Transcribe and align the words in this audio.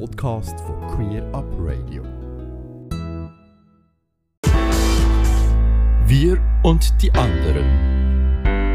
Podcast 0.00 0.58
von 0.60 0.76
Queer 0.88 1.22
Up 1.32 1.46
Radio. 1.58 2.02
Wir 6.06 6.40
und 6.64 6.92
die 7.00 7.12
anderen. 7.12 7.64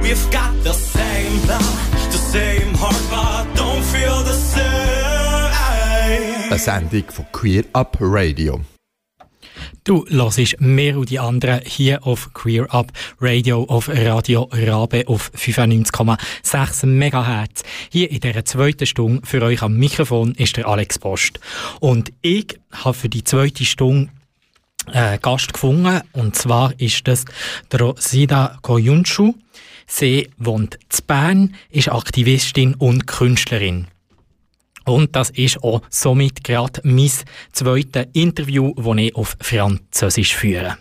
We've 0.02 0.32
got 0.32 0.54
the 0.64 0.72
same 0.72 1.42
blood, 1.46 1.62
the 2.12 2.18
same 2.18 2.74
heart, 2.76 2.96
but 3.10 3.58
don't 3.58 3.84
feel 3.84 4.24
the 4.24 4.34
same. 4.34 4.64
Eine 6.50 6.58
Sendung 6.58 7.04
von 7.10 7.26
Queer 7.34 7.66
Up 7.74 7.98
Radio. 8.00 8.62
Du 9.90 10.06
hörst 10.08 10.62
mehr 10.62 11.00
und 11.00 11.10
die 11.10 11.18
anderen 11.18 11.62
hier 11.66 12.06
auf 12.06 12.32
Queer 12.36 12.72
Up 12.72 12.92
Radio 13.20 13.64
auf 13.64 13.90
Radio 13.90 14.48
Rabe 14.52 15.08
auf 15.08 15.32
95,6 15.36 16.86
MHz. 16.86 17.64
Hier 17.92 18.12
in 18.12 18.20
dieser 18.20 18.46
zweiten 18.46 18.86
Stunde 18.86 19.26
für 19.26 19.42
euch 19.42 19.64
am 19.64 19.78
Mikrofon 19.78 20.36
ist 20.36 20.58
der 20.58 20.68
Alex 20.68 21.00
Post. 21.00 21.40
Und 21.80 22.14
ich 22.22 22.60
habe 22.72 22.94
für 22.94 23.10
die 23.10 23.24
zweite 23.24 23.66
Stunde 23.66 24.12
äh, 24.94 25.18
Gast 25.18 25.54
gefunden. 25.54 26.02
Und 26.14 26.36
zwar 26.36 26.80
ist 26.80 27.08
das 27.08 27.26
der 27.72 27.82
Rosida 27.82 28.60
Koyunshu. 28.62 29.34
Sie 29.88 30.30
wohnt 30.38 30.76
in 30.76 31.06
Bern, 31.08 31.56
ist 31.72 31.92
Aktivistin 31.92 32.76
und 32.76 33.08
Künstlerin. 33.08 33.88
Und 34.86 35.16
das 35.16 35.30
ist 35.32 35.64
auch 35.64 35.82
somit 35.90 36.44
gerade 36.44 36.82
mein 36.84 37.12
zweites 37.52 38.08
Interview, 38.14 38.74
das 38.76 38.98
ich 38.98 39.16
auf 39.16 39.38
Französisch 39.42 40.36
führe. 40.36 40.78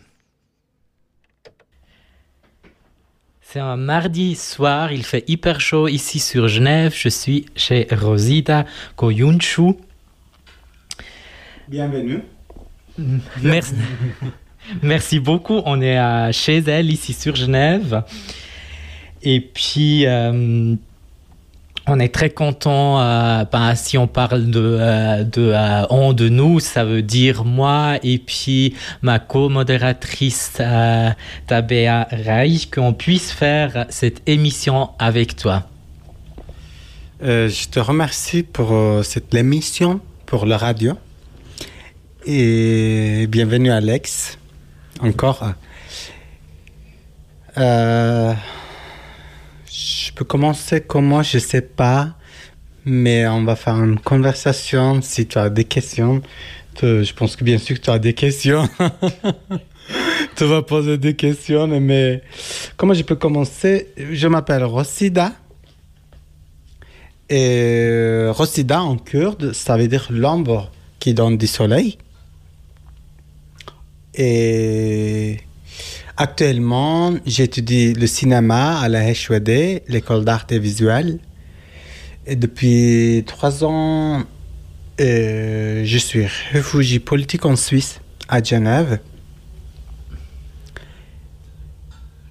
C'est 3.51 3.61
un 3.61 3.79
mardi 3.79 4.34
soir, 4.34 4.93
il 4.93 5.05
fait 5.05 5.24
hyper 5.27 5.59
chaud 5.59 5.88
ici 5.88 6.19
sur 6.19 6.48
Genève. 6.48 6.95
Je 6.95 7.09
suis 7.09 7.47
chez 7.57 7.87
Rosida 7.91 8.66
Koyunshu. 8.95 9.74
Bienvenue. 11.66 12.24
Merci. 13.43 13.74
Merci 14.83 15.18
beaucoup. 15.18 15.62
On 15.65 15.80
est 15.80 16.30
chez 16.33 16.59
elle 16.59 16.90
ici 16.90 17.15
sur 17.15 17.37
Genève. 17.37 18.05
Et 19.23 19.40
puis, 19.40 20.07
euh, 20.07 20.74
on 21.88 21.98
est 21.98 22.14
très 22.14 22.30
content. 22.30 23.00
Euh, 23.00 23.44
ben, 23.50 23.74
si 23.74 23.98
on 23.98 24.06
parle 24.06 24.50
de, 24.50 24.60
euh, 24.60 25.24
de 25.24 25.52
euh, 25.54 25.86
on 25.90 26.12
de 26.12 26.28
nous, 26.28 26.60
ça 26.60 26.84
veut 26.84 27.02
dire 27.02 27.44
moi 27.44 27.98
et 28.02 28.18
puis 28.18 28.74
ma 29.02 29.18
co-modératrice 29.18 30.60
Tabea 31.46 32.09
Rai, 32.10 32.56
qu'on 32.72 32.92
puisse 32.92 33.32
faire 33.32 33.86
cette 33.88 34.22
émission 34.28 34.90
avec 34.98 35.36
toi. 35.36 35.64
Je 37.20 37.68
te 37.68 37.80
remercie 37.80 38.44
pour 38.44 38.72
cette 39.02 39.34
émission, 39.34 40.00
pour 40.26 40.46
la 40.46 40.56
radio. 40.56 40.94
Et 42.26 43.26
bienvenue 43.28 43.72
Alex, 43.72 44.38
encore. 45.00 45.52
Je 49.80 50.10
peux 50.12 50.24
commencer 50.24 50.80
comment, 50.80 51.23
je 51.23 51.38
sais 51.38 51.62
pas, 51.62 52.15
mais 52.84 53.29
on 53.29 53.45
va 53.45 53.54
faire 53.54 53.76
une 53.76 54.01
conversation 54.01 55.01
si 55.02 55.29
tu 55.29 55.38
as 55.38 55.51
des 55.51 55.62
questions. 55.62 56.21
Je 56.82 57.12
pense 57.12 57.37
que 57.37 57.45
bien 57.45 57.59
sûr 57.59 57.76
que 57.76 57.82
tu 57.82 57.90
as 57.90 58.01
des 58.01 58.12
questions. 58.12 58.68
tu 60.37 60.45
vas 60.46 60.62
poser 60.62 60.99
des 60.99 61.15
questions, 61.15 61.68
mais 61.68 62.23
comment 62.76 62.93
je 62.93 63.04
peux 63.04 63.15
commencer? 63.15 63.93
Je 63.96 64.26
m'appelle 64.26 64.65
Rosida. 64.65 65.32
Et 67.28 68.26
Rosida 68.31 68.82
en 68.82 68.97
kurde, 68.97 69.53
ça 69.53 69.76
veut 69.76 69.87
dire 69.87 70.09
l'ombre 70.10 70.72
qui 70.99 71.15
donne 71.15 71.37
du 71.37 71.47
soleil. 71.47 71.99
Et 74.15 75.38
actuellement, 76.19 77.15
j'étudie 77.25 77.95
le 77.95 78.06
cinéma 78.09 78.81
à 78.81 78.89
la 78.89 79.12
HWD, 79.12 79.83
l'école 79.87 80.25
d'art 80.25 80.47
et 80.51 80.59
visuel. 80.59 81.21
Et 82.27 82.34
depuis 82.34 83.23
trois 83.25 83.65
ans, 83.65 84.25
euh, 85.01 85.83
je 85.84 85.99
suis 85.99 86.27
réfugié 86.51 86.99
politique 86.99 87.47
en 87.47 87.55
Suisse, 87.55 88.01
à 88.28 88.43
Genève. 88.43 88.99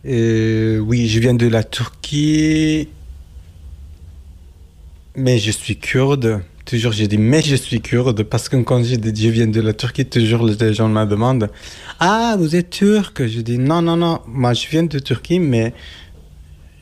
Euh, 0.06 0.80
oui, 0.80 1.08
je 1.08 1.20
viens 1.20 1.34
de 1.34 1.48
la 1.48 1.64
Turquie, 1.64 2.90
mais 5.16 5.40
je 5.40 5.52
suis 5.52 5.78
kurde. 5.78 6.42
Toujours, 6.68 6.92
j'ai 6.92 7.08
dit, 7.08 7.18
mais 7.18 7.42
je 7.42 7.56
suis 7.56 7.80
kurde, 7.80 8.24
parce 8.24 8.50
que 8.50 8.58
quand 8.58 8.84
je 8.84 8.96
viens 9.30 9.48
de 9.48 9.62
la 9.62 9.72
Turquie, 9.72 10.06
toujours 10.06 10.46
les 10.46 10.74
gens 10.74 10.90
me 10.90 11.06
demandent, 11.06 11.50
ah, 12.02 12.36
vous 12.38 12.58
êtes 12.58 12.72
turc 12.72 13.26
Je 13.26 13.40
dis, 13.40 13.58
non, 13.58 13.82
non, 13.82 13.96
non, 13.96 14.20
moi 14.28 14.54
je 14.54 14.68
viens 14.68 14.84
de 14.84 15.00
Turquie, 15.00 15.40
mais 15.40 15.74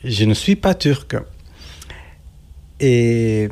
je 0.04 0.26
ne 0.26 0.34
suis 0.34 0.56
pas 0.56 0.74
turc. 0.74 1.16
Et 2.80 3.50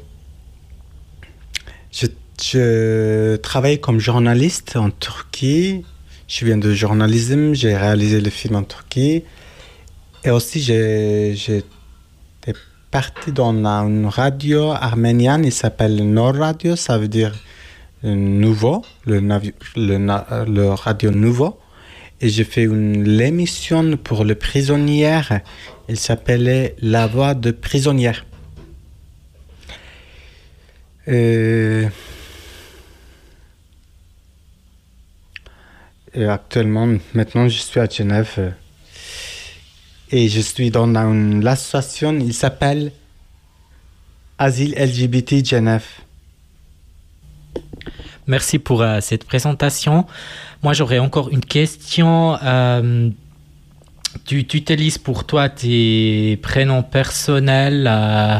je, 1.91 3.35
travaille 3.35 3.79
comme 3.79 3.99
journaliste 3.99 4.75
en 4.75 4.89
Turquie. 4.89 5.85
Je 6.27 6.45
viens 6.45 6.57
de 6.57 6.73
journalisme, 6.73 7.53
j'ai 7.53 7.77
réalisé 7.77 8.19
le 8.19 8.31
film 8.31 8.55
en 8.55 8.63
Turquie. 8.63 9.23
Et 10.23 10.31
aussi, 10.31 10.61
j'ai 10.61 11.63
parti 12.93 13.31
dans 13.31 13.51
une 13.87 14.05
radio 14.05 14.69
arménienne, 14.69 15.45
il 15.45 15.51
s'appelle 15.51 15.95
Nord 16.13 16.35
Radio, 16.35 16.75
ça 16.75 16.99
veut 16.99 17.07
dire 17.07 17.33
euh, 18.05 18.13
nouveau, 18.13 18.85
le, 19.07 19.19
le, 19.19 19.95
euh, 19.97 20.45
le 20.45 20.69
radio 20.69 21.09
nouveau. 21.09 21.57
Et 22.21 22.29
j'ai 22.29 22.43
fait 22.43 22.65
une 22.65 23.03
l'émission 23.03 23.97
pour 23.97 24.23
les 24.23 24.35
prisonnières, 24.35 25.39
il 25.89 25.97
s'appelait 25.97 26.75
La 26.83 27.07
voix 27.07 27.33
de 27.33 27.49
prisonnière. 27.49 28.25
Et... 31.07 31.87
Et 36.13 36.25
actuellement, 36.25 36.87
maintenant, 37.15 37.47
je 37.47 37.57
suis 37.57 37.79
à 37.79 37.87
Genève. 37.87 38.53
Et 40.13 40.29
je 40.29 40.41
suis 40.41 40.69
dans 40.69 40.85
une 40.85 41.45
association, 41.47 42.13
il 42.13 42.35
s'appelle 42.35 42.91
Asile 44.37 44.75
LGBT 44.77 45.43
Genève. 45.43 45.87
Merci 48.27 48.59
pour 48.59 48.83
euh, 48.83 48.99
cette 49.01 49.23
présentation. 49.23 50.05
Moi, 50.61 50.73
j'aurais 50.73 50.99
encore 50.99 51.29
une 51.29 51.43
question. 51.43 52.37
Euh, 52.43 53.09
tu, 54.23 54.45
tu 54.45 54.57
utilises 54.57 54.99
pour 54.99 55.25
toi 55.25 55.49
tes 55.49 56.37
prénoms 56.43 56.83
personnels 56.83 57.89
euh, 57.89 58.39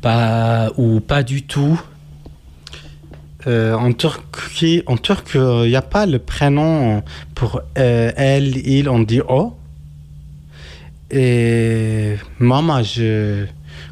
pas, 0.00 0.70
ou 0.76 1.00
pas 1.00 1.24
du 1.24 1.42
tout? 1.42 1.82
En 3.44 3.92
Turquie, 3.92 4.84
en 4.86 4.96
turc, 4.96 5.32
il 5.34 5.68
n'y 5.68 5.74
a 5.74 5.82
pas 5.82 6.06
le 6.06 6.20
prénom 6.20 7.02
pour 7.34 7.60
elle, 7.74 8.56
il, 8.56 8.88
on 8.88 9.00
dit 9.00 9.20
O. 9.20 9.56
Et 11.14 12.16
moi, 12.38 12.62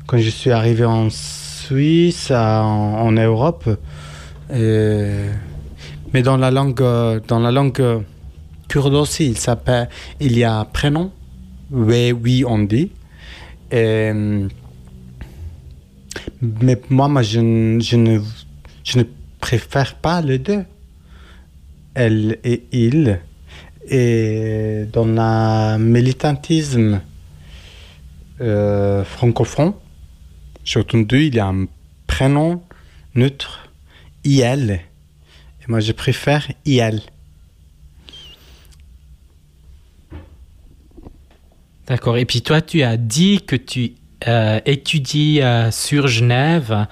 quand 0.07 0.17
je 0.17 0.31
suis 0.31 0.51
arrivé 0.51 0.87
en 0.87 1.11
Suisse, 1.11 2.31
en, 2.31 3.13
Europe, 3.13 3.69
mais 4.49 6.23
dans 6.25 6.39
la 6.39 6.51
langue, 6.51 6.83
dans 7.29 7.39
la 7.39 7.51
langue 7.51 8.03
kurde 8.69 8.95
aussi, 8.95 9.33
il 9.33 9.37
il 10.21 10.39
y 10.39 10.45
a 10.45 10.61
un 10.61 10.65
prénom, 10.65 11.13
oui, 11.71 12.13
oui, 12.13 12.43
on 12.47 12.61
dit. 12.61 12.91
Mais 16.41 16.81
moi, 16.89 17.09
moi 17.09 17.21
je, 17.23 17.79
je 17.81 17.97
ne, 17.97 18.19
je 18.83 18.99
ne 18.99 19.05
préfère 19.41 19.95
pas 19.97 20.23
les 20.23 20.39
deux. 20.39 20.65
Elle 21.93 22.39
et 22.45 22.63
il. 22.73 23.21
Et 23.89 24.87
dans 24.91 25.05
le 25.05 25.79
militantisme 25.79 27.03
euh, 28.41 29.05
francophone, 29.05 29.75
j'ai 30.65 30.81
entendu, 30.81 31.27
il 31.27 31.35
y 31.35 31.41
a 31.41 31.47
un 31.47 31.67
prénom 32.07 32.63
neutre, 33.15 33.71
IL. 34.25 34.81
Et 35.61 35.65
moi, 35.69 35.81
je 35.81 35.93
préfère 35.93 36.51
IL. 36.65 37.03
D'accord. 41.87 42.19
Et 42.19 42.25
puis 42.25 42.43
toi, 42.43 42.61
tu 42.61 42.83
as 42.83 42.97
dit 42.97 43.41
que 43.45 43.57
tu 43.57 43.95
euh, 44.29 44.61
étudies 44.65 45.41
euh, 45.41 45.71
sur 45.71 46.07
Genève 46.07 46.87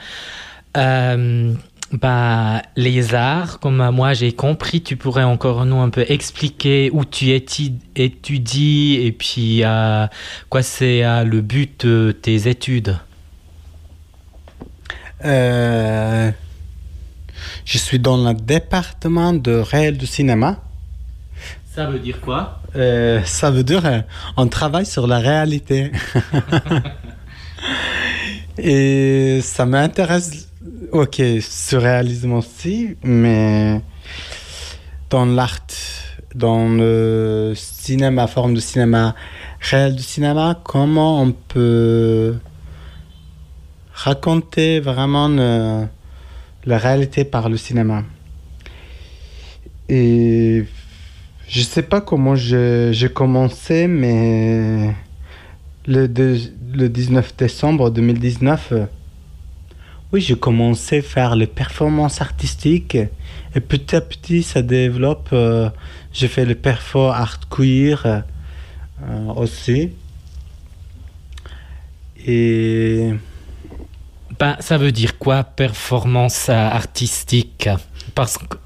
euh, 0.76 1.54
bah, 1.92 2.62
les 2.76 3.14
arts. 3.14 3.60
Comme 3.60 3.90
moi, 3.90 4.12
j'ai 4.12 4.32
compris, 4.32 4.82
tu 4.82 4.96
pourrais 4.96 5.24
encore 5.24 5.64
nous 5.64 5.80
un 5.80 5.90
peu 5.90 6.04
expliquer 6.08 6.90
où 6.92 7.04
tu 7.04 7.30
étudies 7.30 8.98
et 9.02 9.12
puis 9.12 9.64
euh, 9.64 10.06
quoi 10.50 10.62
c'est 10.62 11.04
euh, 11.04 11.24
le 11.24 11.40
but 11.40 11.86
de 11.86 12.12
tes 12.12 12.48
études? 12.48 12.96
Euh, 15.24 16.30
Je 17.64 17.78
suis 17.78 17.98
dans 17.98 18.16
le 18.16 18.34
département 18.34 19.32
de 19.32 19.52
réel 19.52 19.98
du 19.98 20.06
cinéma. 20.06 20.62
Ça 21.74 21.86
veut 21.86 21.98
dire 21.98 22.20
quoi? 22.20 22.60
Euh, 22.76 23.22
ça 23.24 23.50
veut 23.50 23.64
dire 23.64 24.04
on 24.36 24.46
travaille 24.48 24.86
sur 24.86 25.06
la 25.06 25.18
réalité. 25.18 25.92
Et 28.58 29.40
ça 29.42 29.66
m'intéresse, 29.66 30.47
ok, 30.92 31.22
surréalisme 31.40 32.32
aussi, 32.32 32.96
mais 33.02 33.80
dans 35.10 35.26
l'art, 35.26 35.66
dans 36.34 36.68
le 36.68 37.52
cinéma, 37.54 38.26
forme 38.26 38.54
de 38.54 38.60
cinéma, 38.60 39.14
réel 39.60 39.94
du 39.94 40.02
cinéma, 40.02 40.60
comment 40.64 41.22
on 41.22 41.32
peut 41.32 42.34
raconter 43.92 44.80
vraiment 44.80 45.28
la 45.28 46.78
réalité 46.78 47.24
par 47.24 47.48
le 47.48 47.56
cinéma? 47.56 48.04
Et 49.88 50.64
je 51.48 51.60
sais 51.62 51.82
pas 51.82 52.00
comment 52.00 52.36
j'ai 52.36 53.10
commencé, 53.14 53.86
mais 53.86 54.94
le, 55.86 56.06
le 56.74 56.88
19 56.88 57.36
décembre 57.36 57.90
2019, 57.90 58.68
euh, 58.72 58.84
oui, 60.12 60.20
j'ai 60.20 60.36
commencé 60.36 60.98
à 60.98 61.02
faire 61.02 61.36
les 61.36 61.46
performances 61.46 62.20
artistiques. 62.20 62.96
Et 63.54 63.60
petit 63.60 63.94
à 63.96 64.00
petit, 64.00 64.42
ça 64.42 64.62
développe. 64.62 65.28
euh, 65.32 65.70
j'ai 66.12 66.28
fait 66.28 66.44
le 66.44 66.54
perfo 66.54 67.08
art 67.08 67.40
queer 67.50 68.06
euh, 68.06 69.32
aussi. 69.36 69.90
Et 72.26 73.12
Ben, 74.38 74.56
ça 74.60 74.78
veut 74.78 74.92
dire 74.92 75.18
quoi, 75.18 75.42
performance 75.44 76.48
euh, 76.48 76.52
artistique? 76.52 77.68
Parce 78.14 78.38
que 78.38 78.56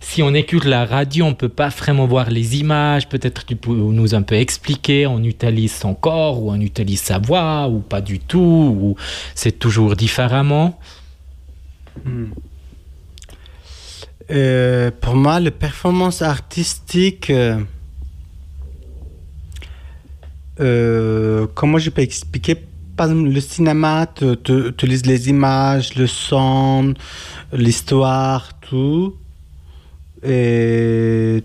si 0.00 0.22
on 0.22 0.32
écoute 0.34 0.64
la 0.64 0.84
radio, 0.84 1.24
on 1.26 1.34
peut 1.34 1.48
pas 1.48 1.68
vraiment 1.68 2.06
voir 2.06 2.30
les 2.30 2.56
images. 2.58 3.08
Peut-être 3.08 3.44
tu 3.44 3.56
peux 3.56 3.72
nous 3.72 4.14
un 4.14 4.22
peu 4.22 4.36
expliquer. 4.36 5.06
On 5.06 5.22
utilise 5.22 5.74
son 5.74 5.94
corps 5.94 6.42
ou 6.42 6.50
on 6.50 6.60
utilise 6.60 7.00
sa 7.00 7.18
voix 7.18 7.68
ou 7.68 7.80
pas 7.80 8.00
du 8.00 8.18
tout 8.18 8.38
ou 8.80 8.96
c'est 9.34 9.58
toujours 9.58 9.96
différemment? 9.96 10.78
Euh, 14.30 14.90
pour 15.00 15.14
moi, 15.16 15.40
la 15.40 15.50
performance 15.50 16.22
artistique, 16.22 17.30
euh, 17.30 17.58
euh, 20.60 21.46
comment 21.54 21.78
je 21.78 21.90
peux 21.90 22.02
expliquer? 22.02 22.56
Par 22.96 23.08
le 23.08 23.40
cinéma 23.40 24.06
te, 24.06 24.34
te- 24.34 24.68
utilise 24.70 25.06
les 25.06 25.28
images, 25.28 25.94
le 25.94 26.06
son, 26.06 26.94
l'histoire, 27.52 28.58
tout. 28.60 29.14
Et 30.22 31.42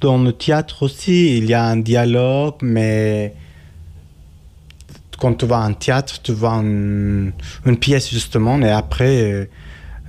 dans 0.00 0.18
le 0.18 0.32
théâtre 0.32 0.82
aussi, 0.82 1.38
il 1.38 1.46
y 1.46 1.54
a 1.54 1.64
un 1.64 1.78
dialogue, 1.78 2.56
mais 2.62 3.34
quand 5.18 5.34
tu 5.34 5.46
vas 5.46 5.60
en 5.60 5.72
théâtre, 5.72 6.20
tu 6.22 6.32
vois 6.32 6.54
une, 6.54 7.32
pièce 7.80 8.10
justement, 8.10 8.60
et 8.60 8.70
après, 8.70 9.32
euh, 9.32 9.44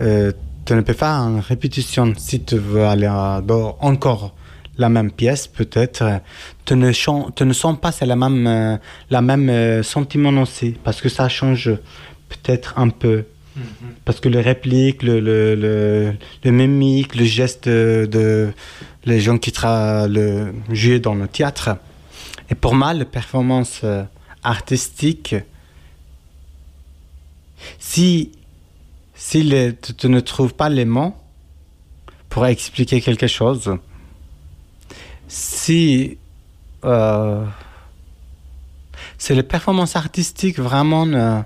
euh, 0.01 0.31
tu 0.65 0.73
ne 0.73 0.81
peux 0.81 0.93
pas 0.93 1.17
en 1.19 1.39
répétition. 1.39 2.13
Si 2.17 2.43
tu 2.43 2.57
veux 2.57 2.85
aller 2.85 3.07
à- 3.07 3.41
dans 3.41 3.77
encore 3.79 4.35
la 4.77 4.89
même 4.89 5.11
pièce, 5.11 5.47
peut-être, 5.47 6.21
tu 6.65 6.75
ne, 6.75 6.91
tu 7.31 7.45
ne 7.45 7.53
sens 7.53 7.79
pas 7.79 7.91
la 8.01 8.15
même, 8.15 8.47
euh, 8.47 8.77
la 9.09 9.21
même 9.21 9.81
sentiment 9.83 10.41
aussi, 10.41 10.75
parce 10.83 11.01
que 11.01 11.09
ça 11.09 11.29
change 11.29 11.71
peut-être 12.29 12.77
un 12.77 12.89
peu. 12.89 13.23
Parce 14.05 14.19
que 14.19 14.29
les 14.29 14.41
répliques, 14.41 15.03
le, 15.03 15.19
le, 15.19 16.13
le, 16.43 16.51
mimique, 16.51 17.15
le 17.15 17.25
geste 17.25 17.67
de, 17.67 18.53
les 19.05 19.19
gens 19.19 19.37
qui 19.37 19.51
tra 19.51 20.07
le 20.07 20.53
dans 20.99 21.15
le 21.15 21.27
théâtre. 21.27 21.77
Et 22.49 22.55
pour 22.55 22.75
moi, 22.75 22.93
la 22.93 23.05
performance 23.05 23.81
euh, 23.83 24.03
artistique, 24.43 25.35
si, 27.79 28.31
si 29.15 29.75
tu, 29.97 30.09
ne 30.09 30.19
trouves 30.19 30.53
pas 30.53 30.69
les 30.69 30.85
mots 30.85 31.15
pour 32.29 32.45
expliquer 32.45 33.01
quelque 33.01 33.27
chose, 33.27 33.77
si 35.27 36.17
euh, 36.85 37.43
c'est 39.17 39.35
les 39.35 39.43
performances 39.43 39.95
artistiques 39.95 40.59
vraiment 40.59 41.07
euh, 41.07 41.41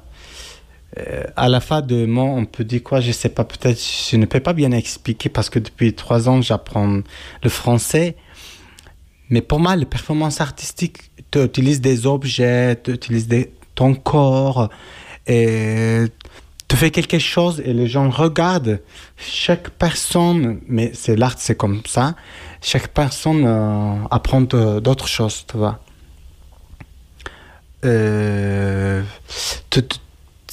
euh, 0.99 1.23
à 1.35 1.47
la 1.47 1.61
fin 1.61 1.81
de 1.81 2.05
mots, 2.05 2.33
on 2.35 2.45
peut 2.45 2.63
dire 2.63 2.83
quoi, 2.83 2.99
je 2.99 3.11
sais 3.11 3.29
pas, 3.29 3.45
peut-être 3.45 3.79
je 3.79 4.17
ne 4.17 4.25
peux 4.25 4.41
pas 4.41 4.53
bien 4.53 4.71
expliquer 4.71 5.29
parce 5.29 5.49
que 5.49 5.59
depuis 5.59 5.93
trois 5.93 6.27
ans 6.27 6.41
j'apprends 6.41 7.01
le 7.43 7.49
français. 7.49 8.15
Mais 9.29 9.41
pour 9.41 9.61
moi, 9.61 9.77
les 9.77 9.85
performances 9.85 10.41
artistiques, 10.41 11.11
tu 11.31 11.41
utilises 11.41 11.79
des 11.79 12.05
objets, 12.05 12.77
tu 12.83 12.91
utilises 12.91 13.29
ton 13.75 13.95
corps, 13.95 14.69
et 15.25 16.03
tu 16.67 16.75
fais 16.75 16.91
quelque 16.91 17.19
chose 17.19 17.61
et 17.63 17.73
les 17.73 17.87
gens 17.87 18.09
regardent. 18.09 18.81
Chaque 19.17 19.69
personne, 19.69 20.59
mais 20.67 20.91
c'est 20.93 21.15
l'art, 21.15 21.35
c'est 21.37 21.55
comme 21.55 21.81
ça, 21.85 22.15
chaque 22.61 22.89
personne 22.89 23.43
euh, 23.45 23.95
apprend 24.11 24.41
d'autres 24.41 25.07
choses, 25.07 25.45
tu 25.49 25.57
vois. 25.57 25.79
Euh, 27.83 29.01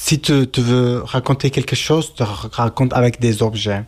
si 0.01 0.21
tu, 0.21 0.47
veux 0.59 1.03
raconter 1.03 1.51
quelque 1.51 1.75
chose, 1.75 2.15
tu 2.15 2.23
ra- 2.23 2.49
racontes 2.53 2.93
avec 2.93 3.19
des 3.21 3.43
objets, 3.43 3.83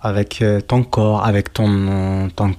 avec 0.00 0.42
euh, 0.42 0.60
ton 0.60 0.82
corps, 0.82 1.24
avec 1.24 1.52
ton, 1.52 1.68
euh, 1.70 2.28
ton 2.34 2.52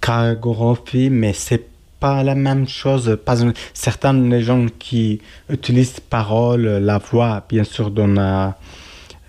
chorégraphie, 0.00 1.10
mais 1.10 1.32
c'est 1.32 1.64
pas 2.00 2.24
la 2.24 2.34
même 2.34 2.66
chose. 2.66 3.16
Pas, 3.24 3.36
certains 3.72 4.12
les 4.14 4.42
gens 4.42 4.66
qui 4.80 5.20
utilisent 5.48 6.00
parole, 6.00 6.62
la 6.66 6.98
voix, 6.98 7.44
bien 7.48 7.62
sûr, 7.64 7.90
dans 7.92 8.08
la 8.08 8.56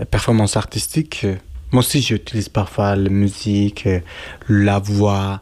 performance 0.09 0.57
artistique. 0.57 1.21
euh, 1.25 1.35
Moi 1.71 1.81
aussi, 1.81 2.01
j'utilise 2.01 2.49
parfois 2.49 2.95
la 2.95 3.09
musique, 3.09 3.87
la 4.49 4.79
voix, 4.79 5.41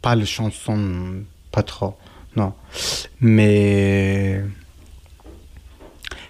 pas 0.00 0.14
les 0.14 0.26
chansons, 0.26 1.24
pas 1.50 1.64
trop, 1.64 1.96
non. 2.36 2.52
Mais 3.20 4.42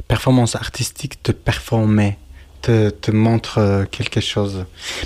performance 0.09 0.55
artistique, 0.57 1.23
te 1.23 1.33
performer, 1.33 2.17
te, 2.63 2.91
te 2.91 3.11
montre 3.11 3.59
euh, 3.59 3.85
quelque 3.91 4.21
chose. 4.21 4.65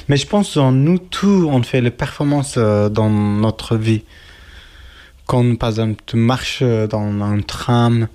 Mais 0.08 0.16
je 0.16 0.26
pense 0.26 0.56
en 0.56 0.72
nous 0.72 0.98
tous, 0.98 1.46
on 1.48 1.62
fait 1.62 1.80
les 1.80 1.90
performances 1.90 2.54
euh, 2.56 2.88
dans 2.88 3.10
notre 3.10 3.76
vie. 3.76 4.04
Quand, 5.26 5.56
par 5.56 5.70
exemple, 5.70 6.02
tu 6.06 6.16
marches 6.16 6.58
euh, 6.62 6.86
dans 6.86 7.02
un 7.22 7.40
tram, 7.40 8.08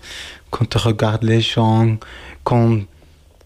quand 0.52 0.70
tu 0.70 0.78
regardes 0.78 1.24
les 1.24 1.42
gens, 1.42 1.98
quand, 2.44 2.80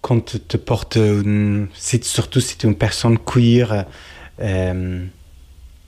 quand 0.02 0.20
tu 0.26 0.40
te 0.40 0.58
portes, 0.58 0.96
une- 0.98 1.68
surtout 2.02 2.40
si 2.42 2.58
tu 2.58 2.66
es 2.66 2.70
une 2.70 2.76
personne 2.76 3.18
queer, 3.18 3.86
euh, 4.42 5.06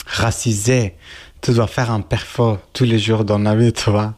racisée, 0.05 0.95
tu 1.41 1.53
dois 1.53 1.67
faire 1.67 1.91
un 1.91 2.01
perfo 2.01 2.59
tous 2.73 2.83
les 2.83 2.99
jours 2.99 3.25
dans 3.25 3.39
la 3.39 3.55
vie, 3.55 3.73
tu 3.73 3.89
vois. 3.89 4.13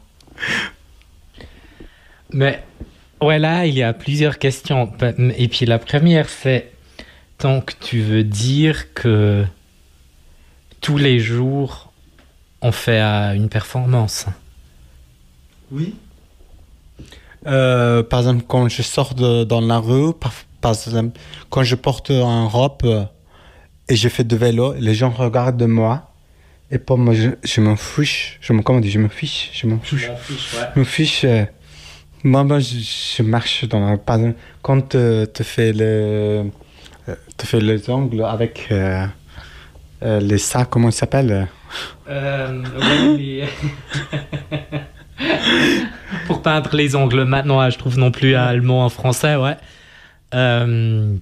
Mais 2.32 2.62
ouais, 3.24 3.38
là, 3.38 3.66
il 3.66 3.74
y 3.74 3.82
a 3.82 3.92
plusieurs 3.92 4.38
questions. 4.38 4.90
Ben, 4.98 5.32
Et 5.36 5.48
puis 5.48 5.66
la 5.66 5.78
première, 5.78 6.28
c'est 6.28 6.70
donc 7.40 7.78
tu 7.80 8.00
veux 8.00 8.22
dire 8.24 8.92
que 8.94 9.44
tous 10.80 10.98
les 10.98 11.18
jours, 11.18 11.92
on 12.62 12.72
fait 12.72 13.00
euh, 13.00 13.34
une 13.34 13.48
performance. 13.48 14.26
Oui. 15.72 15.94
Euh, 17.46 18.02
par 18.02 18.20
exemple, 18.20 18.44
quand 18.46 18.68
je 18.68 18.82
sors 18.82 19.14
de- 19.14 19.44
dans 19.44 19.60
la 19.60 19.78
rue, 19.78 20.14
par, 20.14 20.32
par 20.60 20.72
exemple, 20.72 21.18
quand 21.50 21.62
je 21.64 21.74
porte 21.74 22.10
un 22.10 22.46
robe 22.46 22.78
euh, 22.84 23.04
et 23.88 23.96
je 23.96 24.08
fais 24.08 24.24
de 24.24 24.36
vélo, 24.36 24.74
les 24.78 24.94
gens 24.94 25.10
regardent 25.10 25.56
de 25.58 25.66
moi. 25.66 26.10
Et 26.70 26.78
pour 26.78 26.96
moi, 26.96 27.12
je, 27.14 27.30
je 27.42 27.60
m'en 27.60 27.76
fiche. 27.76 28.38
Je 28.40 28.52
me, 28.54 28.62
comment 28.62 28.78
on 28.78 28.80
dit 28.80 28.90
Je 28.90 28.98
me 28.98 29.08
fiche. 29.08 29.50
Je 29.52 29.66
m'en 29.66 29.78
fiche. 29.78 30.10
Je 30.74 30.80
me 30.80 30.84
fiche. 30.84 31.26
Moi, 32.24 32.42
moi, 32.44 32.58
je, 32.58 32.76
je 32.78 33.22
marche 33.22 33.64
dans 33.68 33.80
la. 33.88 33.96
Quand 34.62 34.80
tu 34.82 34.96
te 35.32 35.42
fais 35.42 35.72
le. 35.72 35.84
euh, 37.08 37.14
te 37.36 37.46
fais 37.46 37.60
les 37.60 37.88
ongles 37.90 38.24
avec 38.24 38.68
euh, 38.70 39.06
euh, 40.02 40.20
les 40.20 40.38
sacs, 40.38 40.70
comment 40.70 40.88
ils 40.88 40.92
s'appellent? 40.92 41.46
Euh, 42.08 42.62
les- 43.16 43.44
Pour 46.26 46.42
peindre 46.42 46.74
les 46.74 46.94
ongles, 46.96 47.24
maintenant, 47.24 47.68
je 47.70 47.78
trouve 47.78 47.98
non 47.98 48.10
plus 48.10 48.34
un 48.34 48.60
mot 48.60 48.80
en 48.80 48.88
français, 48.88 49.36
ouais. 49.36 49.56
Euh, 50.34 51.14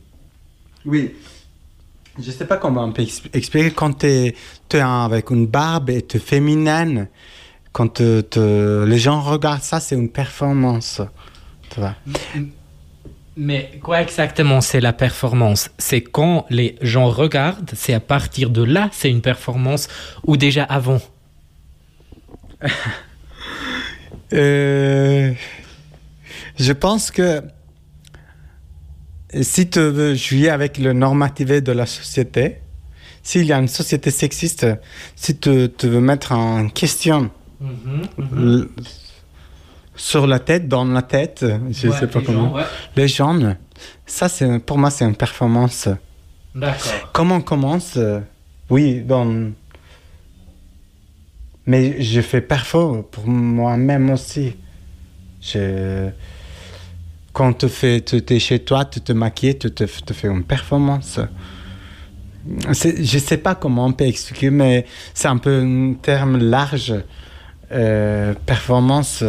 Oui. 0.86 1.14
Je 2.22 2.30
sais 2.30 2.46
pas 2.46 2.58
comment 2.58 2.84
on 2.84 2.92
peut 2.92 3.02
expl- 3.02 3.30
expliquer 3.32 3.70
quand 3.70 3.98
tu 4.00 4.06
es, 4.06 4.34
avec 4.80 5.30
une 5.30 5.46
barbe 5.46 5.88
et 5.90 6.02
tu 6.02 6.18
es 6.18 6.20
féminine, 6.20 7.08
quand 7.72 7.88
te- 7.88 8.20
te- 8.20 8.84
les 8.84 8.98
gens 8.98 9.20
regardent 9.20 9.62
ça, 9.62 9.80
c'est 9.80 9.94
une 9.94 10.10
performance. 10.10 11.00
Tu 11.70 11.80
vois. 11.80 11.94
Mais 13.36 13.78
quoi 13.82 14.02
exactement 14.02 14.60
c'est 14.60 14.80
la 14.80 14.92
performance? 14.92 15.70
C'est 15.78 16.02
quand 16.02 16.44
les 16.50 16.76
gens 16.82 17.08
regardent, 17.08 17.70
c'est 17.74 17.94
à 17.94 18.00
partir 18.00 18.50
de 18.50 18.62
là, 18.62 18.90
c'est 18.92 19.08
une 19.10 19.22
performance 19.22 19.88
ou 20.26 20.36
déjà 20.36 20.64
avant? 20.64 21.00
Euh, 24.34 25.32
je 26.58 26.72
pense 26.72 27.10
que 27.10 27.42
si 29.42 29.68
tu 29.68 29.78
veux 29.78 30.14
jouer 30.14 30.48
avec 30.48 30.78
le 30.78 30.94
normativé 30.94 31.60
de 31.60 31.70
la 31.70 31.84
société, 31.84 32.56
s'il 33.22 33.44
y 33.44 33.52
a 33.52 33.58
une 33.58 33.68
société 33.68 34.10
sexiste, 34.10 34.66
si 35.16 35.36
tu, 35.36 35.68
tu 35.76 35.86
veux 35.86 36.00
mettre 36.00 36.32
en 36.32 36.68
question 36.70 37.30
l- 38.36 38.68
sur 39.94 40.26
la 40.26 40.38
tête, 40.38 40.68
dans 40.68 40.84
la 40.84 41.02
tête, 41.02 41.44
je 41.70 41.88
Ouais, 41.88 41.94
sais 41.96 42.06
pas 42.06 42.20
les 42.20 42.24
comment, 42.24 42.48
gens, 42.48 42.54
ouais. 42.56 42.62
les 42.96 43.08
gens, 43.08 43.38
ça 44.06 44.28
c'est 44.28 44.58
pour 44.60 44.78
moi 44.78 44.90
c'est 44.90 45.04
une 45.04 45.16
performance. 45.16 45.88
D'accord. 46.54 47.10
Comment 47.12 47.36
on 47.36 47.40
commence 47.40 47.94
euh, 47.96 48.20
Oui, 48.70 49.00
dans... 49.02 49.50
Mais 51.66 52.02
je 52.02 52.20
fais 52.20 52.40
perfo 52.40 53.02
pour 53.10 53.26
moi-même 53.26 54.10
aussi. 54.10 54.54
Je... 55.40 56.08
Quand 57.32 57.52
tu 57.54 57.68
fais, 57.68 58.00
tu 58.02 58.22
es 58.28 58.38
chez 58.38 58.58
toi, 58.58 58.84
tu 58.84 59.00
te 59.00 59.12
maquilles, 59.12 59.58
tu 59.58 59.70
te, 59.70 59.86
fais 59.86 60.28
une 60.28 60.44
performance. 60.44 61.18
Je 62.68 63.18
sais 63.18 63.38
pas 63.38 63.54
comment 63.54 63.86
on 63.86 63.92
peut 63.92 64.04
expliquer, 64.06 64.50
mais 64.50 64.84
c'est 65.14 65.28
un 65.28 65.38
peu 65.38 65.60
un 65.62 65.94
terme 65.94 66.36
large. 66.38 66.94
Euh, 67.72 68.34
performance. 68.46 69.24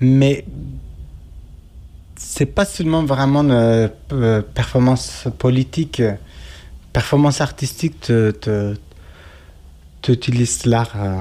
Mais 0.00 0.44
c'est 2.16 2.46
pas 2.46 2.64
seulement 2.64 3.04
vraiment 3.04 3.40
une 3.42 3.50
euh, 3.52 3.88
p- 3.88 4.46
performance 4.54 5.26
politique, 5.38 6.00
euh, 6.00 6.14
performance 6.92 7.40
artistique, 7.40 7.96
tu 10.02 10.12
utilises 10.12 10.66
l'art, 10.66 10.92
euh, 10.96 11.20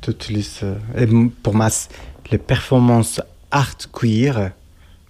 tu 0.00 0.10
utilises, 0.10 0.60
euh, 0.62 0.76
et 0.96 1.06
pour 1.42 1.54
moi, 1.54 1.68
les 2.30 2.38
performances 2.38 3.20
art 3.50 3.76
queer, 3.92 4.38
euh, 4.38 4.48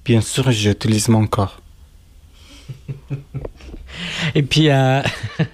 bien 0.05 0.21
sûr, 0.21 0.51
j'utilise 0.51 1.09
mon 1.09 1.27
corps. 1.27 1.61
Et 4.35 4.43
puis, 4.43 4.71
euh, 4.71 5.03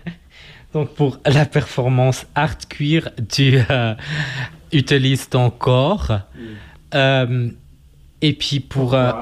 donc 0.73 0.95
pour 0.95 1.19
la 1.27 1.47
performance 1.47 2.27
art 2.35 2.59
cuir, 2.69 3.11
tu 3.29 3.61
euh, 3.71 3.95
utilises 4.73 5.29
ton 5.29 5.50
corps. 5.50 6.21
Euh, 6.95 7.50
et 8.21 8.33
puis 8.33 8.61
pour... 8.61 8.95
euh, 8.95 9.12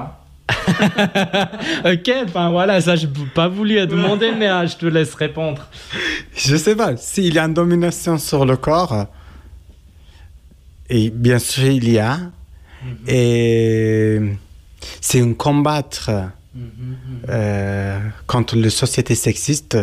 ok, 1.85 2.11
ben 2.33 2.49
voilà, 2.49 2.81
ça 2.81 2.95
je 2.95 3.05
n'ai 3.05 3.13
pas 3.33 3.47
voulu 3.47 3.75
te 3.75 3.85
demander, 3.85 4.31
mais 4.31 4.47
je 4.67 4.77
te 4.77 4.85
laisse 4.87 5.13
répondre. 5.13 5.67
Je 6.35 6.55
sais 6.55 6.75
pas, 6.75 6.97
s'il 6.97 7.33
y 7.33 7.39
a 7.39 7.45
une 7.45 7.53
domination 7.53 8.17
sur 8.17 8.45
le 8.45 8.57
corps, 8.57 9.05
et 10.89 11.11
bien 11.11 11.37
sûr 11.37 11.65
il 11.65 11.89
y 11.89 11.99
a, 11.99 12.17
et 13.07 14.19
c'est 15.01 15.21
un 15.21 15.33
combattre 15.33 16.09
euh, 17.29 17.99
contre 18.27 18.55
les 18.55 18.69
sociétés 18.69 19.15
sexistes. 19.15 19.77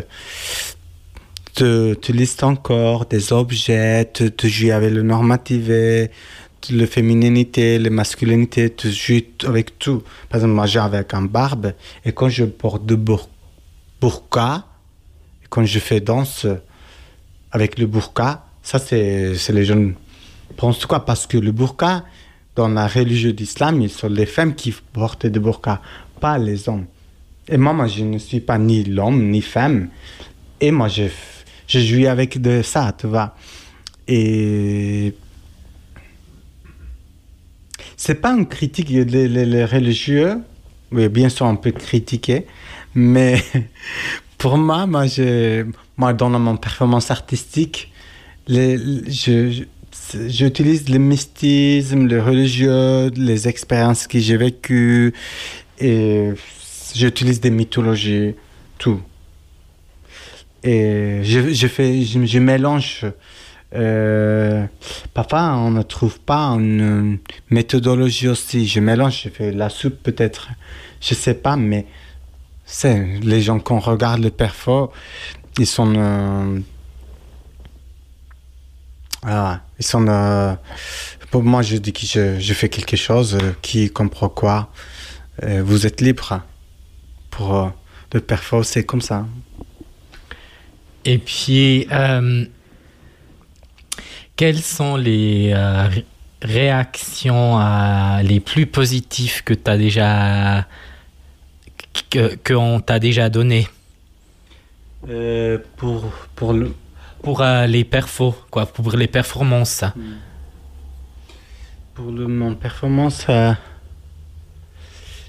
Tu 1.56 1.92
utilises 1.92 2.36
ton 2.36 2.54
corps, 2.54 3.06
des 3.06 3.32
objets, 3.32 4.10
tu, 4.12 4.30
tu 4.30 4.48
joues 4.50 4.72
avec 4.72 4.92
le 4.92 5.02
normativé, 5.02 6.10
le 6.70 6.84
fémininité, 6.84 7.78
la 7.78 7.88
masculinité, 7.88 8.75
tu 8.75 8.90
joues 8.90 9.22
avec 9.46 9.78
tout. 9.78 10.02
Par 10.28 10.36
exemple, 10.40 10.52
moi 10.52 10.66
j'ai 10.66 10.80
avec 10.80 11.14
un 11.14 11.22
barbe, 11.22 11.72
et 12.04 12.12
quand 12.12 12.28
je 12.28 12.44
porte 12.44 12.84
de 12.84 12.94
bur- 12.94 13.30
burqa, 14.02 14.66
quand 15.48 15.64
je 15.64 15.78
fais 15.78 16.00
danse 16.00 16.46
avec 17.52 17.78
le 17.78 17.86
burqa, 17.86 18.44
ça 18.62 18.78
c'est 18.78 19.34
c'est 19.36 19.54
les 19.54 19.64
jeunes 19.64 19.94
pensent 20.58 20.84
quoi? 20.84 21.06
Parce 21.06 21.26
que 21.26 21.38
le 21.38 21.52
burqa, 21.52 22.04
dans 22.54 22.68
la 22.68 22.86
religion 22.86 23.30
d'islam, 23.30 23.80
ils 23.80 23.88
sont 23.88 24.08
les 24.10 24.26
femmes 24.26 24.54
qui 24.54 24.75
portent 24.92 25.26
des 25.26 25.40
burqa, 25.40 25.80
pas 26.20 26.36
les 26.36 26.68
hommes. 26.68 26.84
Et 27.48 27.56
moi, 27.56 27.72
moi 27.72 27.86
je 27.86 28.04
ne 28.04 28.18
suis 28.18 28.40
pas 28.40 28.58
ni 28.58 28.84
l'homme 28.84 29.30
ni 29.30 29.40
femme. 29.40 29.88
Et 30.60 30.70
moi, 30.70 30.88
je, 30.88 31.04
je 31.66 31.80
joue 31.80 32.06
avec 32.06 32.40
de 32.40 32.62
ça, 32.62 32.94
tu 32.99 33.06
vois. 33.06 33.35
Et 34.08 35.14
c'est 37.96 38.16
pas 38.16 38.30
une 38.30 38.46
critique 38.46 38.88
les 38.88 39.64
religieux. 39.64 40.38
Oui, 40.92 41.08
bien 41.08 41.28
sûr, 41.28 41.46
on 41.46 41.56
peut 41.56 41.73
critiquer, 41.73 42.46
mais 42.94 43.42
pour 44.38 44.56
moi, 44.56 44.87
moi, 44.87 45.06
je, 45.06 45.66
moi, 45.96 46.12
dans 46.12 46.30
mon 46.30 46.56
performance 46.56 47.11
artistique, 47.11 47.92
je, 48.49 49.64
j'utilise 50.28 50.88
le 50.88 50.99
mystisme, 50.99 52.06
le 52.06 52.23
religieux, 52.23 53.11
les 53.16 53.49
expériences 53.49 54.06
que 54.06 54.18
j'ai 54.18 54.37
vécues, 54.37 55.12
et 55.80 56.30
j'utilise 56.94 57.40
des 57.40 57.50
mythologies, 57.50 58.35
tout. 58.78 59.00
Et 60.66 61.20
je, 61.23 61.52
je 61.54 61.66
fais, 61.68 62.02
je, 62.02 62.25
je 62.26 62.38
mélange. 62.40 63.06
Euh, 63.75 64.66
parfois, 65.14 65.54
on 65.54 65.70
ne 65.70 65.82
trouve 65.82 66.18
pas 66.18 66.49
une 66.49 67.18
méthodologie 67.50 68.26
aussi. 68.26 68.66
Je 68.66 68.80
mélange, 68.80 69.23
je 69.25 69.28
fais 69.28 69.52
la 69.52 69.68
soupe 69.68 70.02
peut-être, 70.02 70.49
je 71.00 71.14
sais 71.14 71.35
pas, 71.35 71.54
mais 71.56 71.87
c'est 72.64 73.20
les 73.23 73.40
gens 73.42 73.61
qu'on 73.61 73.78
regarde 73.78 74.23
le 74.23 74.30
perfo, 74.30 74.90
ils 75.56 75.68
sont, 75.68 75.94
euh, 75.96 76.58
ah, 79.23 79.61
ils 79.78 79.85
sont. 79.85 80.06
euh, 80.08 80.54
pour 81.30 81.44
moi, 81.44 81.62
je 81.62 81.76
dis 81.76 81.92
que 81.92 82.06
je, 82.06 82.40
je 82.40 82.54
fais 82.54 82.68
quelque 82.68 82.96
chose, 82.96 83.38
qui 83.62 83.90
comprend 83.90 84.28
quoi. 84.28 84.70
Vous 85.42 85.87
êtes 85.87 86.00
libre 86.00 86.40
pour 87.30 87.70
le 88.14 88.20
perfo, 88.20 88.62
c'est 88.62 88.85
comme 88.85 89.02
ça. 89.02 89.26
Et 91.08 91.18
puis, 91.18 91.86
euh, 91.92 92.44
quelles 94.34 94.60
sont 94.60 94.96
les 94.96 95.52
euh, 95.54 95.86
ré- 95.86 96.04
réactions 96.42 97.60
euh, 97.60 98.22
les 98.22 98.40
plus 98.40 98.66
positives 98.66 99.44
que 99.44 99.54
tu 99.54 99.70
as 99.70 99.78
déjà 99.78 100.66
que 102.10 102.34
qu'on 102.46 102.80
t'a 102.80 102.98
déjà 102.98 103.28
donné 103.30 103.68
Euh, 105.08 105.58
pour, 105.76 106.02
pour 106.34 106.52
le, 106.52 106.75
pour 107.22 107.42
les 107.68 107.84
perfos 107.84 108.34
quoi 108.50 108.66
pour 108.66 108.90
les 108.96 109.06
performances. 109.06 109.84
Pour 111.94 112.10
le, 112.10 112.26
mon 112.26 112.54
performance, 112.56 113.26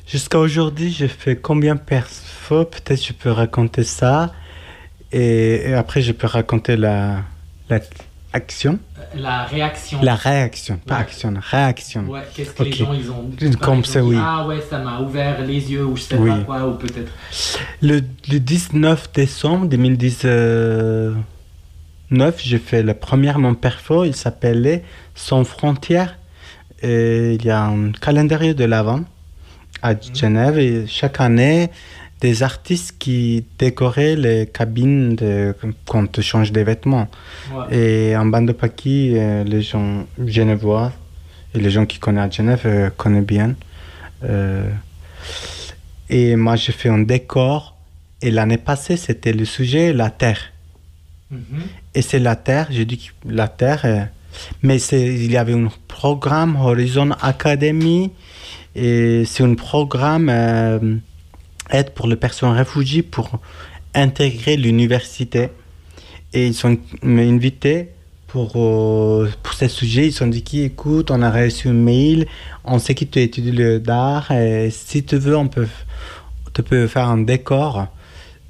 jusqu'à 0.07 0.39
aujourd'hui, 0.39 0.91
j'ai 0.91 1.07
fait 1.07 1.35
combien 1.35 1.75
de 1.75 1.79
perfos? 1.79 2.65
Peut-être 2.65 3.03
je 3.05 3.13
peux 3.13 3.31
raconter 3.31 3.83
ça. 3.83 4.33
Et, 5.11 5.69
et 5.69 5.73
après, 5.73 6.01
je 6.01 6.11
peux 6.11 6.27
raconter 6.27 6.75
la, 6.77 7.21
la 7.69 7.79
action. 8.33 8.77
la 9.15 9.45
réaction 9.45 9.99
La 10.03 10.15
réaction, 10.15 10.77
pas 10.85 10.95
Ouais. 10.95 11.01
action, 11.01 11.33
réaction. 11.39 12.01
ouais 12.09 12.21
qu'est-ce 12.35 12.51
que 12.51 12.63
les 12.63 12.71
gens 12.73 12.93
ils 12.93 13.09
ont 13.09 13.31
Comme 13.61 13.79
ils 13.79 13.79
ont 13.79 13.83
ça, 13.83 14.01
dit, 14.01 14.07
oui. 14.07 14.17
ah 14.19 14.45
ouais 14.45 14.59
ça 14.69 14.79
m'a 14.79 14.99
ouvert 14.99 15.41
les 15.43 15.71
yeux 15.71 15.85
ou 15.85 15.95
je 15.95 16.01
sais 16.03 16.17
Oui. 16.17 16.29
pas 16.29 16.37
quoi 16.39 16.67
ou 16.67 16.73
peut-être 16.73 17.11
Le, 17.81 18.01
le 18.29 18.39
19 18.39 19.11
décembre 19.13 19.65
2019, 19.67 21.15
j'ai 22.37 22.59
fait 22.59 22.83
le 22.83 22.93
premier 22.93 23.33
mon 23.33 23.53
perfo. 23.55 24.03
Il 24.05 24.15
s'appelait 24.15 24.83
Sans 25.15 25.43
frontières. 25.43 26.17
Et 26.83 27.33
il 27.39 27.45
y 27.45 27.49
a 27.49 27.63
un 27.63 27.91
calendrier 27.91 28.53
de 28.53 28.65
l'Avent 28.65 29.01
à 29.81 29.93
Genève. 30.13 30.59
Et 30.59 30.85
chaque 30.87 31.19
année, 31.21 31.69
des 32.21 32.41
artistes 32.43 32.95
qui 32.97 33.45
décoraient 33.59 34.15
les 34.15 34.47
cabines 34.47 35.15
de, 35.15 35.53
quand 35.85 36.17
on 36.17 36.21
change 36.21 36.51
des 36.51 36.63
vêtements. 36.63 37.07
ouais. 37.53 38.09
Et 38.11 38.17
en 38.17 38.25
bande 38.25 38.47
de 38.47 38.53
Paki, 38.53 39.13
euh, 39.15 39.43
les 39.43 39.61
gens 39.61 40.05
genevois 40.25 40.91
et 41.53 41.59
les 41.59 41.69
gens 41.69 41.85
qui 41.85 41.99
connaissent 41.99 42.25
à 42.25 42.29
Genève 42.29 42.61
euh, 42.65 42.89
connaissent 42.89 43.25
bien. 43.25 43.55
Euh, 44.23 44.69
et 46.09 46.35
moi, 46.35 46.55
j'ai 46.55 46.71
fait 46.71 46.89
un 46.89 46.99
décor. 46.99 47.75
Et 48.21 48.31
l'année 48.31 48.57
passée, 48.57 48.97
c'était 48.97 49.33
le 49.33 49.45
sujet 49.45 49.93
la 49.93 50.09
Terre. 50.09 50.41
Mhm. 51.29 51.61
Et 51.93 52.01
c'est 52.01 52.19
la 52.19 52.35
Terre, 52.35 52.67
dis 52.69 52.97
que 52.97 53.31
la 53.31 53.47
Terre. 53.47 53.81
euh, 53.85 54.03
mais 54.63 54.79
il 54.79 55.31
y 55.31 55.37
avait 55.37 55.53
un 55.53 55.69
programme 55.87 56.55
Horizon 56.55 57.11
Academy. 57.21 58.11
Et 58.75 59.23
c'est 59.25 59.43
un 59.43 59.55
programme 59.55 60.29
aide 61.71 61.91
pour 61.91 62.07
les 62.07 62.15
personnes 62.15 62.51
réfugiées 62.51 63.03
pour 63.03 63.39
intégrer 63.93 64.57
l'université. 64.57 65.49
Et 66.33 66.47
ils 66.47 66.53
sont 66.53 66.77
invités 67.03 67.89
pour, 68.27 68.53
euh, 68.55 69.29
pour 69.41 69.53
ces 69.53 69.67
sujets. 69.67 70.07
Ils 70.07 70.23
ont 70.23 70.27
dit 70.27 70.43
qui 70.43 70.63
écoute, 70.63 71.11
on 71.11 71.21
a 71.21 71.31
reçu 71.31 71.69
un 71.69 71.73
mail, 71.73 72.27
on 72.63 72.79
sait 72.79 72.95
que 72.95 73.05
tu 73.05 73.19
étudies 73.19 73.51
le 73.51 73.79
d'art 73.79 74.31
et 74.31 74.69
si 74.71 75.03
tu 75.03 75.17
veux, 75.17 75.35
on 75.35 75.47
peut, 75.47 75.67
tu 76.53 76.63
peux 76.63 76.87
faire 76.87 77.07
un 77.07 77.19
décor. 77.19 77.87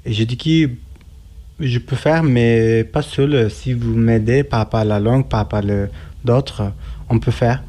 Et 0.04 0.12
j'ai 0.12 0.26
dit 0.26 0.36
qui 0.36 0.68
je 1.60 1.78
peux 1.78 1.96
faire, 1.96 2.22
mais 2.22 2.84
pas 2.84 3.02
seul. 3.02 3.50
Si 3.50 3.72
vous 3.72 3.94
m'aidez 3.94 4.44
par 4.44 4.60
rapport 4.60 4.80
à 4.80 4.84
la 4.84 5.00
langue, 5.00 5.28
par 5.28 5.40
rapport 5.40 5.60
à 5.60 5.88
d'autres, 6.24 6.72
on 7.08 7.18
peut 7.18 7.30
faire. 7.30 7.62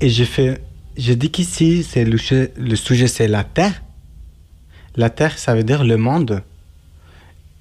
Et 0.00 0.08
j'ai 0.08 0.24
fait, 0.24 0.60
j'ai 0.96 1.16
dit 1.16 1.30
qu'ici, 1.30 1.86
le 1.96 2.76
sujet, 2.76 3.08
c'est 3.08 3.28
la 3.28 3.44
terre. 3.44 3.82
La 4.96 5.10
terre, 5.10 5.38
ça 5.38 5.54
veut 5.54 5.64
dire 5.64 5.84
le 5.84 5.96
monde. 5.96 6.42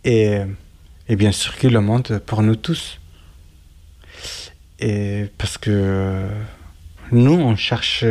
Et, 0.03 0.39
et 1.07 1.15
bien 1.15 1.31
sûr 1.31 1.57
que 1.57 1.67
le 1.67 1.81
monde 1.81 2.21
pour 2.25 2.41
nous 2.41 2.55
tous. 2.55 2.99
Et 4.79 5.25
parce 5.37 5.57
que 5.57 6.27
nous, 7.11 7.33
on 7.33 7.55
cherche 7.55 8.03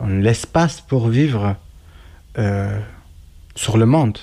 l'espace 0.00 0.80
pour 0.80 1.08
vivre 1.08 1.56
euh, 2.38 2.78
sur 3.54 3.76
le 3.76 3.86
monde. 3.86 4.18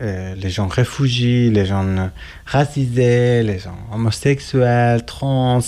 Euh, 0.00 0.34
les 0.34 0.48
gens 0.48 0.68
réfugiés, 0.68 1.50
les 1.50 1.66
gens 1.66 2.10
racisés, 2.46 3.42
les 3.42 3.58
gens 3.58 3.76
homosexuels, 3.92 5.04
trans. 5.04 5.60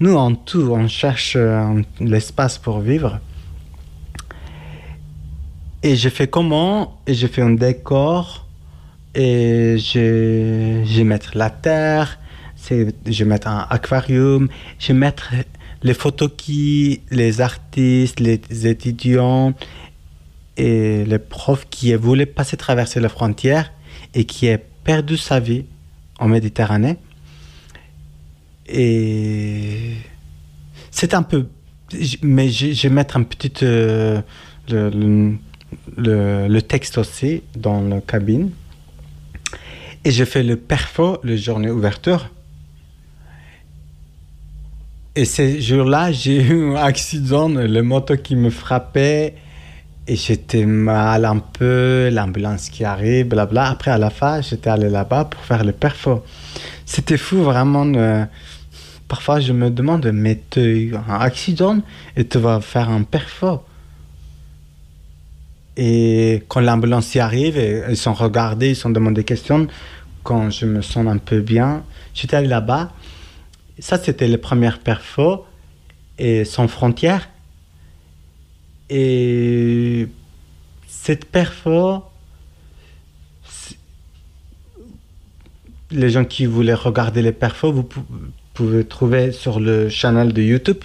Nous, 0.00 0.14
en 0.14 0.34
tout, 0.34 0.70
on 0.72 0.88
cherche 0.88 1.34
euh, 1.36 1.82
l'espace 2.00 2.58
pour 2.58 2.80
vivre. 2.80 3.20
Et 5.82 5.96
j'ai 5.96 6.10
fait 6.10 6.28
comment? 6.28 7.00
Et 7.06 7.14
j'ai 7.14 7.28
fait 7.28 7.42
un 7.42 7.50
décor. 7.50 8.46
Et 9.14 9.76
je, 9.78 10.82
je 10.86 11.02
mettre 11.02 11.36
la 11.36 11.50
terre. 11.50 12.18
Je 12.70 12.92
vais 13.04 13.24
mettre 13.24 13.48
un 13.48 13.66
aquarium. 13.68 14.48
Je 14.78 14.88
vais 14.88 14.98
mettre 14.98 15.32
les 15.82 15.94
photos 15.94 16.30
qui, 16.36 17.00
les 17.10 17.40
artistes, 17.40 18.20
les 18.20 18.66
étudiants 18.66 19.54
et 20.56 21.04
les 21.04 21.18
profs 21.18 21.66
qui 21.68 21.94
voulaient 21.94 22.26
passer 22.26 22.56
traverser 22.56 23.00
la 23.00 23.08
frontière 23.08 23.72
et 24.14 24.24
qui 24.24 24.48
a 24.50 24.58
perdu 24.84 25.16
sa 25.16 25.40
vie 25.40 25.64
en 26.20 26.28
Méditerranée. 26.28 26.98
Et 28.68 29.94
c'est 30.92 31.14
un 31.14 31.22
peu. 31.22 31.48
Mais 32.22 32.48
je, 32.48 32.88
vais 32.88 32.94
mettre 32.94 33.16
un 33.16 33.24
petit. 33.24 33.52
euh, 33.64 34.22
le- 35.96 36.48
le 36.48 36.62
texte 36.62 36.98
aussi 36.98 37.42
dans 37.56 37.80
la 37.82 38.00
cabine. 38.00 38.50
Et 40.04 40.10
j'ai 40.10 40.24
fait 40.24 40.42
le 40.42 40.56
perfo, 40.56 41.18
le 41.22 41.36
journée 41.36 41.70
ouverture. 41.70 42.28
Et 45.14 45.24
ce 45.26 45.60
jour-là, 45.60 46.10
j'ai 46.10 46.40
eu 46.42 46.72
un 46.74 46.82
accident, 46.82 47.48
le 47.48 47.82
moto 47.82 48.16
qui 48.16 48.34
me 48.34 48.50
frappait. 48.50 49.34
Et 50.08 50.16
j'étais 50.16 50.66
mal 50.66 51.24
un 51.24 51.38
peu, 51.38 52.08
l'ambulance 52.12 52.68
qui 52.70 52.82
arrive, 52.84 53.28
blabla. 53.28 53.66
Après, 53.70 53.92
à 53.92 53.98
la 53.98 54.10
fin, 54.10 54.40
j'étais 54.40 54.68
allé 54.70 54.88
là-bas 54.90 55.26
pour 55.26 55.40
faire 55.44 55.62
le 55.64 55.70
perfo. 55.72 56.24
C'était 56.84 57.16
fou, 57.18 57.42
vraiment. 57.42 57.86
euh, 57.94 58.24
parfois, 59.06 59.38
je 59.38 59.52
me 59.52 59.70
demande, 59.70 60.10
mais 60.12 60.40
tu 60.50 60.58
as 60.58 60.64
eu 60.64 60.94
un 60.96 61.20
accident 61.20 61.78
et 62.16 62.26
tu 62.26 62.38
vas 62.38 62.60
faire 62.60 62.90
un 62.90 63.04
perfo? 63.04 63.62
Et 65.76 66.42
quand 66.48 66.60
l'ambulance 66.60 67.14
y 67.14 67.20
arrive, 67.20 67.56
ils 67.88 67.96
sont 67.96 68.12
regardés, 68.12 68.70
ils 68.70 68.76
sont 68.76 68.90
demandé 68.90 69.20
des 69.22 69.24
questions. 69.24 69.66
Quand 70.22 70.50
je 70.50 70.66
me 70.66 70.82
sens 70.82 71.06
un 71.06 71.18
peu 71.18 71.40
bien, 71.40 71.82
j'étais 72.14 72.36
allé 72.36 72.48
là-bas. 72.48 72.92
Ça, 73.78 73.98
c'était 73.98 74.28
les 74.28 74.38
premières 74.38 74.78
perfos 74.80 75.44
et 76.18 76.44
sans 76.44 76.68
frontières. 76.68 77.28
Et 78.90 80.06
cette 80.86 81.24
perfo, 81.24 82.04
les 85.90 86.10
gens 86.10 86.24
qui 86.24 86.46
voulaient 86.46 86.74
regarder 86.74 87.22
les 87.22 87.32
perfos, 87.32 87.72
vous 87.72 87.82
pou- 87.82 88.04
pouvez 88.54 88.84
trouver 88.84 89.32
sur 89.32 89.60
le 89.60 89.88
channel 89.88 90.32
de 90.34 90.42
YouTube, 90.42 90.82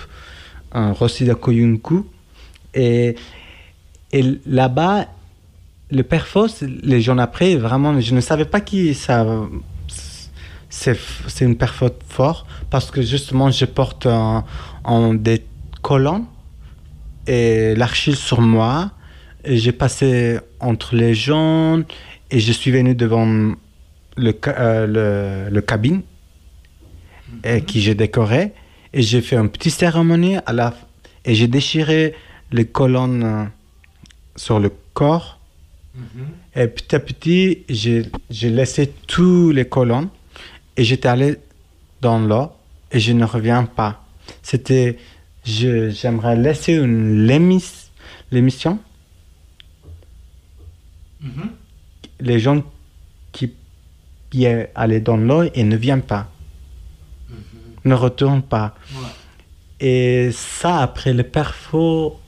un 0.72 0.94
Rosida 0.94 1.36
Koyunku. 1.36 2.06
Et, 2.74 3.16
et 4.12 4.24
là-bas, 4.46 5.06
le 5.92 6.04
perfo, 6.04 6.48
c'est- 6.48 6.68
les 6.84 7.02
gens 7.02 7.18
après, 7.18 7.56
vraiment, 7.56 8.00
je 8.00 8.14
ne 8.14 8.22
savais 8.22 8.46
pas 8.46 8.62
qui 8.62 8.94
ça. 8.94 9.26
C'est 10.70 10.98
c'est 11.28 11.46
une 11.46 11.56
perfo 11.58 11.88
fort 12.08 12.46
parce 12.70 12.92
que 12.92 13.02
justement, 13.02 13.50
je 13.52 13.66
porte 13.66 14.06
un- 14.06 14.44
un 14.86 15.14
des 15.14 15.44
collants 15.82 16.26
et 17.26 17.74
l'archive 17.76 18.16
sur 18.16 18.42
moi. 18.42 18.92
Et 19.46 19.58
j'ai 19.58 19.72
passé 19.72 20.40
entre 20.60 20.94
les 20.96 21.14
gens 21.16 21.80
et 22.32 22.40
je 22.40 22.52
suis 22.52 22.70
venu 22.72 22.96
devant 22.96 23.26
le, 24.18 24.34
euh, 24.48 24.88
le, 25.48 25.56
le 25.56 25.62
cabine 25.62 26.02
et 27.46 27.62
qui 27.62 27.80
j'ai 27.82 27.96
décoré. 27.96 28.54
Et 28.94 29.02
j'ai 29.02 29.22
fait 29.22 29.38
une 29.38 29.50
petite 29.50 29.74
cérémonie 29.74 30.38
à 30.46 30.52
la, 30.54 30.74
et 31.24 31.34
j'ai 31.34 31.48
déchiré 31.48 32.14
les 32.52 32.66
colonnes 32.66 33.24
euh, 33.24 33.44
sur 34.38 34.60
le 34.60 34.72
corps. 34.94 35.40
Et 36.56 36.68
petit 36.68 36.96
à 36.96 37.00
petit, 37.00 37.64
j'ai 37.70 38.50
laissé 38.50 38.94
tous 39.08 39.52
les 39.52 39.66
colonnes 39.66 40.10
et 40.78 40.84
j'étais 40.84 41.08
allé 41.10 41.38
dans 42.02 42.20
l'eau 42.20 42.52
et 42.92 43.00
je 43.00 43.12
ne 43.14 43.26
reviens 43.26 43.66
pas. 43.66 44.04
C'était, 44.44 44.98
j'aimerais 45.44 46.36
laisser 46.36 46.74
une 46.76 47.26
l'émis- 47.26 47.90
l'émission. 48.32 48.80
Les 52.20 52.40
gens 52.40 52.64
qui 53.32 54.46
est 54.46 54.72
allé 54.76 55.00
dans 55.00 55.18
l'eau 55.18 55.44
et 55.54 55.64
ne 55.64 55.76
viennent 55.76 56.02
pas, 56.04 56.30
ne 57.86 57.94
retournent 57.96 58.44
pas. 58.44 58.76
Et 59.80 60.30
ça, 60.32 60.82
après 60.82 61.14
le 61.14 61.24
perfo, 61.24 62.20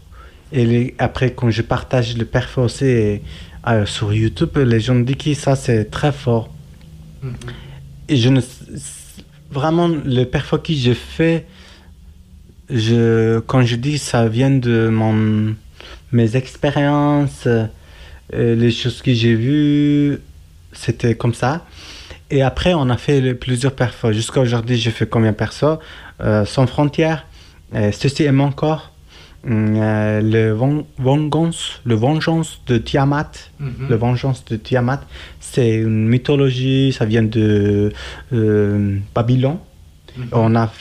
et 0.52 0.66
les- 0.66 0.96
après 0.98 1.32
quand 1.34 1.50
je 1.52 1.62
partage 1.62 2.18
le 2.18 2.26
aussi 2.64 3.20
euh, 3.68 3.86
sur 3.86 4.14
YouTube, 4.14 4.58
les 4.58 4.80
gens 4.80 4.96
disent 4.96 5.18
que 5.18 5.34
ça 5.34 5.56
c'est 5.56 5.86
très 5.92 6.12
fort. 6.12 6.50
Et 8.08 8.16
je 8.16 8.30
ne 8.30 8.42
vraiment 9.52 9.88
le 9.88 10.24
perfo 10.26 10.58
que 10.58 10.74
j'ai 10.74 10.94
fait, 10.96 11.46
je 12.70 13.40
quand 13.40 13.64
je 13.64 13.76
dis 13.76 13.98
ça 13.98 14.28
vient 14.28 14.52
de 14.52 14.90
mon 14.90 15.56
mes 16.12 16.36
expériences, 16.36 17.46
euh, 17.48 17.66
les 18.34 18.72
choses 18.72 19.02
que 19.02 19.14
j'ai 19.14 19.36
vues, 19.36 20.20
c'était 20.74 21.16
comme 21.16 21.34
ça. 21.34 21.66
Et 22.32 22.42
après, 22.44 22.74
on 22.76 22.90
a 22.90 22.98
fait 22.98 23.22
le- 23.22 23.36
plusieurs 23.36 23.74
perfos. 23.76 24.12
Jusqu'à 24.12 24.40
aujourd'hui, 24.42 24.78
j'ai 24.78 24.92
fait 24.92 25.08
combien 25.08 25.32
de 25.32 25.36
perfos 25.36 25.80
Euh, 26.22 26.46
Sans 26.46 26.68
frontières, 26.68 27.26
Ceci 27.92 28.24
est 28.24 28.32
mon 28.32 28.52
corps, 28.52 28.92
euh, 29.48 30.22
le 30.22 30.52
Ven- 30.54 30.84
Vengeance, 30.98 31.82
le 31.86 31.96
Vengeance 31.96 32.62
de 32.68 32.78
Tiamat. 32.78 33.32
Le 33.90 33.96
Vengeance 33.96 34.44
de 34.46 34.56
Tiamat, 34.58 35.02
c'est 35.40 35.76
une 35.78 36.08
mythologie, 36.08 36.92
ça 36.94 37.06
vient 37.06 37.24
de 37.24 37.92
euh, 38.34 38.98
Babylone. 39.16 39.58
On 40.32 40.56
a 40.56 40.72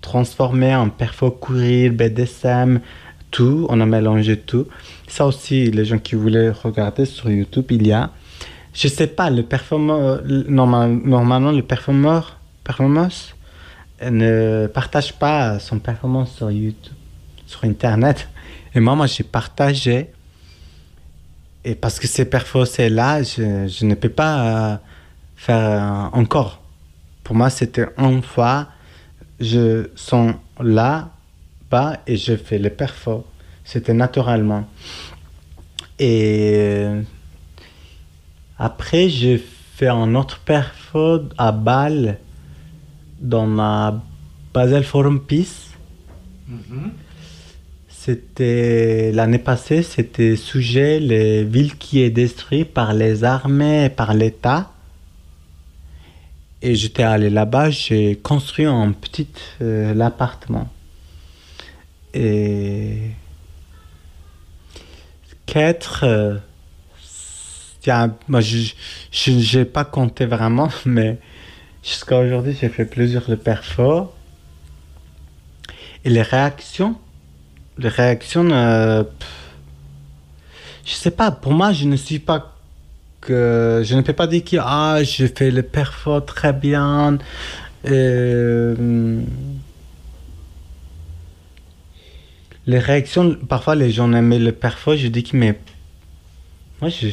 transformé 0.00 0.74
en 0.74 0.88
perfo 0.90 1.30
courir, 1.30 1.92
BDSM, 1.92 2.80
tout, 3.30 3.66
on 3.70 3.80
a 3.80 3.86
mélangé 3.86 4.36
tout. 4.36 4.66
Ça 5.08 5.24
aussi, 5.26 5.70
les 5.70 5.84
gens 5.84 5.98
qui 5.98 6.14
voulaient 6.16 6.50
regarder 6.50 7.04
sur 7.06 7.30
YouTube, 7.30 7.66
il 7.70 7.86
y 7.86 7.92
a. 7.92 8.10
Je 8.74 8.88
sais 8.88 9.06
pas, 9.06 9.30
le 9.30 9.42
performeur, 9.42 10.22
normal- 10.48 11.00
normalement, 11.04 11.52
le 11.52 11.62
performeur, 11.62 12.38
performance 12.64 13.34
euh, 14.02 14.10
ne 14.10 14.66
partage 14.66 15.12
pas 15.18 15.58
son 15.58 15.78
performance 15.78 16.34
sur 16.36 16.50
YouTube, 16.50 16.92
sur 17.52 17.64
Internet. 17.64 18.28
Et 18.74 18.80
moi, 18.80 18.94
moi, 18.94 19.06
j'ai 19.06 19.24
partagé. 19.24 20.10
Et 21.64 21.74
parce 21.74 22.00
que 22.00 22.06
ces 22.06 22.24
perfos, 22.24 22.64
c'est 22.64 22.88
là, 22.88 23.22
je, 23.22 23.68
je 23.68 23.84
ne 23.84 23.94
peux 23.94 24.08
pas 24.08 24.34
euh, 24.40 24.76
faire 25.36 25.56
euh, 25.56 26.18
encore. 26.18 26.60
Pour 27.22 27.36
moi, 27.36 27.50
c'était 27.50 27.86
une 27.98 28.22
fois, 28.22 28.68
je 29.38 29.88
sens 29.94 30.34
là, 30.60 31.10
bas, 31.70 31.98
et 32.06 32.16
je 32.16 32.36
fais 32.36 32.58
le 32.58 32.70
perfo. 32.70 33.24
C'était 33.64 33.94
naturellement. 33.94 34.64
Et 35.98 36.54
euh, 36.56 37.02
après, 38.58 39.08
j'ai 39.08 39.38
fait 39.76 39.88
un 39.88 40.14
autre 40.16 40.40
perfo 40.40 41.20
à 41.38 41.52
Bâle, 41.52 42.18
dans 43.20 43.46
ma 43.46 44.02
Basel 44.52 44.82
Forum 44.82 45.20
Peace. 45.20 45.70
C'était 48.04 49.12
l'année 49.12 49.38
passée, 49.38 49.84
c'était 49.84 50.34
sujet 50.34 50.98
les 50.98 51.44
villes 51.44 51.76
qui 51.78 52.02
est 52.02 52.10
détruites 52.10 52.74
par 52.74 52.94
les 52.94 53.22
armées 53.22 53.84
et 53.84 53.90
par 53.90 54.12
l'État. 54.12 54.72
Et 56.62 56.74
j'étais 56.74 57.04
allé 57.04 57.30
là-bas, 57.30 57.70
j'ai 57.70 58.16
construit 58.16 58.64
un 58.64 58.90
petit 58.90 59.28
euh, 59.60 59.96
appartement. 60.00 60.68
Et 62.12 63.10
quatre, 65.46 66.02
euh, 66.02 66.38
moi 68.26 68.40
je 68.40 69.58
n'ai 69.58 69.64
pas 69.64 69.84
compté 69.84 70.26
vraiment, 70.26 70.70
mais 70.84 71.18
jusqu'à 71.84 72.18
aujourd'hui 72.18 72.56
j'ai 72.60 72.68
fait 72.68 72.84
plusieurs 72.84 73.38
perfos. 73.38 74.12
Et 76.04 76.10
les 76.10 76.22
réactions, 76.22 76.96
les 77.78 77.88
réactions, 77.88 78.48
euh, 78.50 79.04
je 80.84 80.92
sais 80.92 81.10
pas, 81.10 81.30
pour 81.30 81.52
moi 81.52 81.72
je 81.72 81.86
ne 81.86 81.96
suis 81.96 82.18
pas 82.18 82.56
que 83.20 83.82
je 83.84 83.94
ne 83.94 84.02
peux 84.02 84.12
pas 84.12 84.26
dire 84.26 84.44
que 84.44 84.56
ah, 84.60 84.98
j'ai 85.02 85.28
fait 85.28 85.50
le 85.50 85.62
perfo 85.62 86.20
très 86.20 86.52
bien. 86.52 87.18
Euh, 87.86 89.22
les 92.66 92.78
réactions, 92.78 93.34
parfois 93.48 93.74
les 93.74 93.90
gens 93.90 94.12
aimaient 94.12 94.38
le 94.38 94.52
perfo, 94.52 94.96
je 94.96 95.08
dis 95.08 95.22
que 95.22 95.36
mais 95.36 95.58
moi 96.80 96.90
je, 96.90 97.08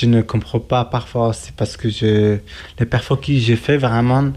je, 0.00 0.06
ne 0.06 0.22
comprends 0.22 0.60
pas 0.60 0.84
parfois, 0.84 1.32
c'est 1.32 1.54
parce 1.54 1.76
que 1.76 1.90
je, 1.90 2.38
les 2.78 2.86
perfos 2.86 3.16
que 3.16 3.32
j'ai 3.32 3.56
fait 3.56 3.76
vraiment, 3.76 4.32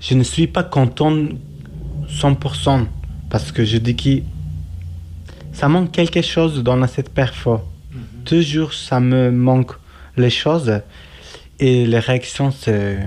je 0.00 0.14
ne 0.14 0.22
suis 0.22 0.46
pas 0.46 0.64
content 0.64 1.14
100% 2.10 2.86
parce 3.30 3.52
que 3.52 3.64
je 3.64 3.78
dis 3.78 3.96
que 3.96 4.22
ça 5.52 5.68
manque 5.68 5.92
quelque 5.92 6.22
chose 6.22 6.62
dans 6.62 6.86
cette 6.86 7.10
perfo. 7.12 7.60
Mm 7.92 7.98
Toujours, 8.24 8.74
ça 8.74 9.00
me 9.00 9.30
manque 9.30 9.72
les 10.16 10.30
choses. 10.30 10.80
Et 11.58 11.86
les 11.86 11.98
réactions, 11.98 12.50
c'est. 12.50 12.98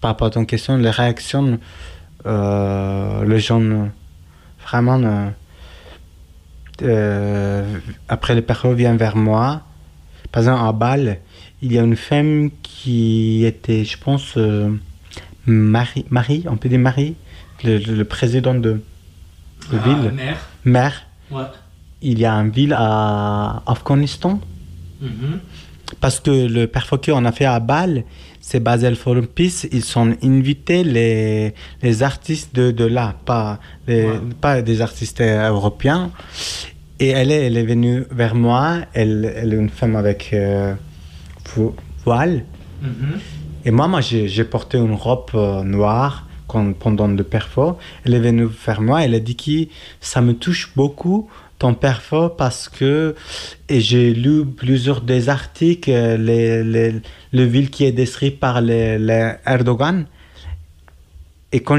Par 0.00 0.10
rapport 0.10 0.28
à 0.28 0.30
ton 0.30 0.44
question, 0.44 0.76
les 0.78 0.90
réactions, 0.90 1.58
euh, 2.26 3.24
les 3.24 3.38
gens, 3.38 3.88
vraiment, 4.66 5.00
euh, 5.02 5.30
euh, 6.82 7.78
après 8.08 8.34
les 8.34 8.42
perfos 8.42 8.74
viennent 8.74 8.96
vers 8.96 9.16
moi. 9.16 9.62
Par 10.32 10.42
exemple, 10.42 10.64
à 10.64 10.72
Bâle, 10.72 11.18
il 11.62 11.72
y 11.72 11.78
a 11.78 11.82
une 11.82 11.96
femme 11.96 12.50
qui 12.62 13.44
était, 13.44 13.84
je 13.84 13.96
pense, 13.96 14.34
euh, 14.36 14.70
Marie, 15.46 16.04
Marie, 16.10 16.44
on 16.48 16.56
peut 16.56 16.68
dire 16.68 16.78
Marie, 16.78 17.14
le, 17.64 17.78
le 17.78 18.04
président 18.04 18.54
de, 18.54 18.72
de 19.72 19.78
Ah, 19.82 19.88
ville. 19.88 20.12
Maire. 20.64 21.02
Ouais. 21.30 21.42
il 22.02 22.18
y 22.18 22.24
a 22.24 22.32
une 22.34 22.50
ville 22.50 22.74
à 22.76 23.62
Afghanistan. 23.66 24.40
Mhm. 25.00 25.40
Parce 26.00 26.20
que 26.20 26.30
le 26.30 26.66
perfo 26.66 26.98
qu'on 26.98 27.24
a 27.24 27.32
fait 27.32 27.44
à 27.44 27.58
Bâle, 27.60 28.04
c'est 28.40 28.60
Basel 28.60 28.96
Forum 28.96 29.26
Peace. 29.26 29.66
Ils 29.72 29.84
sont 29.84 30.14
invités 30.22 30.84
les, 30.84 31.54
les 31.82 32.02
artistes 32.02 32.54
de, 32.54 32.70
de 32.70 32.84
là, 32.84 33.14
pas, 33.24 33.58
les- 33.86 34.04
Ouais. 34.06 34.20
pas 34.40 34.62
des 34.62 34.80
artistes 34.80 35.20
européens. 35.20 36.10
Et 36.98 37.08
elle 37.08 37.30
est, 37.30 37.46
elle 37.46 37.56
est 37.56 37.64
venue 37.66 38.04
vers 38.10 38.34
moi. 38.34 38.78
Elle, 38.94 39.32
elle 39.36 39.52
est 39.52 39.56
une 39.56 39.68
femme 39.68 39.96
avec 39.96 40.30
euh, 40.32 40.74
vo- 41.54 41.76
voile. 42.04 42.44
Mhm. 42.82 43.18
Et 43.64 43.70
moi, 43.70 43.86
moi 43.88 44.00
j'ai 44.00 44.28
j'ai 44.28 44.44
porté 44.44 44.78
une 44.78 44.94
robe 44.94 45.26
euh, 45.34 45.62
noire 45.64 46.25
quand- 46.46 46.72
pendant 46.74 47.08
le 47.08 47.24
perfo. 47.24 47.78
Elle 48.04 48.14
est 48.14 48.20
venue 48.20 48.48
vers 48.66 48.80
moi, 48.80 49.04
elle 49.04 49.14
a 49.14 49.20
dit 49.20 49.36
que 49.36 49.70
ça 50.00 50.20
me 50.20 50.34
touche 50.34 50.72
beaucoup 50.76 51.28
ton 51.58 51.74
perfo 51.74 52.28
parce 52.28 52.68
que 52.68 53.14
j'ai 53.70 54.12
lu 54.12 54.44
plusieurs 54.44 55.00
des 55.00 55.28
articles, 55.28 55.90
les, 55.90 56.62
les, 56.62 56.94
le 57.32 57.44
ville 57.44 57.70
qui 57.70 57.84
est 57.84 57.92
décrit 57.92 58.30
par 58.30 58.60
les, 58.60 58.98
Erdogan. 59.46 60.06
Et 61.52 61.60
quand 61.60 61.78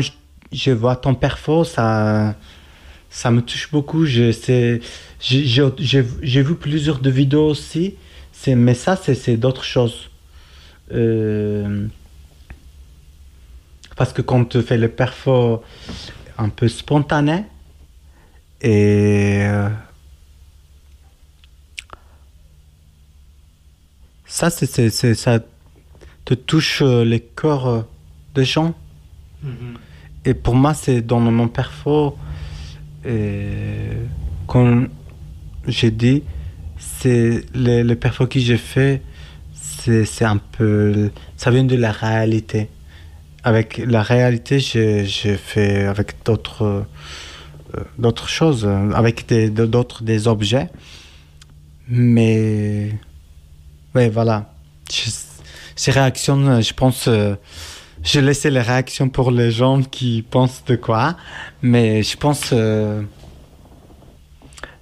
je, 0.51 0.71
vois 0.71 0.95
ton 0.95 1.13
perfo, 1.13 1.63
ça, 1.63 2.35
ça 3.09 3.31
me 3.31 3.41
touche 3.41 3.69
beaucoup. 3.71 4.05
J'ai- 4.05 4.31
vu 5.21 6.55
plusieurs 6.55 6.99
de 6.99 7.09
vidéos 7.09 7.49
aussi, 7.49 7.95
mais 8.47 8.73
ça, 8.73 8.95
c'est 8.95 9.37
d'autres 9.37 9.63
choses. 9.63 10.09
Euh, 10.93 11.85
parce 13.97 14.13
que 14.13 14.21
quand 14.21 14.45
tu 14.45 14.61
fais 14.61 14.77
le 14.77 14.87
perfo 14.87 15.63
un 16.37 16.49
peu 16.49 16.67
spontané, 16.67 17.45
et 18.61 19.41
euh, 19.41 19.69
ça, 24.25 24.49
c'est, 24.51 24.89
ça 24.89 25.39
te 26.25 26.33
touche 26.35 26.81
les 26.81 27.19
corps 27.19 27.85
des 28.35 28.45
gens. 28.45 28.75
Mhm. 29.43 29.77
Et 30.25 30.33
pour 30.33 30.55
moi, 30.55 30.73
c'est 30.73 31.01
dans 31.01 31.19
mon 31.19 31.47
perfo, 31.47 32.17
et 33.03 33.89
quand 34.45 34.85
j'ai 35.67 35.91
dit, 35.91 36.23
c'est 36.77 37.45
le, 37.55 37.81
le 37.81 37.95
perfo 37.95 38.27
que 38.27 38.39
j'ai 38.39 38.57
fait, 38.57 39.01
c'est, 39.53 40.05
c'est 40.05 40.25
un 40.25 40.37
peu, 40.37 41.09
ça 41.35 41.49
vient 41.49 41.63
de 41.63 41.75
la 41.75 41.91
réalité. 41.91 42.69
Avec 43.43 43.77
la 43.77 44.01
réalité, 44.01 44.59
j'ai, 44.59 45.05
fait 45.37 45.85
avec 45.85 46.15
d'autres, 46.25 46.85
euh, 48.03 48.11
choses, 48.27 48.67
avec 48.93 49.25
d'autres 49.53 50.03
des 50.03 50.27
objets. 50.27 50.69
Mais, 51.87 52.91
ouais, 53.95 54.09
voilà. 54.09 54.53
Je- 54.91 55.11
ces 55.75 55.91
réactions, 55.91 56.45
euh, 56.47 56.61
je 56.61 56.73
pense, 56.73 57.07
euh, 57.07 57.35
je 58.03 58.19
laissais 58.19 58.49
les 58.49 58.61
réactions 58.61 59.09
pour 59.09 59.31
les 59.31 59.51
gens 59.51 59.81
qui 59.81 60.23
pensent 60.29 60.63
de 60.65 60.75
quoi, 60.75 61.15
mais 61.61 62.03
je 62.03 62.17
pense 62.17 62.53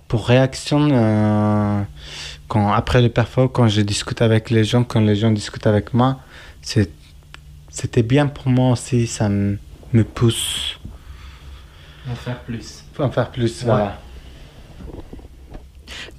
pour 0.08 0.28
réaction 0.28 1.86
quand 2.48 2.72
après 2.72 3.02
le 3.02 3.10
perfo, 3.10 3.48
quand 3.50 3.68
je 3.68 3.82
discute 3.82 4.22
avec 4.22 4.50
les 4.50 4.64
gens, 4.64 4.84
quand 4.84 5.00
les 5.00 5.16
gens 5.16 5.32
discutent 5.32 5.68
avec 5.68 5.94
moi, 5.94 6.20
c'est 6.62 6.90
c'était 7.76 8.04
bien 8.04 8.28
pour 8.28 8.48
moi 8.48 8.72
aussi, 8.72 9.06
ça 9.06 9.28
me, 9.30 9.58
me 9.94 10.04
pousse 10.04 10.80
En 12.10 12.16
faire 12.16 12.40
plus. 12.44 12.84
en 12.98 13.12
faire 13.12 13.32
plus. 13.32 13.62
Ouais. 13.62 13.66
Voilà. 13.66 14.02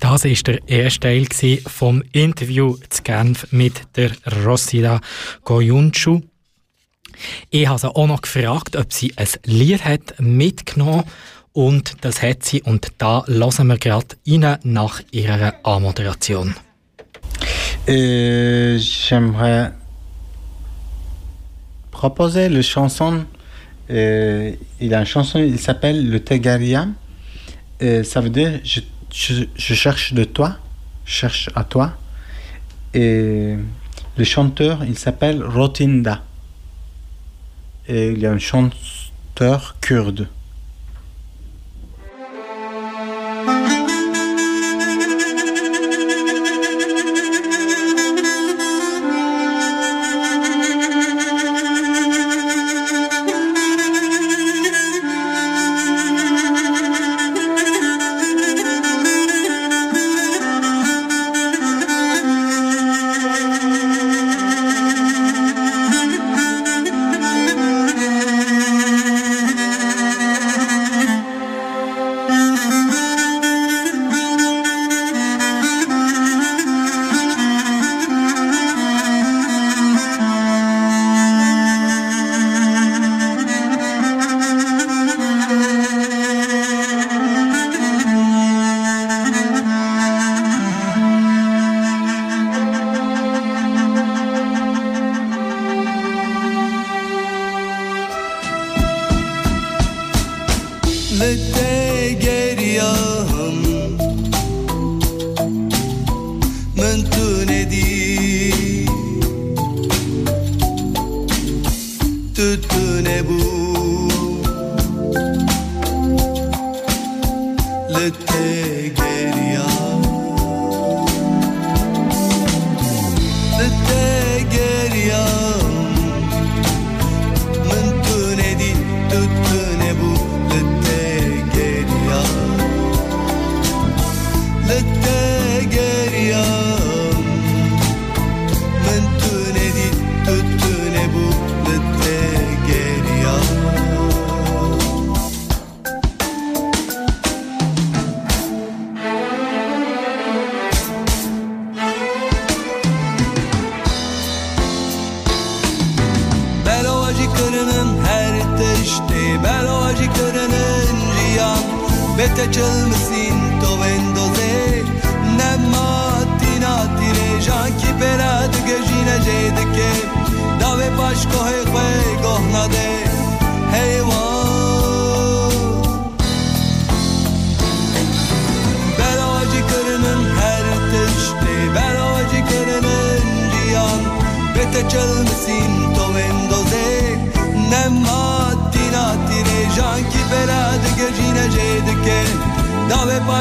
Das 0.01 0.25
war 0.25 0.31
der 0.45 0.69
erste 0.69 1.01
Teil 1.01 1.61
vom 1.67 2.03
Interview 2.13 2.77
zu 2.91 3.03
Genf 3.03 3.47
mit 3.51 3.81
der 3.97 4.11
Rossida 4.45 5.01
Goyunchu. 5.45 6.21
Ich 7.51 7.67
habe 7.67 7.79
sie 7.79 7.89
auch 7.89 8.07
noch 8.07 8.21
gefragt, 8.21 8.77
ob 8.77 8.93
sie 8.93 9.15
ein 9.17 9.27
Lied 9.45 9.85
hat 9.85 10.21
mitgenommen 10.21 11.05
und 11.53 11.95
das 12.03 12.21
hat 12.23 12.45
sie 12.45 12.63
und 12.63 12.89
da 12.99 13.25
hören 13.27 13.69
wir 13.69 13.79
gerade 13.79 14.17
rein 14.29 14.59
nach 14.65 15.01
ihrer 15.13 15.55
Anmoderation. 15.63 16.55
Et 17.87 18.79
j'aimerais 18.79 19.73
proposer 21.97 22.49
le 22.51 22.63
chanson. 22.63 23.25
euh, 23.91 24.53
il 24.81 24.93
a 24.95 25.01
une 25.01 25.07
chanson, 25.07 25.39
il 25.39 25.59
s'appelle 25.59 26.09
Le 26.09 26.21
Tegaria. 26.21 26.87
Et 27.81 28.05
ça 28.05 28.21
veut 28.21 28.31
dire 28.31 28.53
je, 28.65 29.75
cherche 29.75 30.13
de 30.13 30.25
toi, 30.25 30.59
cherche 31.05 31.49
à 31.55 31.65
toi. 31.65 31.93
Et 32.93 33.55
le 34.17 34.25
chanteur, 34.25 34.85
il 34.85 34.99
s'appelle 34.99 35.43
Rotinda. 35.43 36.23
Il 37.89 38.19
y 38.19 38.27
a 38.27 38.33
un 38.33 38.39
chanteur 38.39 39.77
kurde. 39.81 40.29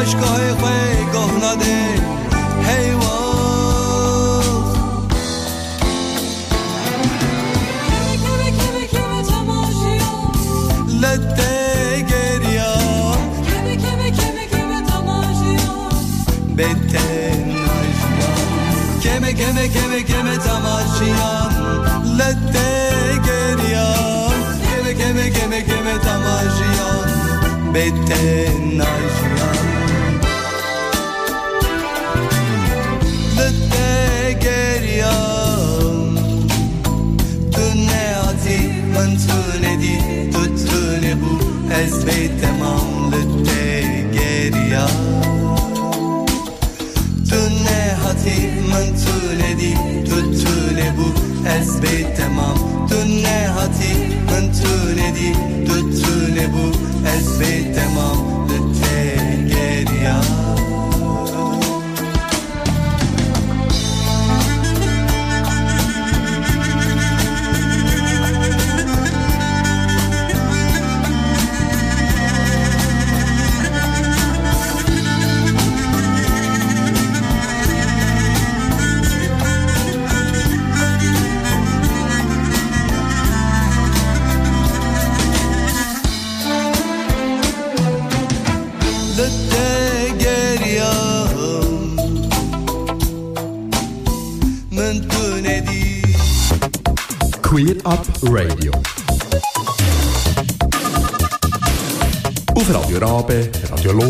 başka 0.05 0.31
hayat. 0.33 0.44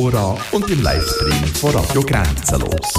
Und 0.05 0.69
im 0.69 0.83
Livestream 0.83 1.45
von 1.55 1.71
Radio 1.71 2.03
Grenzenlos. 2.03 2.93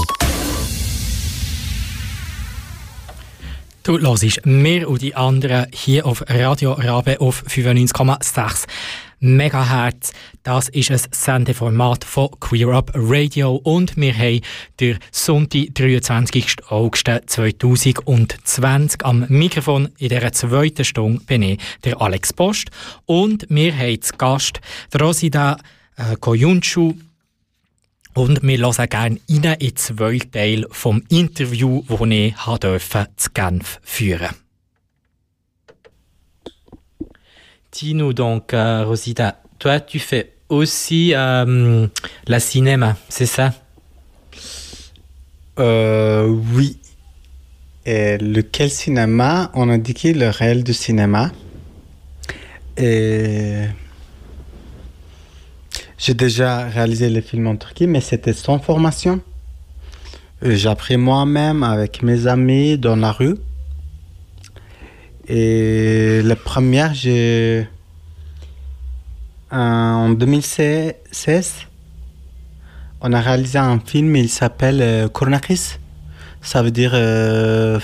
Du 3.83 3.97
hörst 3.97 4.45
mir 4.45 4.89
und 4.89 5.01
die 5.01 5.15
anderen 5.15 5.67
hier 5.71 6.05
auf 6.05 6.25
Radio 6.27 6.73
Rabe 6.73 7.21
auf 7.21 7.45
95,6 7.47 8.65
Megahertz. 9.21 10.11
Das 10.43 10.67
ist 10.67 10.91
ein 10.91 10.99
Sendeformat 11.11 12.03
von 12.03 12.29
Queer 12.41 12.67
Up 12.73 12.91
Radio 12.93 13.55
und 13.55 13.95
wir 13.95 14.13
haben 14.13 14.41
den 14.81 14.99
Sonntag, 15.09 15.75
23. 15.75 16.57
August 16.67 17.09
2020 17.25 19.05
am 19.05 19.25
Mikrofon 19.29 19.87
in 19.97 20.09
dieser 20.09 20.33
zweiten 20.33 20.83
Stunde 20.83 21.23
bin 21.23 21.41
ich, 21.41 21.59
der 21.85 22.01
Alex 22.01 22.33
Post 22.33 22.69
und 23.05 23.45
wir 23.47 23.73
haben 23.73 24.01
zu 24.01 24.13
Gast 24.17 24.59
Rosida 24.99 25.55
äh, 25.97 26.15
Koyunchu 26.19 26.93
und 28.13 28.41
wir 28.41 28.57
hören 28.57 28.89
gerne 28.89 29.19
rein 29.27 29.55
in 29.59 29.75
zwei 29.75 30.17
Teil 30.19 30.65
vom 30.71 31.03
Interview, 31.09 31.83
das 31.87 32.01
ich 32.09 32.35
durfte, 32.59 33.07
zu 33.17 33.29
Genf 33.33 33.79
führen 33.83 34.35
Dis-nous 37.73 38.13
donc, 38.13 38.53
euh, 38.53 38.85
Rosita, 38.85 39.35
toi 39.59 39.79
tu 39.79 39.99
fais 39.99 40.33
aussi 40.49 41.13
euh, 41.13 41.87
la 42.25 42.39
cinéma, 42.39 42.95
c'est 43.09 43.27
ça? 43.27 43.53
Euh, 45.59 46.27
Oui. 46.55 46.77
Et 47.85 48.17
lequel 48.17 48.69
cinéma? 48.69 49.49
On 49.53 49.69
a 49.69 49.77
dit 49.77 50.13
le 50.13 50.29
réel 50.29 50.63
du 50.63 50.73
cinéma. 50.73 51.31
Et 52.75 53.65
j'ai 55.97 56.13
déjà 56.13 56.67
réalisé 56.67 57.09
les 57.09 57.21
films 57.21 57.47
en 57.47 57.55
Turquie, 57.55 57.87
mais 57.87 58.01
c'était 58.01 58.33
sans 58.33 58.59
formation. 58.59 59.19
J'ai 60.43 60.69
appris 60.69 60.97
moi-même 60.97 61.63
avec 61.63 62.03
mes 62.03 62.27
amis 62.27 62.77
dans 62.77 62.95
la 62.95 63.11
rue. 63.11 63.35
Et 65.27 66.21
la 66.23 66.35
première, 66.35 66.93
j'ai. 66.93 67.67
En 69.49 70.09
2016, 70.09 71.67
on 73.01 73.13
a 73.13 73.21
réalisé 73.21 73.57
un 73.57 73.79
film, 73.79 74.15
il 74.17 74.29
s'appelle 74.29 74.81
euh, 74.81 75.07
Ça 76.41 76.61
veut 76.61 76.71
dire 76.71 76.91
euh, 76.93 77.79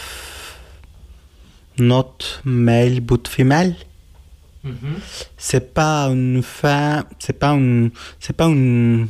Not 1.80 2.17
Male 2.43 2.99
but 2.99 3.28
Female. 3.28 3.76
C'est 5.38 5.73
pas 5.73 6.08
une 6.08 6.41
femme, 6.41 7.04
c'est 7.19 7.38
pas 7.38 7.52
une, 7.52 7.91
c'est 8.19 8.36
pas 8.36 8.45
une, 8.45 9.08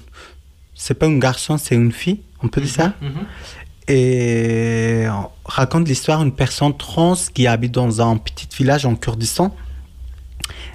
c'est 0.74 0.96
pas 0.96 1.06
un 1.06 1.18
garçon, 1.18 1.58
c'est 1.58 1.76
une 1.76 1.92
fille, 1.92 2.22
on 2.42 2.48
peut 2.48 2.62
dire 2.62 2.70
ça. 2.70 2.94
Mhm, 3.02 3.10
mhm. 3.10 3.26
Et 3.88 5.06
on 5.10 5.30
raconte 5.46 5.88
l'histoire 5.88 6.20
d'une 6.24 6.32
personne 6.32 6.76
trans 6.78 7.16
qui 7.34 7.48
habite 7.48 7.74
dans 7.74 8.02
un 8.02 8.18
petit 8.18 8.48
village 8.58 8.86
en 8.86 8.96
Kurdistan. 8.96 9.56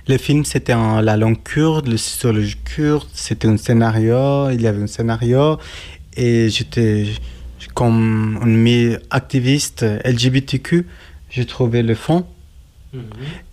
Le 0.07 0.19
film, 0.19 0.45
c'était 0.45 0.75
en 0.75 1.01
la 1.01 1.17
langue 1.17 1.43
kurde, 1.43 1.89
le 1.89 1.97
sociologie 1.97 2.57
kurde, 2.65 3.07
c'était 3.13 3.49
un 3.49 3.57
scénario, 3.57 4.51
il 4.51 4.61
y 4.61 4.67
avait 4.67 4.83
un 4.83 4.87
scénario, 4.87 5.59
et 6.17 6.49
j'étais 6.49 7.07
comme 7.75 8.39
un 8.43 8.97
activiste 9.11 9.85
LGBTQ, 10.05 10.87
j'ai 11.31 11.47
trouvé 11.47 11.83
le 11.83 11.95
fond. 11.95 12.27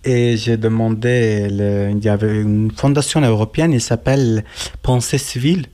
Et 0.04 0.36
j'ai 0.36 0.56
demandé, 0.56 1.48
il 1.50 2.04
y 2.04 2.08
avait 2.08 2.40
une 2.40 2.70
fondation 2.70 3.20
européenne, 3.20 3.72
il 3.72 3.80
s'appelle 3.80 4.44
Pensée 4.82 5.18
civile. 5.18 5.66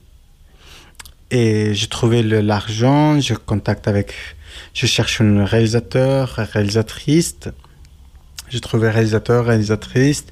Et 1.31 1.73
j'ai 1.73 1.87
trouvé 1.87 2.23
l'argent, 2.23 3.21
je 3.21 3.35
contacte 3.35 3.89
avec, 3.89 4.13
je 4.75 4.87
cherche 4.87 5.21
un 5.21 5.45
réalisateur, 5.45 6.29
réalisatrice. 6.53 7.37
J'ai 8.49 8.61
trouvé 8.61 8.91
réalisateur, 8.91 9.47
réalisatrice. 9.47 10.27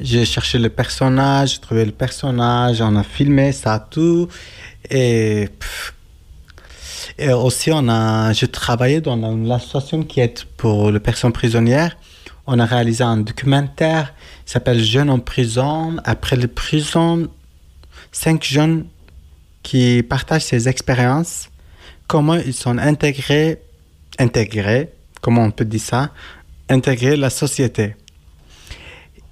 J'ai 0.00 0.24
cherché 0.24 0.58
le 0.58 0.70
personnage, 0.70 1.54
j'ai 1.54 1.60
trouvé 1.60 1.84
le 1.84 1.92
personnage, 1.92 2.80
on 2.80 2.96
a 2.96 3.02
filmé 3.02 3.52
ça 3.52 3.86
tout. 3.90 4.28
Et, 4.88 5.48
et 7.18 7.32
aussi, 7.32 7.72
j'ai 8.32 8.48
travaillé 8.48 9.00
dans 9.00 9.16
une 9.32 9.50
association 9.50 10.04
qui 10.04 10.20
est 10.20 10.46
pour 10.56 10.92
les 10.92 11.00
personnes 11.00 11.32
prisonnières. 11.32 11.96
On 12.50 12.58
a 12.60 12.64
réalisé 12.64 13.04
un 13.04 13.18
documentaire 13.18 14.14
qui 14.46 14.52
s'appelle 14.52 14.82
Jeunes 14.82 15.10
en 15.10 15.18
prison. 15.18 15.98
Après 16.04 16.34
les 16.34 16.46
prisons, 16.48 17.28
cinq 18.10 18.42
jeunes 18.42 18.86
qui 19.62 20.02
partagent 20.02 20.46
ces 20.46 20.66
expériences, 20.66 21.50
comment 22.06 22.36
ils 22.36 22.54
sont 22.54 22.78
intégrés, 22.78 23.60
intégrés, 24.18 24.94
comment 25.20 25.42
on 25.42 25.50
peut 25.50 25.66
dire 25.66 25.82
ça, 25.82 26.10
intégrer 26.70 27.16
la 27.16 27.28
société. 27.28 27.96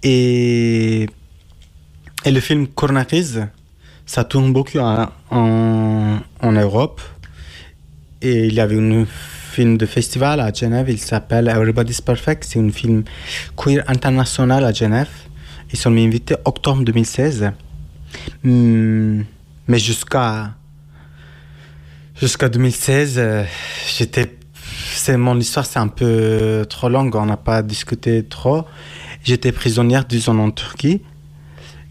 Et, 0.03 1.07
le 2.27 2.41
film 2.41 2.69
Cornarise, 2.69 3.49
ça 4.05 4.25
tourne 4.25 4.53
beaucoup 4.53 4.79
en, 4.79 5.09
en, 5.31 6.53
Europe. 6.53 7.01
Et 8.21 8.45
il 8.49 8.53
y 8.53 8.61
avait 8.61 8.79
un 8.79 9.07
film 9.57 9.79
de 9.79 9.87
festival 9.87 10.39
à 10.41 10.53
Genève, 10.53 10.91
il 10.91 10.99
s'appelle 10.99 11.49
Everybody's 11.49 12.03
Perfect. 12.03 12.45
C'est 12.47 12.61
un 12.61 12.71
film 12.71 13.05
queer 13.57 13.83
international 13.87 14.63
à 14.67 14.71
Genève. 14.71 15.09
Ils 15.73 15.79
sont 15.79 15.97
invités 15.97 16.37
octobre 16.45 16.85
2016. 16.85 17.53
Hmm, 18.45 19.23
mais 19.67 19.79
jusqu'à 19.79 20.53
jusqu'à 22.21 22.51
2016, 22.51 23.15
euh, 23.17 23.45
j'étais. 23.97 24.37
C'est 24.93 25.17
mon 25.17 25.39
histoire, 25.41 25.65
c'est 25.65 25.79
un 25.79 25.89
peu 25.89 26.67
trop 26.69 26.91
longue. 26.91 27.17
On 27.17 27.25
n'a 27.25 27.39
pas 27.39 27.63
discuté 27.63 28.25
trop. 28.25 28.67
J'étais 29.25 29.53
prisonnière 29.53 30.05
deux 30.05 30.29
ans 30.29 30.39
en 30.39 30.51
Turquie. 30.51 31.01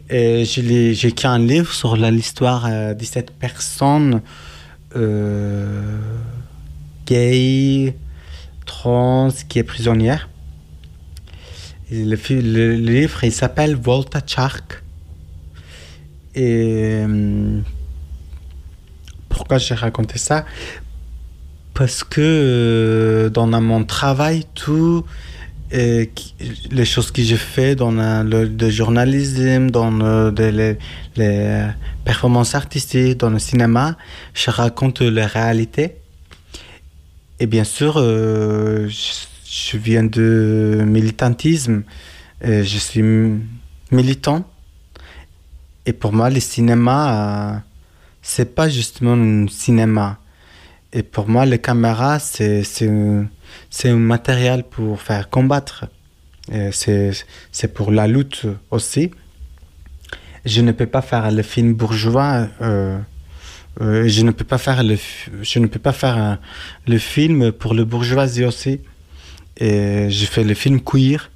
Et 0.07 0.45
j'ai 0.45 1.07
écrit 1.07 1.27
un 1.27 1.39
livre 1.39 1.73
sur 1.73 1.95
l'histoire 1.95 2.67
euh, 2.67 2.93
de 2.93 3.03
cette 3.03 3.31
personne 3.31 4.21
euh, 4.95 5.97
gay, 7.05 7.95
trans, 8.65 9.29
qui 9.47 9.59
est 9.59 9.63
prisonnière. 9.63 10.29
Le, 11.91 12.15
livre, 12.75 13.23
il 13.23 13.31
s'appelle 13.31 13.75
Volta 13.75 14.21
Chark. 14.25 14.83
Et 16.33 17.01
hum, 17.03 17.63
pourquoi 19.29 19.57
j'ai 19.57 19.75
raconté 19.75 20.17
ça? 20.17 20.45
Parce 21.73 22.03
que 22.03 22.21
euh, 22.21 23.29
dans 23.29 23.47
mon 23.61 23.83
travail, 23.83 24.45
tout, 24.53 25.05
euh, 25.73 26.05
les 26.71 26.85
choses 26.85 27.11
que 27.11 27.23
j'ai 27.23 27.37
fait 27.37 27.75
dans 27.75 27.97
euh, 27.97 28.23
le, 28.23 28.69
journalisme, 28.69 29.71
dans 29.71 29.99
euh, 29.99 30.31
les, 30.37 30.77
les 31.17 31.65
performances 32.03 32.53
artistiques, 32.53 33.17
dans 33.17 33.31
le 33.31 33.39
cinéma, 33.39 33.97
je 34.33 34.51
raconte 34.51 35.01
la 35.01 35.25
réalité. 35.25 35.95
Et 37.39 37.47
bien 37.47 37.65
sûr, 37.65 37.95
euh, 37.97 38.87
je, 38.87 39.77
viens 39.77 40.05
de 40.05 40.83
militantisme, 40.87 41.83
euh, 42.45 42.63
je 42.63 42.77
suis 42.77 43.03
militant. 43.91 44.45
Et 45.85 45.91
pour 45.91 46.13
moi, 46.13 46.29
le 46.29 46.39
cinéma, 46.39 47.55
euh, 47.55 47.59
c'est 48.21 48.55
pas 48.55 48.69
justement 48.69 49.13
un 49.13 49.47
cinéma. 49.49 50.19
Et 50.93 51.03
pour 51.03 51.27
moi, 51.27 51.45
les 51.45 51.59
caméras, 51.59 52.19
c'est 52.19 52.63
un, 52.87 53.27
matériel 53.97 54.63
pour 54.63 55.01
faire 55.01 55.29
combattre. 55.29 55.87
C'est 56.71 57.73
pour 57.73 57.91
la 57.91 58.07
lutte 58.07 58.45
aussi. 58.71 59.11
Je 60.45 60.61
ne 60.61 60.71
peux 60.71 60.85
pas 60.85 61.01
faire 61.01 61.29
le 61.31 61.41
film 61.41 61.73
bourgeois. 61.73 62.47
Euh, 63.81 64.07
je 64.07 64.21
ne 64.21 64.31
peux 64.31 64.43
pas 64.45 64.57
faire 64.57 64.83
le 64.83 64.97
je 65.41 65.59
ne 65.59 65.67
peux 65.67 65.79
pas 65.79 65.93
faire 65.93 66.17
un- 66.17 66.39
le 66.87 66.97
film 66.97 67.51
pour 67.51 67.73
le 67.73 67.83
bourgeoisie 67.85 68.45
aussi. 68.45 68.79
Et 69.57 70.09
je 70.09 70.25
fais 70.25 70.43
le 70.43 70.53
film 70.53 70.81
queer. 70.81 71.31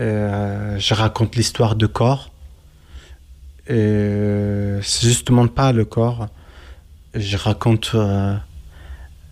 Euh, 0.00 0.78
je 0.78 0.94
raconte 0.94 1.36
l'histoire 1.36 1.76
de 1.76 1.86
corps. 1.86 2.30
Et 3.68 4.78
c'est 4.82 5.06
justement 5.06 5.46
pas 5.46 5.72
le 5.72 5.84
corps. 5.84 6.28
Je 7.14 7.36
raconte 7.36 7.92
euh, 7.94 8.34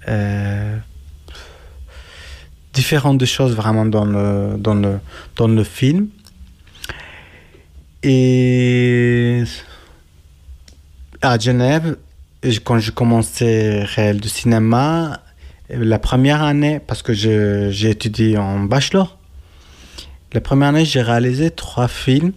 euh, 0.08 0.76
différentes 2.72 3.24
choses 3.24 3.54
vraiment 3.56 3.86
dans 3.86 4.04
le, 4.04 4.56
dans 4.58 4.74
le, 4.74 5.00
dans 5.36 5.48
le 5.48 5.64
film. 5.64 6.08
Et 8.02 9.42
à 11.22 11.38
Genève, 11.38 11.96
quand 12.64 12.78
j'ai 12.78 12.92
commencé 12.92 13.82
réel 13.84 14.20
de 14.20 14.28
cinéma, 14.28 15.22
la 15.68 15.98
première 15.98 16.42
année, 16.42 16.80
parce 16.80 17.02
que 17.02 17.12
j'ai 17.12 17.90
étudié 17.90 18.38
en 18.38 18.60
bachelor, 18.60 19.18
la 20.32 20.40
première 20.40 20.68
année, 20.68 20.84
j'ai 20.84 21.02
réalisé 21.02 21.50
trois 21.50 21.88
films. 21.88 22.32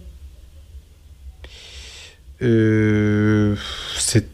Euh, 2.42 3.54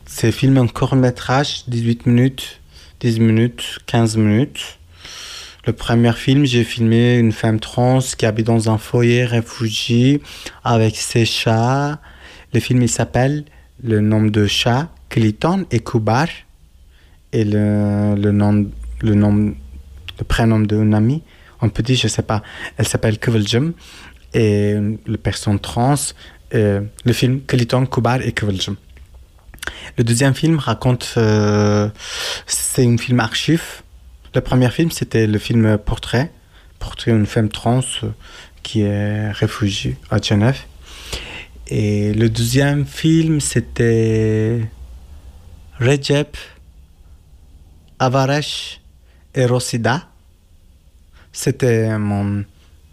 c'est 0.06 0.32
films 0.32 0.58
en 0.58 0.66
court 0.66 0.96
métrage, 0.96 1.64
18 1.68 2.06
minutes, 2.06 2.60
10 3.00 3.20
minutes, 3.20 3.78
15 3.86 4.16
minutes. 4.16 4.78
Le 5.66 5.74
premier 5.74 6.12
film, 6.14 6.46
j'ai 6.46 6.64
filmé 6.64 7.18
une 7.18 7.32
femme 7.32 7.60
trans 7.60 8.00
qui 8.00 8.24
habite 8.24 8.46
dans 8.46 8.70
un 8.70 8.78
foyer 8.78 9.26
réfugié 9.26 10.22
avec 10.64 10.96
ses 10.96 11.26
chats. 11.26 12.00
Le 12.54 12.60
film, 12.60 12.82
il 12.82 12.88
s'appelle 12.88 13.44
Le 13.82 14.00
nom 14.00 14.22
de 14.22 14.46
chat, 14.46 14.88
Clinton 15.08 15.64
et 15.70 15.80
Kubar. 15.80 16.28
Et 17.32 17.44
le, 17.44 18.14
le 18.16 18.32
nom, 18.32 18.66
le 19.02 19.14
nom, 19.14 19.54
le 20.18 20.24
prénom 20.24 20.60
d'une 20.60 20.94
amie, 20.94 21.22
on 21.60 21.68
peut 21.68 21.82
dire, 21.82 21.96
je 21.96 22.08
sais 22.08 22.22
pas, 22.22 22.42
elle 22.76 22.86
s'appelle 22.86 23.18
Kıvılcım. 23.18 23.72
Et 24.34 24.74
le 25.06 25.16
personne 25.16 25.58
trans, 25.58 25.94
euh, 26.54 26.80
le 27.04 27.12
film 27.12 27.40
Clinton, 27.46 27.86
Kubar 27.86 28.20
et 28.22 28.32
Kıvılcım. 28.32 28.76
Le 29.98 30.04
deuxième 30.04 30.34
film 30.34 30.58
raconte, 30.58 31.14
euh, 31.16 31.88
c'est 32.46 32.84
un 32.86 32.96
film 32.96 33.20
archive. 33.20 33.82
Le 34.34 34.40
premier 34.40 34.70
film, 34.70 34.90
c'était 34.90 35.26
le 35.26 35.38
film 35.38 35.78
Portrait, 35.78 36.30
portrait 36.78 37.12
d'une 37.12 37.26
femme 37.26 37.48
trans 37.48 37.80
euh, 38.02 38.08
qui 38.62 38.82
est 38.82 39.30
réfugiée 39.32 39.96
à 40.10 40.20
Genève. 40.20 40.58
Et 41.72 42.12
le 42.14 42.28
deuxième 42.28 42.84
film, 42.84 43.40
c'était 43.40 44.68
Recep, 45.78 46.36
Avaresh 48.00 48.80
et 49.36 49.46
Rosida. 49.46 50.08
C'était 51.32 51.96
mon 51.96 52.44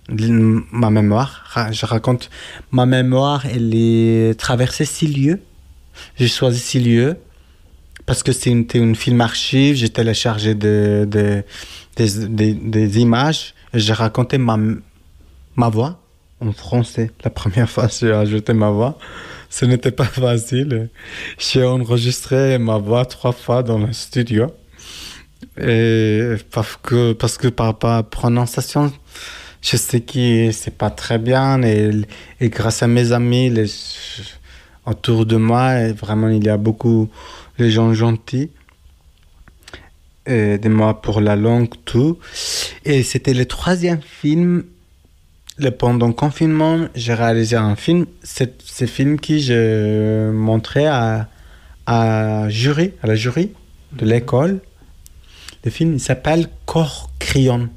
ma 0.09 0.89
mémoire. 0.91 1.43
Je 1.71 1.85
raconte 1.87 2.29
ma 2.71 2.85
mémoire. 2.85 3.45
Elle 3.47 3.73
est 3.73 4.39
traversée 4.39 4.85
six 4.85 5.07
lieux. 5.07 5.41
J'ai 6.17 6.27
choisi 6.27 6.59
six 6.59 6.79
lieux 6.79 7.17
parce 8.05 8.21
que 8.21 8.31
c'était 8.31 8.77
une, 8.77 8.95
film 8.95 9.21
archive. 9.21 9.75
J'ai 9.75 9.89
téléchargé 9.89 10.53
de, 10.53 11.07
de- 11.09 11.43
des, 11.95 12.53
des- 12.53 12.99
images. 13.01 13.55
J'ai 13.73 13.91
raconté 13.93 14.37
ma, 14.37 14.57
ma 15.55 15.69
voix 15.69 15.99
en 16.39 16.51
français. 16.51 17.11
La 17.23 17.29
première 17.29 17.69
fois, 17.69 17.87
j'ai 17.87 18.11
ajouté 18.11 18.53
ma 18.53 18.69
voix. 18.69 18.97
Ce 19.49 19.65
n'était 19.65 19.91
pas 19.91 20.05
facile. 20.25 20.89
J'ai 21.37 21.63
enregistré 21.63 22.57
ma 22.57 22.77
voix 22.77 23.05
trois 23.05 23.31
fois 23.31 23.63
dans 23.63 23.79
le 23.79 23.93
studio. 23.93 24.47
Parce 25.55 26.77
que, 26.83 27.13
parce 27.13 27.37
que 27.37 27.47
par 27.47 27.77
la 27.83 28.03
prononciation, 28.03 28.91
je 29.61 29.77
sais 29.77 30.01
que 30.01 30.51
c'est 30.51 30.77
pas 30.77 30.89
très 30.89 31.17
bien. 31.17 31.61
Et, 31.63 31.91
grâce 32.41 32.83
à 32.83 32.87
mes 32.87 33.11
amis 33.11 33.49
les, 33.49 33.69
autour 34.85 35.25
de 35.25 35.37
moi, 35.37 35.91
vraiment, 35.93 36.29
il 36.29 36.43
y 36.43 36.49
a 36.49 36.57
beaucoup 36.57 37.09
de 37.57 37.69
gens 37.69 37.93
gentils. 37.93 38.49
Et 40.29 40.57
de 40.57 40.67
moi 40.67 41.01
pour 41.01 41.21
la 41.21 41.37
langue, 41.37 41.69
tout. 41.85 42.19
Et 42.83 43.01
c'était 43.01 43.33
le 43.33 43.45
troisième 43.45 44.01
film 44.01 44.65
le, 45.57 45.71
pendant 45.71 46.07
le 46.07 46.13
confinement, 46.13 46.87
j'ai 46.95 47.13
réalisé 47.13 47.55
un 47.55 47.75
film. 47.75 48.05
C'est 48.23 48.61
ce 48.61 48.85
film 48.85 49.19
que 49.19 49.37
je 49.37 50.31
montrais 50.31 50.85
à, 50.85 51.27
à, 51.85 52.49
jury, 52.49 52.93
à 53.01 53.07
la 53.07 53.15
jury 53.15 53.51
de 53.93 54.05
l'école. 54.05 54.61
Le 55.63 55.71
film 55.71 55.93
il 55.93 55.99
s'appelle 55.99 56.47
Corps 56.65 57.09
crayon. 57.19 57.69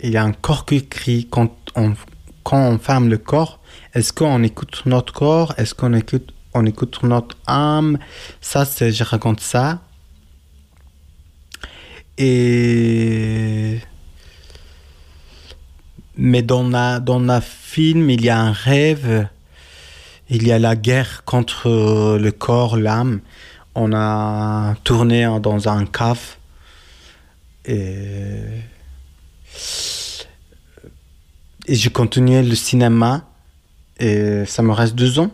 Il 0.00 0.10
y 0.10 0.16
a 0.16 0.22
un 0.22 0.32
corps 0.32 0.64
qui 0.66 0.86
crie 0.86 1.26
quand 1.30 1.54
on, 1.76 1.94
quand 2.42 2.58
on 2.58 2.78
ferme 2.78 3.08
le 3.08 3.18
corps. 3.18 3.58
Est-ce 3.94 4.12
qu'on 4.12 4.42
écoute 4.42 4.82
notre 4.86 5.12
corps? 5.12 5.54
Est-ce 5.56 5.74
qu'on 5.74 5.94
écoute, 5.94 6.32
on 6.52 6.66
écoute 6.66 7.02
notre 7.02 7.36
âme? 7.46 7.98
Ça, 8.40 8.64
c'est, 8.64 8.92
je 8.92 9.02
raconte 9.02 9.40
ça. 9.40 9.80
Et 12.18 13.78
mais 16.16 16.42
dans 16.42 16.68
la, 16.68 17.40
film, 17.40 18.10
il 18.10 18.24
y 18.24 18.30
a 18.30 18.38
un 18.38 18.52
rêve, 18.52 19.26
il 20.28 20.46
y 20.46 20.52
a 20.52 20.58
la 20.58 20.76
guerre 20.76 21.24
contre 21.24 22.18
le 22.18 22.32
corps, 22.32 22.76
l'âme. 22.76 23.20
On 23.74 23.92
a 23.92 24.76
tourné 24.84 25.28
dans 25.42 25.68
un 25.68 25.84
cave 25.86 26.36
et, 27.64 28.38
et 31.66 31.74
je 31.74 31.88
continué 31.88 32.42
le 32.42 32.54
cinéma 32.54 33.24
et 33.98 34.44
ça 34.46 34.62
me 34.62 34.72
reste 34.72 34.94
deux 34.94 35.18
ans. 35.18 35.32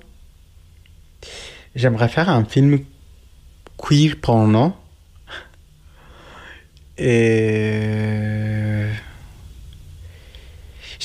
J'aimerais 1.75 2.09
faire 2.09 2.31
un 2.31 2.45
film 2.45 2.81
queer 3.77 4.17
pendant 4.21 4.77
et 6.99 7.80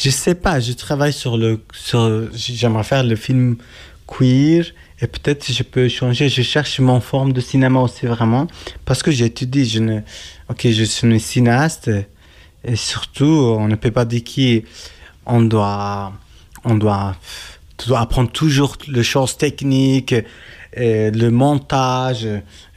je 0.05 0.11
sais 0.11 0.35
pas, 0.35 0.59
je 0.59 0.73
travaille 0.73 1.13
sur 1.13 1.35
le. 1.35 1.59
Sur, 1.73 2.29
j'aimerais 2.35 2.83
faire 2.83 3.03
le 3.03 3.15
film 3.15 3.55
queer 4.05 4.65
et 5.01 5.07
peut-être 5.07 5.51
je 5.51 5.63
peux 5.63 5.87
changer. 5.87 6.29
Je 6.29 6.43
cherche 6.43 6.79
mon 6.79 6.99
forme 6.99 7.33
de 7.33 7.41
cinéma 7.41 7.79
aussi 7.79 8.05
vraiment 8.05 8.45
parce 8.85 9.01
que 9.01 9.09
j'étudie. 9.09 9.65
Je 9.67 9.79
ne, 9.79 10.01
ok, 10.47 10.67
je 10.69 10.83
suis 10.83 11.11
un 11.11 11.17
cinéaste 11.17 11.89
et 12.63 12.75
surtout 12.75 13.57
on 13.59 13.67
ne 13.67 13.73
peut 13.73 13.89
pas 13.89 14.05
dire 14.05 14.21
qu'on 15.25 15.41
doit, 15.41 16.13
on 16.63 16.75
doit, 16.75 17.15
doit 17.87 18.01
apprendre 18.01 18.29
toujours 18.31 18.77
les 18.87 19.03
choses 19.03 19.37
techniques. 19.37 20.13
Le 20.77 21.29
montage. 21.29 22.27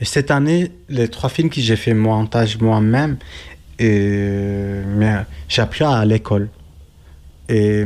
Et 0.00 0.04
cette 0.04 0.30
année, 0.30 0.70
les 0.88 1.08
trois 1.08 1.28
films 1.28 1.50
que 1.50 1.60
j'ai 1.60 1.74
fait 1.74 1.94
montage 1.94 2.56
moi-même, 2.58 3.18
et, 3.80 4.82
j'ai 5.48 5.62
appris 5.62 5.84
à 5.84 6.04
l'école. 6.04 6.48
Et 7.48 7.84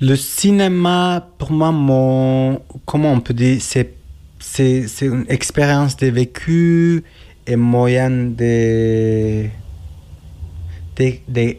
le 0.00 0.16
cinéma, 0.16 1.28
pour 1.38 1.52
moi, 1.52 1.72
mon, 1.72 2.60
comment 2.84 3.12
on 3.12 3.20
peut 3.20 3.34
dire, 3.34 3.58
c'est, 3.60 3.94
c'est, 4.38 4.88
c'est 4.88 5.06
une 5.06 5.24
expérience 5.28 5.96
de 5.96 6.08
vécu 6.08 7.04
et 7.46 7.56
moyen 7.56 8.10
de, 8.10 9.46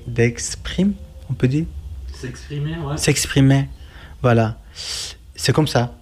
d'exprimer, 0.07 0.93
on 1.29 1.33
peut 1.33 1.47
dire? 1.47 1.65
S'exprimer, 2.13 2.77
ouais. 2.77 2.97
S'exprimer, 2.97 3.69
voilà. 4.21 4.59
C'est 5.35 5.53
comme 5.53 5.67
ça. 5.67 5.93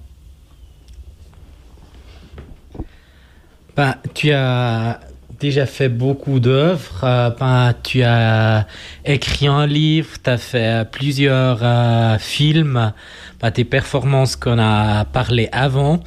Ben, 3.76 3.95
tu 4.14 4.32
as 4.32 4.99
déjà 5.39 5.65
fait 5.65 5.89
beaucoup 5.89 6.39
d'œuvres. 6.39 7.03
Euh, 7.03 7.29
ben, 7.29 7.73
tu 7.83 8.03
as 8.03 8.67
écrit 9.03 9.47
un 9.47 9.65
livre, 9.65 10.09
tu 10.23 10.29
as 10.29 10.38
fait 10.38 10.89
plusieurs 10.89 11.59
euh, 11.61 12.17
films, 12.17 12.93
ben, 13.41 13.51
tes 13.51 13.65
performances 13.65 14.36
qu'on 14.36 14.59
a 14.59 15.05
parlé 15.05 15.49
avant. 15.51 15.99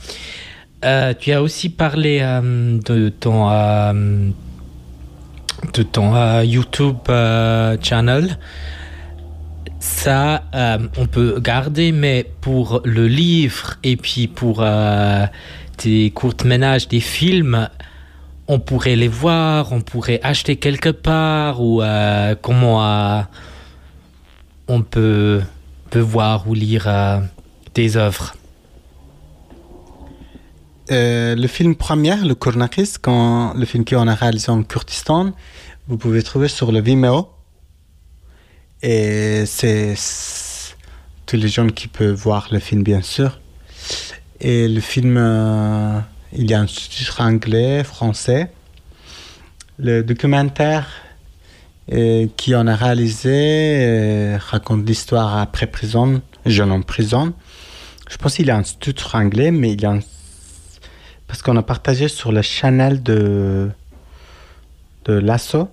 Euh, 0.85 1.13
tu 1.19 1.33
as 1.33 1.43
aussi 1.43 1.71
parlé 1.71 2.21
euh, 2.23 2.79
de 2.79 3.09
ton, 3.09 3.51
euh, 3.51 4.31
de 5.75 5.83
ton 5.83 6.15
euh, 6.15 6.45
YouTube 6.45 6.99
channel. 7.83 8.39
Ça, 9.81 10.43
on 10.97 11.07
peut 11.07 11.39
garder, 11.41 11.93
mais 11.93 12.27
pour 12.41 12.83
le 12.85 13.07
livre 13.07 13.77
et 13.85 13.97
puis 13.97 14.27
pour 14.27 14.65
tes 15.77 16.11
courtes 16.11 16.45
ménages, 16.45 16.89
des 16.89 17.01
films, 17.01 17.69
on 18.49 18.59
pourrait 18.59 18.97
les 18.97 19.09
voir, 19.09 19.73
on 19.73 19.83
pourrait 19.83 20.21
acheter 20.23 20.57
quelque 20.57 20.89
part 20.89 21.61
ou 21.61 21.83
euh, 21.83 22.35
comment 22.41 22.85
euh, 22.85 23.21
on 24.67 24.83
peut, 24.83 25.43
voir 25.95 26.49
ou 26.49 26.55
lire 26.55 26.85
euh, 26.89 27.21
des 27.75 27.97
œuvres 27.97 28.35
le 30.91 31.47
film 31.47 31.75
première, 31.77 32.25
le 32.25 32.35
Kournakis, 32.35 32.95
quand 33.03 33.53
le 33.53 33.67
film 33.67 33.85
qu'on 33.85 34.09
a 34.09 34.15
réalisé 34.15 34.51
en 34.51 34.63
Kurdistan, 34.63 35.35
vous 35.87 35.99
pouvez 35.99 36.23
trouver 36.23 36.49
sur 36.49 36.73
le 36.73 36.81
Vimeo. 36.81 37.29
Et 38.83 39.45
c'est 39.45 39.95
tous 41.27 41.37
les 41.37 41.49
gens 41.49 41.69
qui 41.69 41.89
peuvent 41.89 42.15
voir 42.15 42.49
le 42.53 42.59
film, 42.59 42.83
bien 42.85 43.03
sûr. 43.03 43.39
Et 44.41 44.67
le 44.67 44.81
film, 44.81 45.19
il 46.33 46.51
y 46.51 46.55
a 46.55 46.61
un 46.61 46.67
sous-titre 46.67 47.21
anglais, 47.21 47.85
français. 47.85 48.51
Le 49.79 50.03
documentaire 50.03 50.89
euh, 51.93 52.27
qui 52.37 52.55
on 52.55 52.67
a 52.67 52.75
réalisé 52.75 53.31
euh, 53.33 54.39
raconte 54.39 54.87
l'histoire 54.87 55.39
après 55.39 55.67
prison, 55.67 56.21
jeune 56.45 56.71
en 56.71 56.83
prison. 56.83 57.33
Je 58.11 58.17
pense 58.17 58.35
qu'il 58.35 58.47
y 58.47 58.51
a 58.51 58.57
un 58.57 58.65
sous-titre 58.65 59.15
anglais, 59.15 59.51
mais 59.51 59.73
il 59.73 59.81
y 59.81 59.87
a 59.87 59.91
un 59.91 60.01
parce 61.27 61.43
qu'on 61.43 61.57
a 61.57 61.63
partagé 61.63 62.09
sur 62.09 62.33
le 62.33 62.41
channel 62.41 63.03
de, 63.03 63.71
de 65.05 65.13
l'ASSO, 65.13 65.69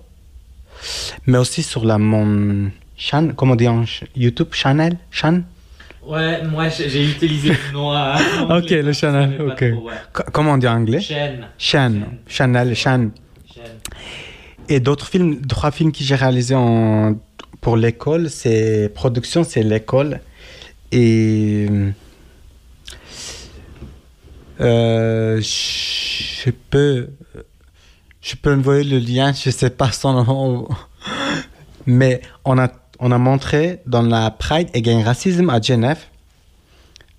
mais 1.26 1.38
aussi 1.38 1.62
sur 1.62 1.86
la 1.86 1.96
mon 1.96 2.70
chan, 2.96 3.30
comment 3.34 3.54
on 3.54 3.56
dit 3.56 3.66
en 3.66 3.84
YouTube 4.14 4.48
channel, 4.52 4.98
chan, 5.10 5.40
Ouais, 6.06 6.42
moi 6.44 6.68
j'ai 6.68 7.10
utilisé 7.10 7.50
le 7.50 7.72
nom. 7.72 7.92
Ok, 8.56 8.70
le 8.70 8.92
channel, 8.92 9.40
ok. 9.40 9.64
Co- 10.12 10.22
comment 10.32 10.52
on 10.52 10.58
dit 10.58 10.68
en 10.68 10.76
anglais, 10.76 11.00
Chaîne. 11.00 11.46
Chan, 11.58 11.92
channel, 12.28 12.74
chan. 12.74 13.10
Et 14.68 14.80
d'autres 14.80 15.06
films, 15.06 15.40
trois 15.46 15.70
films 15.70 15.92
que 15.92 15.98
j'ai 16.02 16.14
réalisés 16.14 16.54
en, 16.56 17.14
pour 17.60 17.76
l'école, 17.76 18.30
c'est 18.30 18.90
production, 18.94 19.44
c'est 19.44 19.62
l'école. 19.62 20.20
Et 20.92 21.66
euh, 24.60 25.40
je 25.40 26.50
peux, 26.70 27.10
je 28.20 28.36
peux 28.36 28.52
envoyer 28.54 28.84
le 28.84 28.98
lien, 28.98 29.32
je 29.32 29.50
sais 29.50 29.70
pas 29.70 29.92
son 29.92 30.24
nom, 30.24 30.68
mais 31.86 32.20
on 32.44 32.58
a, 32.58 32.68
on 32.98 33.10
a 33.12 33.18
montré 33.18 33.80
dans 33.86 34.02
la 34.02 34.30
Pride 34.30 34.68
Against 34.74 35.06
Racism 35.06 35.50
à 35.50 35.60
Genève 35.60 36.02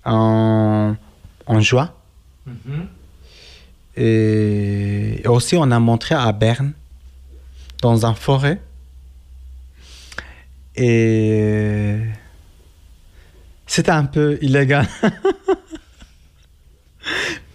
en, 0.04 0.94
en 1.46 1.60
juin. 1.60 1.92
Mhm. 2.46 2.86
Et 3.96 5.22
aussi, 5.26 5.56
on 5.56 5.70
a 5.70 5.78
montré 5.80 6.14
à 6.14 6.30
Berne, 6.32 6.72
dans 7.82 8.06
un 8.06 8.14
forêt. 8.14 8.60
Et 10.76 11.96
c'était 13.66 13.90
un 13.90 14.04
peu 14.04 14.38
illégal. 14.40 14.86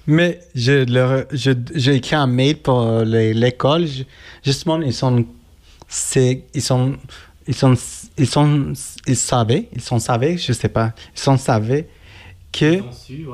Mais 0.07 0.41
je 0.53 0.83
leur, 0.91 1.23
je, 1.31 1.51
j'ai 1.75 1.95
écrit 1.95 2.15
un 2.15 2.27
mail 2.27 2.57
pour 2.57 2.99
les- 3.05 3.33
l'école. 3.33 3.85
Justement, 4.43 4.81
ils 4.81 4.93
sont, 4.93 5.25
c'est, 5.87 6.43
ils 6.53 6.61
sont, 6.61 6.97
ils 7.47 7.55
sont, 7.55 7.73
ils 8.17 8.27
sont, 8.27 8.73
ils 9.07 9.15
savaient, 9.15 9.69
ils 9.73 9.81
sont 9.81 9.99
savés, 9.99 10.37
je 10.37 10.53
sais 10.53 10.69
pas, 10.69 10.93
ils 11.15 11.19
sont 11.19 11.37
savés 11.37 11.87
que 12.51 12.81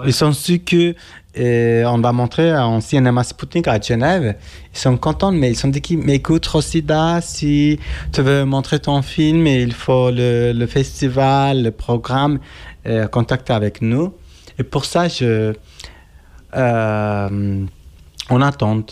ils 0.08 0.14
sont 0.14 0.32
sûrs 0.32 0.60
que 0.66 0.96
euh, 1.38 1.84
on 1.86 2.00
va 2.00 2.12
montrer 2.12 2.56
en 2.58 2.80
cinéma 2.82 3.24
Sputnik 3.24 3.68
à 3.68 3.80
Genève. 3.80 4.36
Ils 4.74 4.78
sont 4.80 4.98
contents, 4.98 5.32
mais 5.32 5.52
ils 5.52 5.56
sont 5.56 5.68
dit 5.68 5.82
qu'ils- 5.82 6.00
mais 6.00 6.16
écoute 6.16 6.46
Rosida, 6.48 7.20
si 7.22 7.80
tu 8.14 8.22
veux 8.22 8.46
montrer 8.46 8.80
ton 8.80 9.02
film, 9.02 9.46
il 9.46 9.74
faut 9.74 10.10
le, 10.10 10.54
le 10.54 10.68
festival, 10.68 11.64
le 11.64 11.72
programme, 11.72 12.40
euh, 12.88 13.08
contacter 13.08 13.54
avec 13.54 13.82
nous. 13.82 14.14
Et 14.58 14.64
pour 14.64 14.86
ça, 14.86 15.08
je, 15.08 15.54
euh, 16.56 17.66
on 18.30 18.42
attend. 18.42 18.84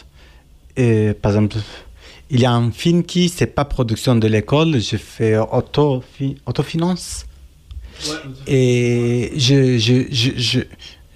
Et, 0.75 1.13
par 1.21 1.31
exemple, 1.31 1.57
il 2.29 2.41
y 2.41 2.45
a 2.45 2.51
un 2.51 2.71
film 2.71 3.03
qui, 3.03 3.29
c'est 3.29 3.47
pas 3.47 3.65
production 3.65 4.15
de 4.15 4.27
l'école, 4.27 4.79
je 4.79 4.97
fais 4.97 5.37
auto, 5.37 6.03
autofinance. 6.45 7.25
Et 8.45 9.31
je, 9.35 9.77
je, 9.77 10.03
je, 10.11 10.59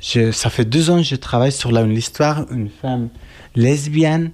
je, 0.02 0.32
ça 0.32 0.50
fait 0.50 0.66
deux 0.66 0.90
ans 0.90 0.98
que 0.98 1.04
je 1.04 1.16
travaille 1.16 1.52
sur 1.52 1.72
l'histoire 1.72 2.46
d'une 2.48 2.70
femme 2.70 3.10
lesbienne 3.56 4.32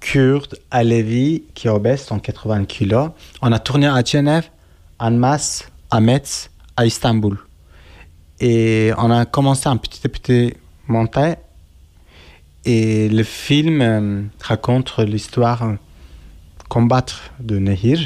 kurde 0.00 0.58
à 0.70 0.82
Lévis 0.82 1.44
qui 1.54 1.68
est 1.68 1.70
obèse, 1.70 2.02
180 2.02 2.64
kilos. 2.64 3.10
On 3.42 3.52
a 3.52 3.58
tourné 3.58 3.86
à 3.86 4.02
Genève, 4.02 4.48
à 4.98 5.10
Masse, 5.10 5.70
à 5.90 6.00
Metz, 6.00 6.50
à 6.76 6.86
Istanbul. 6.86 7.38
Et 8.40 8.92
on 8.98 9.10
a 9.10 9.26
commencé 9.26 9.68
un 9.68 9.76
petit 9.76 10.00
à 10.04 10.08
petit 10.08 10.54
monter. 10.88 11.34
Et 12.64 13.08
le 13.08 13.22
film 13.22 13.80
euh, 13.80 14.22
raconte 14.40 14.98
l'histoire 14.98 15.76
combattre 16.74 17.16
de 17.40 17.58
Nehir. 17.58 17.98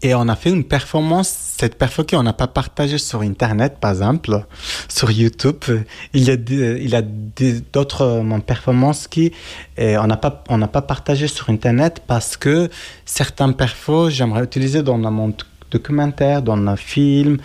Et 0.00 0.14
on 0.14 0.28
a 0.28 0.36
fait 0.36 0.50
une 0.50 0.62
performance, 0.62 1.28
cette 1.28 1.76
performance 1.76 2.10
qu'on 2.12 2.22
n'a 2.22 2.32
pas 2.32 2.46
partagée 2.46 2.98
sur 2.98 3.22
Internet, 3.22 3.78
par 3.80 3.90
exemple, 3.90 4.44
sur 4.88 5.10
YouTube. 5.10 5.64
Il 6.14 6.22
y 6.22 6.94
a, 6.94 7.02
d'autres 7.72 8.02
euh, 8.02 8.38
performances 8.38 9.08
qui 9.08 9.32
euh, 9.80 9.98
on 10.00 10.06
n'a 10.06 10.16
pas, 10.16 10.44
on 10.48 10.60
pas 10.68 10.82
partagé 10.82 11.26
sur 11.26 11.50
Internet 11.50 12.02
parce 12.06 12.36
que 12.36 12.70
certains 13.04 13.50
perfos, 13.50 14.10
j'aimerais 14.10 14.44
utiliser 14.44 14.84
dans 14.84 14.98
mon 14.98 15.28
doc- 15.28 15.46
documentaire, 15.72 16.42
dans 16.42 16.56
un 16.56 16.76
film. 16.76 17.38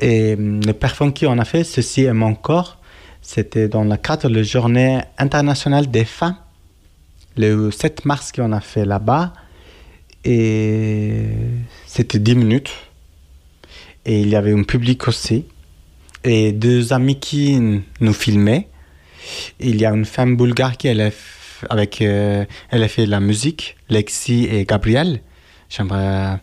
Et 0.00 0.34
euh, 0.36 0.60
les 0.66 0.72
performances 0.72 1.20
qu'on 1.20 1.38
a 1.38 1.44
fait, 1.44 1.62
ceci 1.62 2.00
est 2.04 2.12
mon 2.12 2.34
corps. 2.34 2.78
C'était 3.22 3.68
dans 3.68 3.84
le 3.84 3.96
cadre 3.96 4.28
de 4.28 4.34
la 4.34 4.42
journée 4.42 5.00
internationale 5.18 5.86
des 5.88 6.04
femmes, 6.04 6.36
le 7.36 7.70
7 7.70 8.04
mars 8.04 8.32
qu'on 8.32 8.52
a 8.52 8.60
fait 8.60 8.84
là-bas. 8.84 9.32
Et 10.24 11.26
c'était 11.86 12.18
10 12.18 12.34
minutes. 12.34 12.70
Et 14.04 14.20
il 14.20 14.28
y 14.28 14.36
avait 14.36 14.52
un 14.52 14.62
public 14.62 15.08
aussi. 15.08 15.46
Et 16.24 16.52
deux 16.52 16.92
amis 16.92 17.18
qui 17.18 17.82
nous 18.00 18.12
filmaient. 18.12 18.68
Il 19.58 19.80
y 19.80 19.86
a 19.86 19.90
une 19.90 20.04
femme 20.04 20.36
bulgare 20.36 20.76
qui 20.76 20.88
elle 20.88 21.00
a, 21.00 21.10
avec, 21.68 22.02
euh, 22.02 22.44
elle 22.70 22.82
a 22.82 22.88
fait 22.88 23.06
la 23.06 23.20
musique, 23.20 23.76
Lexi 23.88 24.44
et 24.50 24.64
Gabriel. 24.64 25.20
J'aimerais 25.68 26.40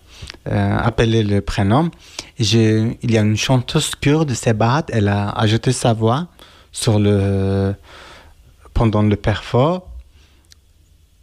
euh, 0.48 0.78
appeler 0.78 1.24
le 1.24 1.42
prénom. 1.42 1.92
Il 2.40 2.96
y 3.04 3.18
a 3.18 3.22
une 3.22 3.36
chanteuse 3.36 3.92
kurde, 3.96 4.32
Sebat, 4.34 4.86
elle 4.90 5.10
a 5.10 5.30
ajouté 5.30 5.72
sa 5.72 5.94
voix 5.94 6.28
sur 6.72 7.00
le, 7.00 7.74
pendant 8.74 9.02
le 9.02 9.16
perfort 9.16 9.90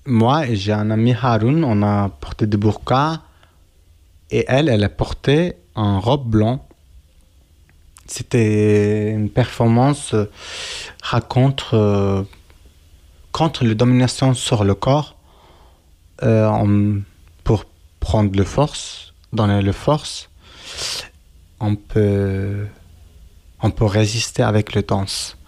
moi 0.06 0.44
j'ai 0.52 0.72
un 0.72 0.90
ami 0.90 1.14
Haroun, 1.20 1.64
on 1.64 1.82
a 1.82 2.08
porté 2.08 2.46
des 2.46 2.56
burqas 2.56 3.20
et 4.30 4.44
elle, 4.48 4.68
elle 4.68 4.84
a 4.84 4.88
porté 4.88 5.56
un 5.74 5.98
robe 5.98 6.28
blanc. 6.28 6.66
C'était 8.06 9.10
une 9.10 9.30
performance 9.30 10.12
euh, 10.12 10.30
raconte 11.02 11.64
euh, 11.72 12.22
contre 13.32 13.64
la 13.64 13.74
domination 13.74 14.34
sur 14.34 14.64
le 14.64 14.74
corps 14.74 15.16
euh, 16.22 17.00
pour 17.44 17.64
prendre 18.00 18.36
le 18.36 18.44
force, 18.44 19.14
donner 19.32 19.62
le 19.62 19.72
force. 19.72 20.28
On 21.60 21.76
peut, 21.76 22.66
on 23.62 23.70
peut 23.70 23.86
résister 23.86 24.42
avec 24.42 24.74
le 24.74 24.82
danse. 24.82 25.38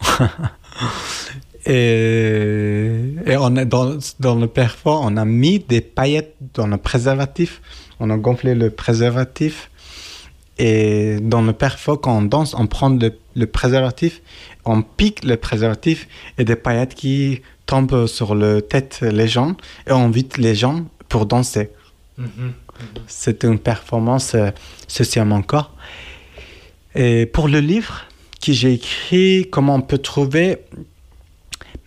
Et, 1.66 3.14
et 3.26 3.36
on 3.36 3.56
est 3.56 3.66
dans, 3.66 3.98
dans 4.20 4.34
le 4.36 4.46
perfort, 4.46 5.02
on 5.04 5.16
a 5.16 5.24
mis 5.24 5.58
des 5.58 5.80
paillettes 5.80 6.34
dans 6.54 6.66
le 6.66 6.76
préservatif. 6.76 7.60
On 8.00 8.10
a 8.10 8.16
gonflé 8.16 8.54
le 8.54 8.70
préservatif. 8.70 9.70
Et 10.58 11.18
dans 11.20 11.42
le 11.42 11.52
perfort, 11.52 12.00
quand 12.00 12.16
on 12.18 12.22
danse, 12.22 12.54
on 12.54 12.66
prend 12.66 12.90
le, 12.90 13.12
le 13.36 13.46
préservatif, 13.46 14.22
on 14.64 14.82
pique 14.82 15.24
le 15.24 15.36
préservatif 15.36 16.08
et 16.36 16.44
des 16.44 16.56
paillettes 16.56 16.94
qui 16.94 17.42
tombent 17.66 18.06
sur 18.06 18.34
la 18.34 18.60
tête 18.60 19.00
les 19.02 19.28
gens 19.28 19.56
et 19.86 19.92
on 19.92 20.06
invite 20.06 20.38
les 20.38 20.54
gens 20.54 20.84
pour 21.08 21.26
danser. 21.26 21.70
C'était 23.06 23.46
une 23.46 23.58
performance 23.58 24.34
euh, 24.34 24.50
mon 25.24 25.42
corps. 25.42 25.74
Et 26.94 27.26
pour 27.26 27.48
le 27.48 27.60
livre 27.60 28.06
que 28.44 28.52
j'ai 28.52 28.72
écrit, 28.72 29.48
comment 29.50 29.76
on 29.76 29.80
peut 29.82 29.98
trouver 29.98 30.58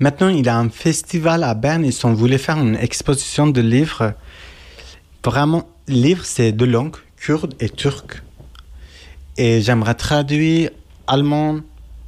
Maintenant, 0.02 0.30
il 0.30 0.49
a 0.49 0.58
un 0.58 0.70
festival 0.70 1.43
à 1.43 1.54
Berne. 1.54 1.86
Ils 1.86 2.08
ont 2.08 2.14
voulu 2.16 2.39
faire 2.39 2.58
une 2.58 2.76
exposition 2.76 3.45
de 3.45 3.62
livres. 3.62 4.16
Vraiment, 5.24 5.70
livre, 5.88 6.26
c'est 6.26 6.52
deux 6.52 6.66
langues, 6.66 6.95
kurde 7.18 7.54
et 7.60 7.70
turc. 7.70 8.24
Et 9.38 9.62
j'aimerais 9.62 9.93
traduire 9.93 10.72
allemand, 11.06 11.60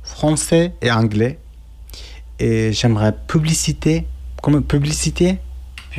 français 0.02 0.74
et 0.82 0.90
anglais. 0.90 1.38
Et 2.40 2.74
j'aimerais 2.74 3.14
publicité, 3.28 4.08
comme 4.42 4.64
publicité, 4.64 5.38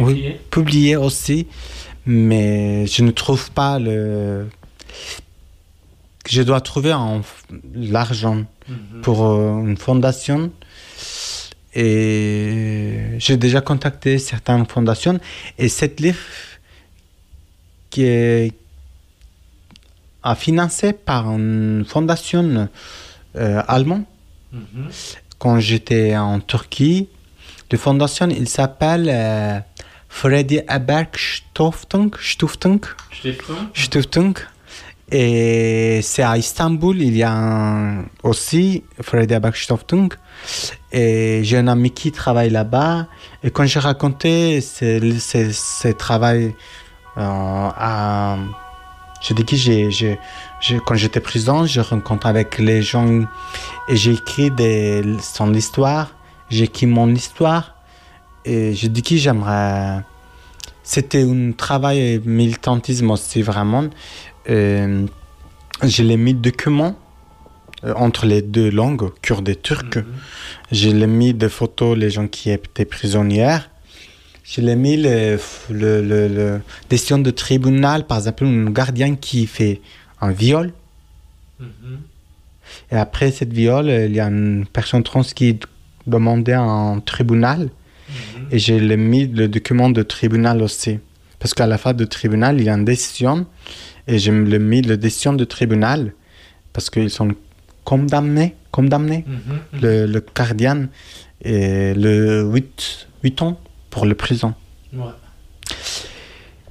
oui, 0.01 0.34
publier 0.51 0.97
aussi. 0.97 1.47
Mais 2.07 2.88
je 2.88 3.05
ne 3.05 3.12
trouve 3.12 3.53
pas 3.53 3.78
le. 3.78 4.49
Je 6.28 6.42
dois 6.42 6.61
trouver 6.61 6.92
l'argent 7.72 8.42
pour 9.03 9.26
euh, 9.26 9.61
une 9.61 9.76
fondation. 9.76 10.51
Et 11.75 13.01
j'ai 13.18 13.37
déjà 13.37 13.61
contacté 13.61 14.18
certaines 14.18 14.66
fondations. 14.66 15.18
Et 15.59 15.68
cette 15.68 16.01
livre 16.01 16.18
qui 17.91 18.05
est 18.05 18.53
a 20.22 20.35
financé 20.35 20.93
par 20.95 21.31
une 21.31 21.85
fondation 21.87 22.68
euh, 23.37 23.62
allemande 23.68 24.05
quand 25.39 25.59
j'étais 25.61 26.16
en 26.16 26.41
Turquie. 26.41 27.09
La 27.70 27.79
fondation, 27.79 28.29
il 28.31 28.49
s'appelle 28.49 29.09
euh, 29.11 29.59
Freddy 30.09 30.61
Aberg 30.68 31.09
Stiftung. 31.16 32.11
Stiftung. 32.20 32.81
Stiftung. 33.75 34.35
Et 35.11 36.01
c'est 36.03 36.22
à 36.22 36.39
Istanbul, 36.39 37.03
il 37.03 37.16
y 37.16 37.22
a 37.22 37.33
un- 37.33 38.05
aussi 38.22 38.85
Freddy 39.03 39.35
Aberg 39.35 39.55
Stiftung. 39.57 40.09
Et 40.93 41.41
j'ai 41.45 41.59
un 41.59 41.68
ami 41.68 41.91
qui 41.91 42.12
travaille 42.12 42.51
là-bas. 42.51 43.07
Et 43.43 43.51
quand 43.51 43.64
j'ai 43.64 43.80
raconté 43.80 44.61
ce, 44.61 45.93
travail 45.93 46.55
euh. 47.16 48.37
Je 49.26 49.32
dis 49.32 49.45
que 49.45 49.57
j'ai, 49.57 50.18
quand 50.85 50.97
j'étais 50.97 51.20
prison, 51.20 51.64
je 51.64 51.80
rencontre 51.80 52.26
avec 52.26 52.59
les 52.59 52.82
gens 52.82 53.24
et 53.89 53.97
j'ai 53.97 54.12
écrit 54.12 54.53
son 55.22 55.55
histoire, 55.55 56.11
j'ai 56.51 56.64
écrit 56.64 56.85
mon 56.85 57.09
histoire. 57.09 57.74
Et 58.45 58.74
je 58.74 58.87
dis 58.87 59.03
que 59.03 59.16
j'aimerais. 59.16 60.03
C'était 60.82 61.22
un 61.22 61.53
travail 61.53 62.20
militantisme 62.26 63.11
aussi, 63.11 63.41
vraiment. 63.41 63.87
Euh, 64.51 65.07
je 65.82 66.03
l'ai 66.03 66.18
mis 66.18 66.35
document 66.35 66.95
entre 67.97 68.26
les 68.26 68.43
deux 68.43 68.70
langues, 68.70 69.11
kurde 69.22 69.49
et 69.49 69.57
turc. 69.57 69.99
Je 70.72 70.89
l'ai 70.89 71.07
mis 71.07 71.35
des 71.35 71.49
photos 71.49 71.97
les 71.97 72.11
gens 72.11 72.26
qui 72.28 72.51
étaient 72.51 72.85
prisonnières. 72.85 73.70
Je 74.45 74.61
l'ai 74.61 74.76
mis 74.76 74.97
le, 74.97 75.39
le, 75.70 76.03
le, 76.03 76.28
le 76.28 76.61
décision 76.91 77.18
de 77.18 77.30
tribunal, 77.30 78.07
par 78.07 78.18
exemple, 78.18 78.45
un 78.45 78.70
gardien 78.70 79.16
qui 79.16 79.47
fait 79.47 79.80
un 80.20 80.32
viol. 80.32 80.72
Et 82.91 82.97
après 82.97 83.30
cette 83.30 83.53
viol, 83.53 83.89
il 83.89 84.14
y 84.14 84.20
a 84.20 84.26
une 84.26 84.66
personne 84.70 85.03
trans 85.03 85.22
qui 85.22 85.59
demandait 86.07 86.53
un 86.53 87.01
tribunal. 87.01 87.70
Et 88.51 88.59
je 88.59 88.74
l'ai 88.74 88.99
mis 88.99 89.26
le 89.26 89.49
document 89.49 89.89
de 89.89 90.03
tribunal 90.03 90.62
aussi. 90.62 90.99
Parce 91.39 91.55
qu'à 91.55 91.66
la 91.66 91.78
fin 91.78 91.95
du 91.95 92.07
tribunal, 92.07 92.61
il 92.61 92.64
y 92.64 92.68
a 92.68 92.74
une 92.74 92.85
décision. 92.85 93.47
Et 94.07 94.18
je 94.18 94.30
l'ai 94.30 94.59
mis 94.59 94.82
la 94.82 94.97
décision 94.97 95.32
de 95.32 95.45
tribunal. 95.45 96.12
Parce 96.72 96.91
qu'ils 96.91 97.11
sont 97.11 97.35
condamnés, 97.85 98.55
condamnés 98.70 99.24
le, 99.82 100.07
le 100.07 100.24
gardien 100.35 100.89
et 101.43 101.95
le 101.95 102.43
8, 102.45 103.09
8 103.22 103.43
ans 103.43 103.61
pour 103.91 104.07
le 104.07 104.14
prison. 104.14 104.55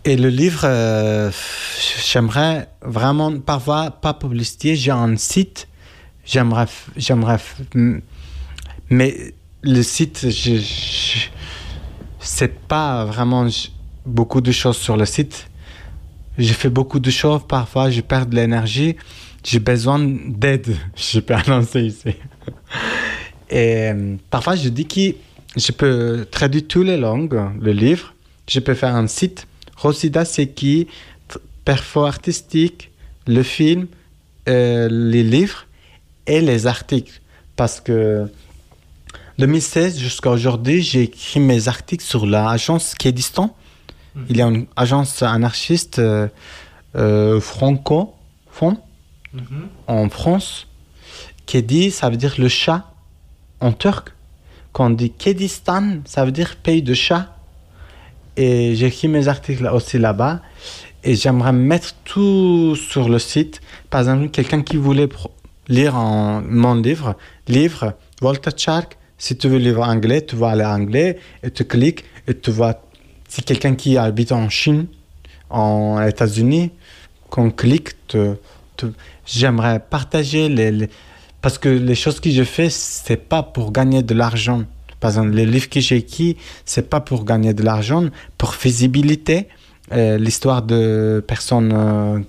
Et 0.05 0.17
le 0.17 0.27
livre, 0.29 0.61
euh, 0.65 1.31
j'aimerais 2.05 2.67
vraiment, 2.81 3.39
parfois, 3.39 3.91
pas 3.91 4.13
publicité, 4.13 4.75
j'ai 4.75 4.91
un 4.91 5.15
site, 5.15 5.67
j'aimerais, 6.25 6.65
j'aimerais, 6.97 7.37
mais 8.89 9.33
le 9.61 9.81
site, 9.81 10.29
je, 10.29 10.55
je- 10.57 11.27
c'est 12.19 12.53
pas 12.67 13.05
vraiment 13.05 13.47
beaucoup 14.05 14.41
de 14.41 14.51
choses 14.51 14.77
sur 14.77 14.97
le 14.97 15.05
site. 15.05 15.47
Je 16.37 16.51
fais 16.53 16.69
beaucoup 16.69 16.99
de 16.99 17.09
choses, 17.11 17.41
parfois 17.47 17.89
je 17.89 18.01
perds 18.01 18.25
de 18.25 18.35
l'énergie, 18.35 18.95
j'ai 19.43 19.59
besoin 19.59 19.99
d'aide, 19.99 20.75
je 20.95 21.19
peux 21.19 21.35
annoncer 21.35 21.81
ici. 21.81 22.15
Et 23.49 23.89
euh, 23.91 24.15
parfois, 24.29 24.55
je 24.55 24.69
dis 24.69 24.87
que 24.87 25.15
je 25.55 25.71
peux 25.71 26.25
traduire 26.29 26.63
toutes 26.67 26.87
les 26.87 26.97
langues, 26.97 27.39
le 27.59 27.71
livre. 27.71 28.13
Je 28.47 28.59
peux 28.59 28.73
faire 28.73 28.95
un 28.95 29.07
site. 29.07 29.47
Rosida, 29.77 30.25
c'est 30.25 30.47
qui? 30.47 30.87
Perfo 31.65 32.03
artistique, 32.03 32.91
le 33.27 33.43
film, 33.43 33.87
euh, 34.49 34.89
les 34.91 35.23
livres 35.23 35.65
et 36.27 36.41
les 36.41 36.67
articles. 36.67 37.21
Parce 37.55 37.79
que 37.79 38.27
2016 39.39 39.99
jusqu'à 39.99 40.29
aujourd'hui, 40.29 40.81
j'ai 40.81 41.03
écrit 41.03 41.39
mes 41.39 41.67
articles 41.67 42.03
sur 42.03 42.25
l'agence 42.25 42.95
Kédistan. 42.95 43.55
Mhm. 44.15 44.25
Il 44.29 44.37
y 44.37 44.41
a 44.41 44.47
une 44.47 44.65
agence 44.75 45.23
anarchiste 45.23 45.99
euh, 45.99 46.27
euh, 46.95 47.39
franco 47.39 48.13
Mhm. 49.33 49.67
en 49.87 50.09
France. 50.09 50.67
Kédi, 51.45 51.91
ça 51.91 52.09
veut 52.09 52.17
dire 52.17 52.35
le 52.37 52.47
chat 52.47 52.91
en 53.59 53.71
turc. 53.71 54.13
Quand 54.71 54.87
on 54.87 54.89
dit 54.91 55.11
Kédistan, 55.11 55.99
ça 56.05 56.23
veut 56.25 56.31
dire 56.31 56.55
pays 56.57 56.81
de 56.81 56.93
chat. 56.93 57.35
Et 58.37 58.75
j'ai 58.75 58.87
écrit 58.87 59.07
mes 59.07 59.27
articles 59.27 59.67
aussi 59.67 59.97
là-bas. 59.99 60.41
Et 61.03 61.15
j'aimerais 61.15 61.51
mettre 61.53 61.93
tout 62.05 62.75
sur 62.75 63.09
le 63.09 63.19
site. 63.19 63.61
Par 63.89 64.01
exemple, 64.01 64.29
quelqu'un 64.29 64.61
qui 64.61 64.77
voulait 64.77 65.09
lire 65.67 65.93
mon 65.95 66.75
livre, 66.75 67.15
livre, 67.47 67.93
Volta 68.21 68.51
Shark, 68.55 68.97
si 69.17 69.37
tu 69.37 69.47
veux 69.49 69.57
lire 69.57 69.79
en 69.81 69.89
anglais, 69.89 70.25
tu 70.25 70.35
vas 70.35 70.49
aller 70.51 70.63
anglais 70.65 71.19
et 71.43 71.51
tu 71.51 71.65
cliques 71.65 72.03
et 72.27 72.37
tu 72.37 72.51
vois. 72.51 72.81
Si 73.27 73.41
quelqu'un 73.43 73.75
qui 73.75 73.97
habite 73.97 74.31
en 74.31 74.49
Chine, 74.49 74.87
en 75.49 76.01
États-Unis, 76.01 76.71
qu'on 77.29 77.51
clique, 77.51 78.07
te- 78.07 78.35
j'aimerais 79.25 79.79
partager 79.79 80.49
les, 80.49 80.71
les- 80.71 80.89
Parce 81.41 81.57
que 81.57 81.69
les 81.69 81.95
choses 81.95 82.19
que 82.19 82.29
je 82.31 82.43
fais, 82.43 82.69
c'est 82.69 83.17
pas 83.33 83.43
pour 83.43 83.71
gagner 83.71 84.01
de 84.03 84.13
l'argent. 84.13 84.63
Par 85.01 85.11
exemple, 85.11 85.31
les 85.31 85.45
livres 85.45 85.69
que 85.69 85.81
j'ai 85.81 85.97
écrits, 85.97 86.37
c'est 86.65 86.89
pas 86.89 87.01
pour 87.01 87.25
gagner 87.25 87.53
de 87.53 87.63
l'argent, 87.63 88.05
pour 88.37 88.51
visibilité. 88.53 89.47
euh, 89.91 90.17
L'histoire 90.17 90.61
de 90.61 91.21
personnes 91.27 91.71
euh, 91.75 92.19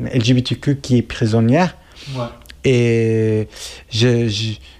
LGBTQ 0.00 0.76
qui 0.82 0.98
est 0.98 1.02
prisonnière. 1.02 1.76
Ouais. 2.16 2.24
Et 2.64 3.48
je, 3.90 4.10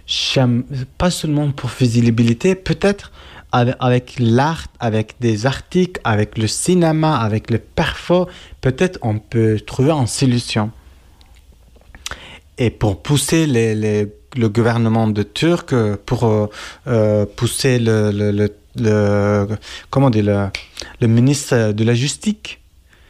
j'aime 0.07 0.65
pas 0.99 1.11
seulement 1.11 1.51
pour 1.53 1.71
visibilité, 1.71 2.55
peut-être 2.55 3.13
avec, 3.53 3.77
avec 3.81 4.15
l'art, 4.19 4.67
avec 4.81 5.15
des 5.21 5.47
articles, 5.47 6.01
avec 6.05 6.37
le 6.39 6.47
cinéma, 6.47 7.17
avec 7.19 7.51
le 7.51 7.59
perfo, 7.59 8.29
peut-être 8.61 8.99
on 9.03 9.19
peut 9.19 9.59
trouver 9.65 9.91
une 9.93 10.07
solution. 10.07 10.71
Et 12.61 12.71
pour 12.71 13.03
pousser 13.03 13.47
les, 13.47 13.75
les- 13.75 14.07
le 14.37 14.49
gouvernement 14.49 15.09
de 15.09 15.23
Turc, 15.25 15.73
euh, 15.73 15.97
pour 16.07 16.25
euh, 16.25 16.47
euh, 16.87 17.27
pousser 17.27 17.79
le, 17.81 18.13
le, 18.13 18.31
le, 18.31 18.49
le- 18.77 19.49
comment 19.89 20.11
dire, 20.11 20.51
le, 21.01 21.07
ministre 21.09 21.73
de 21.73 21.85
la 21.85 21.95
Justice, 21.95 22.37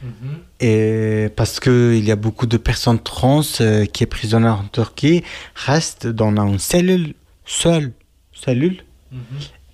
Mhm. 0.02 0.38
et 0.60 1.28
parce 1.36 1.60
qu'il 1.60 2.02
y 2.02 2.10
a 2.10 2.16
beaucoup 2.16 2.46
de 2.46 2.56
personnes 2.56 2.98
trans 3.00 3.42
euh, 3.60 3.84
qui 3.84 4.02
est 4.04 4.06
prisonnières 4.06 4.60
en 4.64 4.68
Turquie, 4.72 5.22
restent 5.54 6.06
dans 6.06 6.30
une 6.46 6.58
cellule, 6.58 7.12
seule 7.44 7.92
cellule, 8.32 8.82
Mhm. 9.12 9.18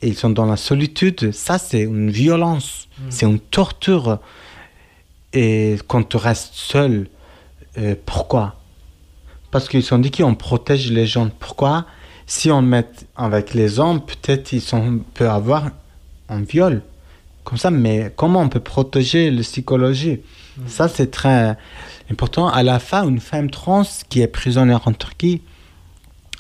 et 0.02 0.08
ils 0.08 0.16
sont 0.16 0.30
dans 0.30 0.46
la 0.46 0.56
solitude. 0.56 1.30
Ça, 1.32 1.58
c'est 1.58 1.82
une 1.82 2.10
violence, 2.10 2.88
Mhm. 2.98 3.10
c'est 3.10 3.26
une 3.26 3.38
torture. 3.38 4.18
Et 5.32 5.76
quand 5.86 6.02
tu 6.08 6.16
restes 6.16 6.54
seul, 6.54 7.06
euh, 7.78 7.94
pourquoi? 8.04 8.55
Parce 9.50 9.68
qu'ils 9.68 9.82
sont 9.82 9.98
dit 9.98 10.10
qu'on 10.10 10.34
protège 10.34 10.90
les 10.90 11.06
gens. 11.06 11.28
Pourquoi? 11.38 11.86
Si 12.26 12.50
on 12.50 12.62
met 12.62 12.88
avec 13.16 13.54
les 13.54 13.78
hommes, 13.78 14.00
peut-être 14.04 14.52
ils 14.52 14.60
sont, 14.60 15.00
peut 15.14 15.28
avoir 15.28 15.70
un 16.28 16.42
viol. 16.42 16.82
Comme 17.44 17.58
ça, 17.58 17.70
mais 17.70 18.12
comment 18.16 18.40
on 18.40 18.48
peut 18.48 18.60
protéger 18.60 19.30
la 19.30 19.42
psychologie? 19.42 20.20
Ça, 20.66 20.88
c'est 20.88 21.10
très 21.10 21.56
important. 22.10 22.48
À 22.48 22.64
la 22.64 22.80
fin, 22.80 23.06
une 23.06 23.20
femme 23.20 23.50
trans 23.50 23.84
qui 24.08 24.20
est 24.20 24.26
prisonnière 24.26 24.88
en 24.88 24.92
Turquie, 24.92 25.42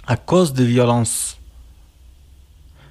à 0.06 0.16
cause 0.16 0.52
de 0.52 0.64
violences 0.64 1.38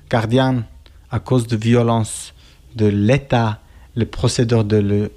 gardiennes, 0.09 0.63
à 1.11 1.19
cause 1.19 1.47
de 1.47 1.57
violences 1.57 2.33
de 2.75 2.85
l'État, 2.85 3.59
le 3.95 4.05
procédure 4.05 4.63
de 4.63 4.77
le 4.77 5.11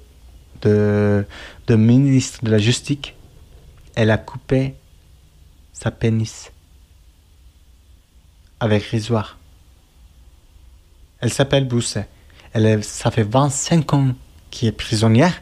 de, 0.61 1.25
de 1.67 1.75
ministre 1.75 2.43
de 2.43 2.51
la 2.51 2.57
Justice, 2.57 3.13
elle 3.95 4.11
a 4.11 4.17
coupé 4.17 4.75
sa 5.79 5.91
pénis 5.91 6.51
avec 8.59 8.83
risoir. 8.83 9.37
Elle 11.21 11.31
s'appelle 11.31 11.65
Bousset. 11.67 12.09
Elle 12.51 12.83
ça 12.83 13.11
fait 13.11 13.23
25 13.23 13.93
ans 13.93 14.13
qu'elle 14.51 14.69
est 14.69 14.71
prisonnière. 14.73 15.41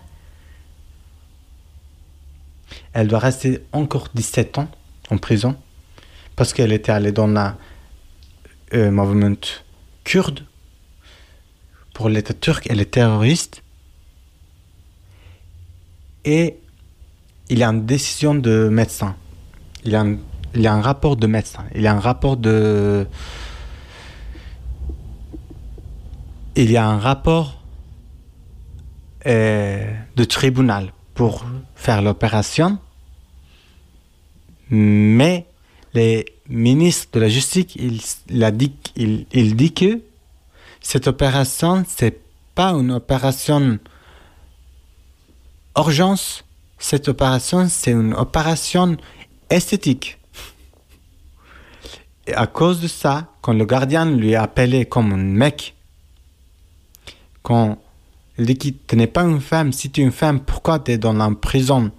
Elle 2.93 3.07
doit 3.07 3.17
rester 3.17 3.63
encore 3.71 4.09
17 4.13 4.59
ans 4.59 4.69
en 5.09 5.17
prison 5.17 5.57
parce 6.35 6.53
qu'elle 6.53 6.71
était 6.71 6.91
allée 6.91 7.11
dans 7.11 7.27
la 7.27 7.57
euh, 8.75 8.91
mouvement 8.91 9.35
kurde 10.03 10.45
pour 11.95 12.09
l'État 12.09 12.35
turc. 12.35 12.67
Elle 12.69 12.81
est 12.81 12.91
terroriste. 12.91 13.63
Et 16.25 16.57
il 17.49 17.57
y 17.57 17.63
a 17.63 17.69
une 17.69 17.87
décision 17.87 18.35
de 18.35 18.69
médecin. 18.69 19.15
Il 19.83 19.91
y 19.93 19.95
a 19.95 20.05
il 20.55 20.61
y 20.61 20.67
a 20.67 20.73
un 20.73 20.81
rapport 20.81 21.15
de 21.15 21.27
médecin. 21.27 21.65
Il 21.75 21.81
y 21.81 21.87
a 21.87 21.93
un 21.93 21.99
rapport 21.99 22.37
de... 22.37 23.07
Il 26.55 26.71
y 26.71 26.77
a 26.77 26.87
un 26.87 26.97
rapport 26.97 27.61
euh, 29.27 29.93
de 30.15 30.23
tribunal 30.23 30.91
pour 31.13 31.45
faire 31.75 32.01
l'opération. 32.01 32.79
Mais 34.69 35.45
les 35.93 36.25
ministres 36.49 37.09
de 37.13 37.19
la 37.19 37.29
justice, 37.29 37.75
il 37.75 39.55
dit 39.55 39.73
que 39.73 40.01
cette 40.81 41.07
opération, 41.07 41.83
c'est 41.87 42.21
pas 42.55 42.71
une 42.71 42.91
opération 42.91 43.77
urgence. 45.75 46.43
Cette 46.79 47.07
opération, 47.07 47.67
c'est 47.69 47.91
une 47.91 48.13
opération 48.13 48.97
esthétique. 49.49 50.17
Et 52.27 52.33
à 52.33 52.45
cause 52.45 52.81
de 52.81 52.87
ça, 52.87 53.31
quand 53.41 53.53
le 53.53 53.65
gardien 53.65 54.05
lui 54.05 54.35
a 54.35 54.43
appelé 54.43 54.85
comme 54.85 55.13
un 55.13 55.17
mec, 55.17 55.75
quand 57.41 57.79
il 58.37 58.45
dit 58.45 58.57
que 58.57 58.69
tu 58.85 58.95
n'es 58.97 59.07
pas 59.07 59.23
une 59.23 59.39
femme, 59.39 59.71
si 59.71 59.89
tu 59.89 60.01
es 60.01 60.03
une 60.03 60.11
femme, 60.11 60.41
pourquoi 60.41 60.79
tu 60.79 60.91
es 60.91 60.97
dans 60.97 61.13
la 61.13 61.31
prison? 61.31 61.89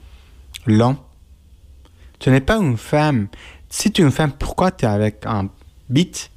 L'homme 0.67 0.99
Tu 2.19 2.29
n'es 2.29 2.43
pas 2.43 2.59
une 2.59 2.77
femme. 2.77 3.29
Si 3.71 3.91
tu 3.91 4.03
es 4.03 4.05
une 4.05 4.11
femme, 4.11 4.33
pourquoi 4.33 4.71
tu 4.71 4.85
es 4.85 4.89
avec 4.89 5.25
un 5.25 5.49
bite? 5.89 6.31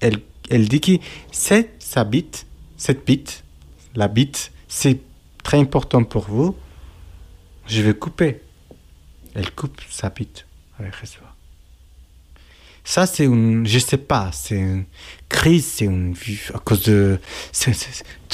Elle, 0.00 0.20
elle 0.48 0.68
dit 0.68 0.80
que 0.80 0.92
c'est 1.32 1.74
sa 1.80 2.04
bite, 2.04 2.46
cette 2.76 3.04
bite, 3.04 3.42
la 3.96 4.06
bite, 4.06 4.52
c'est 4.68 5.00
très 5.42 5.58
important 5.58 6.04
pour 6.04 6.26
vous. 6.28 6.56
Je 7.66 7.82
vais 7.82 7.94
couper. 7.94 8.40
Elle 9.34 9.50
coupe 9.50 9.80
sa 9.90 10.10
bite 10.10 10.46
avec 10.78 10.94
raison. 10.94 11.27
Ça, 12.88 13.04
c'est 13.04 13.24
une, 13.24 13.66
je 13.66 13.78
sais 13.80 13.98
pas, 13.98 14.30
c'est 14.32 14.56
une 14.56 14.86
crise, 15.28 15.66
c'est 15.66 15.84
une, 15.84 16.16
à 16.54 16.58
cause 16.58 16.84
de, 16.84 17.20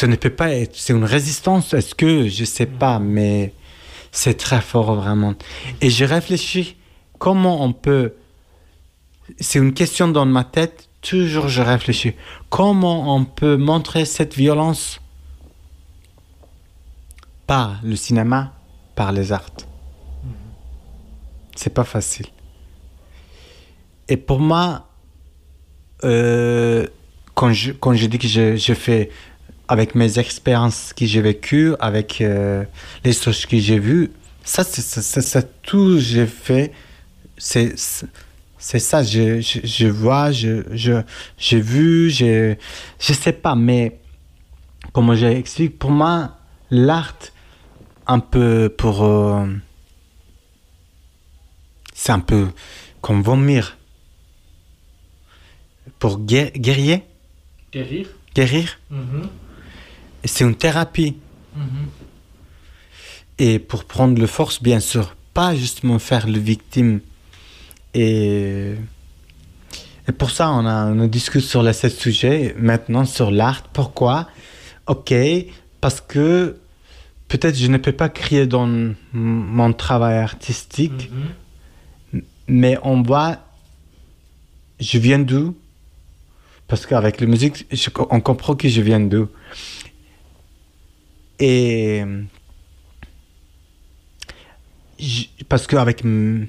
ne 0.05 0.15
peut 0.15 0.31
pas 0.31 0.55
être, 0.55 0.77
c'est 0.77 0.93
une 0.93 1.03
résistance, 1.03 1.75
est-ce 1.75 1.93
que, 1.97 2.29
je 2.29 2.45
sais 2.45 2.67
pas, 2.67 3.01
mais 3.01 3.53
c'est 4.13 4.35
très 4.35 4.61
fort 4.61 4.95
vraiment. 4.95 5.35
Et 5.81 5.91
je 5.91 6.05
réfléchis, 6.05 6.77
comment 7.19 7.65
on 7.65 7.73
peut, 7.73 8.15
c'est 9.41 9.59
une 9.59 9.75
question 9.75 10.07
dans 10.07 10.25
ma 10.25 10.45
tête, 10.45 10.89
toujours 11.01 11.49
je 11.49 11.61
réfléchis, 11.61 12.13
comment 12.49 13.13
on 13.13 13.25
peut 13.25 13.57
montrer 13.57 14.05
cette 14.05 14.37
violence 14.37 15.01
par 17.49 17.81
le 17.83 17.97
cinéma, 17.97 18.53
par 18.95 19.11
les 19.11 19.33
arts? 19.33 19.51
C'est 21.57 21.75
pas 21.75 21.83
facile. 21.83 22.27
Et 24.09 24.17
pour 24.17 24.41
moi, 24.41 24.89
euh, 26.05 26.87
quand, 27.35 27.53
je, 27.53 27.73
quand 27.73 27.95
je 27.95 28.07
dis 28.07 28.19
que 28.19 28.29
je, 28.29 28.57
je 28.57 28.75
fais 28.75 29.11
avec 29.69 29.95
mes 29.95 30.19
expériences 30.19 30.93
que 30.93 31.07
j'ai 31.07 31.23
vécues, 31.23 31.73
avec 31.81 32.21
euh, 32.21 32.65
les 33.05 33.13
choses 33.13 33.47
que 33.47 33.59
j'ai 33.59 33.79
vues, 33.79 34.11
ça, 34.43 34.63
c'est 34.63 34.83
ça, 35.23 35.43
tout 35.43 35.99
j'ai 35.99 36.27
fait, 36.27 36.73
c'est 37.39 37.77
ça, 37.77 39.03
je, 39.03 39.41
je, 39.41 39.61
je 39.65 39.87
vois, 39.87 40.33
je, 40.33 40.65
je, 40.73 41.01
j'ai 41.39 41.61
vu, 41.61 42.11
je, 42.11 42.55
je 43.01 43.13
sais 43.15 43.33
pas, 43.33 43.55
mais 43.55 44.01
comme 44.93 45.15
j'explique, 45.15 45.79
pour 45.79 45.91
moi, 45.91 46.37
l'art, 46.71 47.15
un 48.07 48.19
peu 48.21 48.69
pour. 48.77 49.03
euh, 49.03 49.47
c'est 51.95 52.13
un 52.13 52.21
peu 52.21 52.49
comme 53.01 53.23
vomir. 53.23 53.79
Pour 56.05 56.19
gué- 56.21 56.53
guérir, 56.55 57.01
Guérir. 58.35 58.79
Mhm. 58.91 59.27
c'est 60.23 60.45
une 60.45 60.55
thérapie. 60.55 61.17
Mhm. 61.57 61.87
Et 63.39 63.59
pour 63.59 63.85
prendre 63.87 64.21
le 64.21 64.27
force, 64.27 64.63
bien 64.63 64.81
sûr, 64.81 65.17
pas 65.33 65.55
justement 65.57 65.99
faire 65.99 66.27
le 66.27 66.39
victime 66.39 67.01
et 67.95 68.75
Et 70.07 70.13
pour 70.13 70.31
ça, 70.31 70.51
on, 70.51 70.67
a, 70.67 70.89
on 70.93 71.07
discute 71.07 71.41
sur 71.53 71.63
les 71.63 71.73
sept 71.73 71.95
sujets, 71.99 72.55
maintenant 72.59 73.07
sur 73.07 73.31
l'art. 73.31 73.63
Pourquoi? 73.73 74.29
Ok, 74.87 75.15
parce 75.81 76.03
que 76.03 76.59
peut-être 77.29 77.57
je 77.57 77.69
ne 77.69 77.79
peux 77.79 77.93
pas 77.93 78.11
crier 78.11 78.47
dans 78.47 78.69
mon 79.15 79.73
travail 79.73 80.19
artistique, 80.19 81.11
mais 82.47 82.77
on 82.83 83.01
voit, 83.01 83.39
je 84.81 84.99
viens 84.99 85.19
d'où? 85.19 85.57
Parce 86.75 86.87
qu'avec 86.87 87.21
la 87.21 87.29
musique, 87.29 87.67
je- 87.71 87.89
on 88.11 88.19
comprend 88.21 88.57
que 88.57 88.69
je 88.69 88.81
viens 88.81 88.99
d'où. 88.99 89.29
Et 91.39 92.03
je- 94.99 95.27
parce 95.49 95.69
qu'avec 95.69 96.05
euh, 96.05 96.47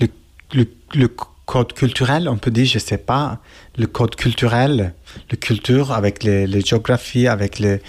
le, 0.00 0.06
le, 0.54 0.66
le 0.94 1.08
code 1.46 1.72
culturel, 1.72 2.28
on 2.28 2.36
peut 2.36 2.52
dire, 2.52 2.66
je 2.66 2.78
sais 2.78 2.96
pas, 2.96 3.40
le 3.76 3.88
code 3.88 4.14
culturel, 4.14 4.94
le 5.28 5.36
culture 5.36 5.90
avec 5.90 6.22
les, 6.22 6.46
les 6.46 6.60
géographies, 6.60 7.26
avec 7.26 7.58
les, 7.58 7.80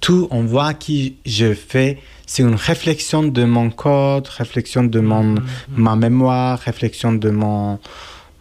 tout, 0.00 0.26
on 0.30 0.42
voit 0.44 0.72
que 0.72 0.92
je 1.26 1.52
fais, 1.52 1.98
c'est 2.24 2.44
une 2.44 2.54
réflexion 2.54 3.24
de 3.24 3.44
mon 3.44 3.68
code, 3.68 4.26
réflexion 4.28 4.84
de 4.84 5.00
mon, 5.00 5.34
ma 5.68 5.96
mémoire, 5.96 6.58
réflexion 6.60 7.12
de 7.12 7.28
mon, 7.28 7.78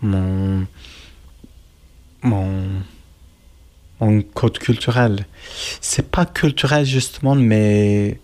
mon, 0.01 0.65
mon, 2.28 4.21
code 4.34 4.59
culturel. 4.59 5.25
C'est 5.82 6.11
pas 6.11 6.25
culturel 6.25 6.86
justement, 6.86 7.36
mais 7.36 8.19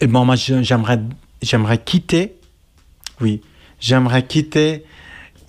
bon, 0.00 0.24
moi 0.24 0.36
j'aimerais, 0.36 1.00
j'aimerais 1.42 1.78
quitter, 1.78 2.36
oui, 3.20 3.42
j'aimerais 3.78 4.26
quitter 4.26 4.84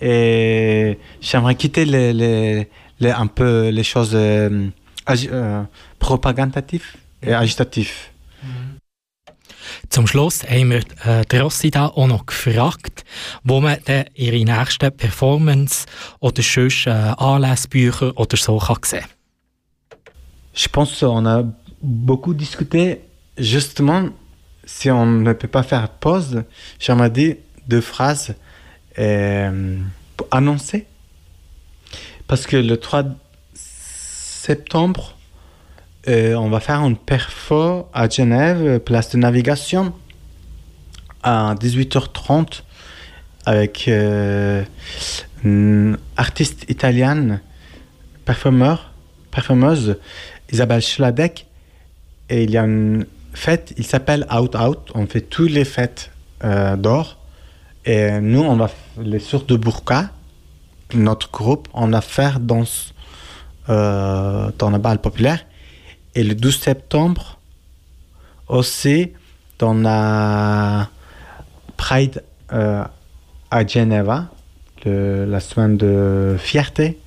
et 0.00 0.98
j'aimerais 1.20 1.54
quitter 1.54 1.84
les, 1.86 2.68
un 3.02 3.26
peu 3.26 3.68
les 3.68 3.84
choses 3.84 4.14
euh, 4.14 4.68
euh, 5.08 5.62
propagandatives 5.98 6.96
et 7.22 7.32
agitatives. 7.32 8.13
Zum 9.88 10.06
Schluss 10.06 10.42
haben 10.44 10.70
wir 10.70 10.82
äh, 11.04 11.24
die 11.30 11.38
Rossida 11.38 11.88
auch 11.88 12.06
noch 12.06 12.26
gefragt, 12.26 13.04
wo 13.42 13.60
man 13.60 13.78
dann 13.84 14.06
ihre 14.14 14.44
nächsten 14.44 14.96
Performance 14.96 15.86
oder 16.20 16.42
sonst 16.42 16.86
äh, 16.86 16.90
Anlässbücher 16.90 18.12
oder 18.16 18.36
so 18.36 18.58
kann 18.58 18.78
sehen 18.84 19.04
Je 20.56 20.68
pense 20.68 21.00
qu'on 21.00 21.26
a 21.26 21.42
beaucoup 21.82 22.32
discuté 22.32 23.00
justement 23.36 24.10
si 24.64 24.90
on 24.90 25.06
ne 25.06 25.32
peut 25.32 25.48
pas 25.48 25.62
faire 25.62 25.88
pause, 25.88 26.44
j'aimerais 26.78 27.10
dire 27.10 27.36
deux 27.66 27.80
phrases 27.80 28.34
euh, 28.98 29.78
pour 30.16 30.26
annoncer. 30.30 30.86
Parce 32.26 32.46
que 32.46 32.56
le 32.56 32.78
3 32.78 33.04
septembre, 33.54 35.13
euh, 36.08 36.34
on 36.34 36.48
va 36.48 36.60
faire 36.60 36.80
une 36.80 36.96
perfo 36.96 37.88
à 37.92 38.08
Genève, 38.08 38.80
place 38.80 39.10
de 39.10 39.18
navigation, 39.18 39.92
à 41.22 41.54
18h30, 41.54 42.62
avec 43.46 43.88
euh, 43.88 44.62
une 45.44 45.98
artiste 46.16 46.66
italienne, 46.68 47.40
performeur, 48.24 48.92
performeuse, 49.30 49.98
Isabelle 50.52 50.82
Schladek. 50.82 51.46
Et 52.28 52.44
il 52.44 52.50
y 52.50 52.58
a 52.58 52.64
une 52.64 53.06
fête, 53.32 53.74
il 53.76 53.84
s'appelle 53.84 54.26
Out 54.34 54.54
Out. 54.56 54.90
On 54.94 55.06
fait 55.06 55.20
toutes 55.20 55.50
les 55.50 55.64
fêtes 55.64 56.10
euh, 56.44 56.76
d'or. 56.76 57.18
Et 57.84 58.18
nous, 58.20 58.40
on 58.40 58.56
va 58.56 58.70
les 58.98 59.18
sourds 59.18 59.44
de 59.44 59.56
Burqa, 59.56 60.10
notre 60.94 61.30
groupe, 61.30 61.68
on 61.74 61.88
va 61.88 62.00
faire 62.00 62.40
dans, 62.40 62.64
euh, 63.68 64.50
dans 64.58 64.70
la 64.70 64.78
balle 64.78 65.00
populaire. 65.00 65.44
Et 66.14 66.22
le 66.22 66.34
12 66.34 66.56
septembre, 66.56 67.38
aussi, 68.48 69.12
dans 69.58 69.74
la 69.74 70.88
Pride 71.76 72.22
euh, 72.52 72.84
à 73.50 73.66
Genève, 73.66 74.26
la 74.84 75.40
semaine 75.40 75.76
de 75.76 76.36
fierté. 76.38 76.98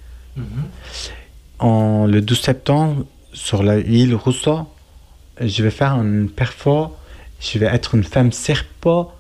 En, 1.60 2.06
le 2.06 2.22
12 2.22 2.40
septembre, 2.40 3.06
sur 3.34 3.64
l'île 3.64 4.16
Rousseau, 4.16 4.68
je 5.40 5.64
vais 5.64 5.72
faire 5.72 5.94
une 5.94 6.30
perfo. 6.30 6.96
Je 7.40 7.60
vais 7.60 7.68
être 7.68 7.96
une 7.96 8.04
femme 8.04 8.32
serpo. 8.32 9.12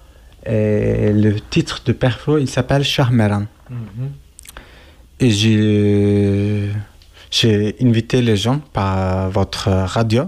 Et 0.45 1.11
le 1.13 1.39
titre 1.39 1.81
de 1.85 1.91
perfo, 1.91 2.37
il 2.37 2.49
s'appelle 2.49 2.83
Charmeran. 2.83 3.45
Et 5.19 5.29
j'ai, 5.29 6.69
j'ai 7.31 7.75
invité 7.81 8.21
les 8.21 8.37
gens 8.37 8.59
par 8.73 9.29
votre 9.29 9.69
radio. 9.69 10.23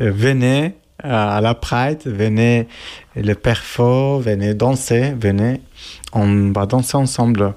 Euh, 0.00 0.10
venez 0.10 0.74
à 1.02 1.40
la 1.40 1.54
Pride, 1.54 2.02
venez 2.04 2.68
le 3.16 3.34
perfo, 3.34 4.20
venez 4.20 4.54
danser, 4.54 5.14
venez. 5.18 5.60
On 6.12 6.52
va 6.52 6.66
danser 6.66 6.96
ensemble. 6.96 7.54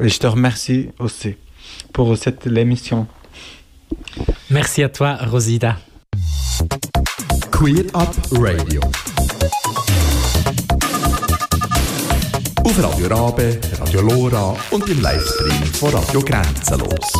Et 0.00 0.08
je 0.08 0.18
te 0.18 0.26
remercie 0.26 0.90
aussi 0.98 1.36
pour 1.92 2.16
cette 2.16 2.46
émission. 2.46 3.06
Merci 4.50 4.82
à 4.82 4.88
toi, 4.88 5.16
Rosida. 5.20 5.78
Queer 7.52 7.84
Up 7.94 8.14
Radio. 8.32 8.80
Auf 12.64 12.82
Radio 12.82 13.06
Rabe, 13.08 13.60
Radio 13.78 14.00
Lora 14.00 14.56
und 14.70 14.88
im 14.88 15.02
Livestream 15.02 15.62
von 15.74 15.90
Radio 15.90 16.22
Grenzenlos. 16.22 17.12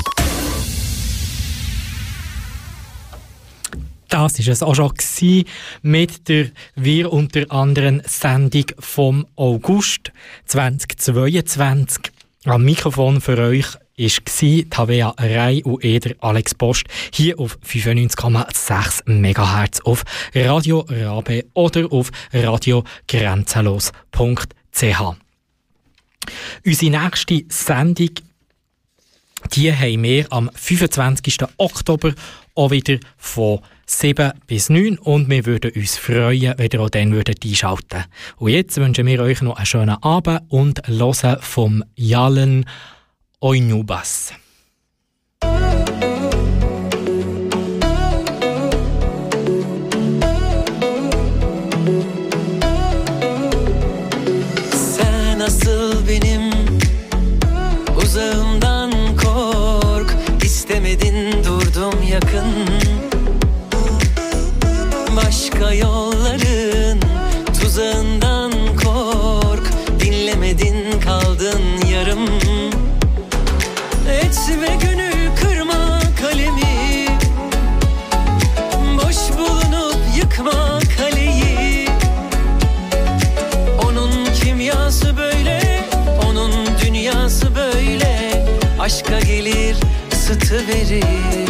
Das 4.08 4.38
war 4.38 4.48
es 4.52 4.62
auch 4.62 4.74
schon 4.74 4.94
mit 5.82 6.28
der 6.28 6.46
Wir 6.76 7.12
unter 7.12 7.52
anderem 7.52 8.00
Sendung 8.06 8.64
vom 8.78 9.26
August 9.36 10.12
2022. 10.46 12.10
Am 12.46 12.64
Mikrofon 12.64 13.20
für 13.20 13.36
euch 13.38 13.66
war 13.96 14.10
Tavea 14.70 15.14
Rei 15.18 15.60
und 15.64 15.84
Eder 15.84 16.14
Alex 16.20 16.54
Post 16.54 16.86
hier 17.12 17.38
auf 17.38 17.58
95,6 17.64 19.02
MHz 19.06 19.80
auf 19.84 20.04
Radio 20.34 20.86
Rabe 20.88 21.44
oder 21.52 21.92
auf 21.92 22.10
radiogrenzenlos.ch. 22.32 25.23
Unsere 26.64 27.02
nächste 27.02 27.44
Sendung 27.48 28.10
die 29.52 29.72
haben 29.72 30.02
wir 30.02 30.32
am 30.32 30.50
25. 30.54 31.38
Oktober 31.58 32.14
auch 32.54 32.70
wieder 32.70 32.98
von 33.16 33.60
7 33.86 34.32
bis 34.46 34.70
9 34.70 34.98
und 34.98 35.28
wir 35.28 35.44
würden 35.44 35.72
uns 35.72 35.98
freuen, 35.98 36.54
wenn 36.56 36.70
ihr 36.72 36.80
auch 36.80 36.88
dann 36.88 37.12
würdet 37.12 37.44
einschalten 37.44 38.04
Und 38.36 38.50
jetzt 38.50 38.76
wünschen 38.76 39.06
wir 39.06 39.20
euch 39.20 39.42
noch 39.42 39.56
einen 39.56 39.66
schönen 39.66 40.02
Abend 40.02 40.42
und 40.48 40.86
hören 40.88 41.36
vom 41.40 41.84
Jalen 41.94 42.64
Oinubas. 43.40 44.32
Başka 65.64 65.76
yolların 65.76 67.00
tuzağından 67.60 68.52
kork. 68.84 69.70
Dinlemedin 70.00 71.00
kaldın 71.00 71.62
yarım. 71.92 72.28
Etme 74.08 74.78
günü 74.82 75.10
kırma 75.40 76.00
kalemi. 76.20 77.08
Boş 78.96 79.38
bulunup 79.38 79.96
yıkma 80.16 80.78
kaleyi. 80.98 81.88
Onun 83.84 84.34
kimyası 84.42 85.16
böyle, 85.16 85.80
onun 86.28 86.52
dünyası 86.84 87.56
böyle. 87.56 88.44
Aşka 88.80 89.20
gelir, 89.20 89.76
ısıtı 90.12 90.68
verir 90.68 91.43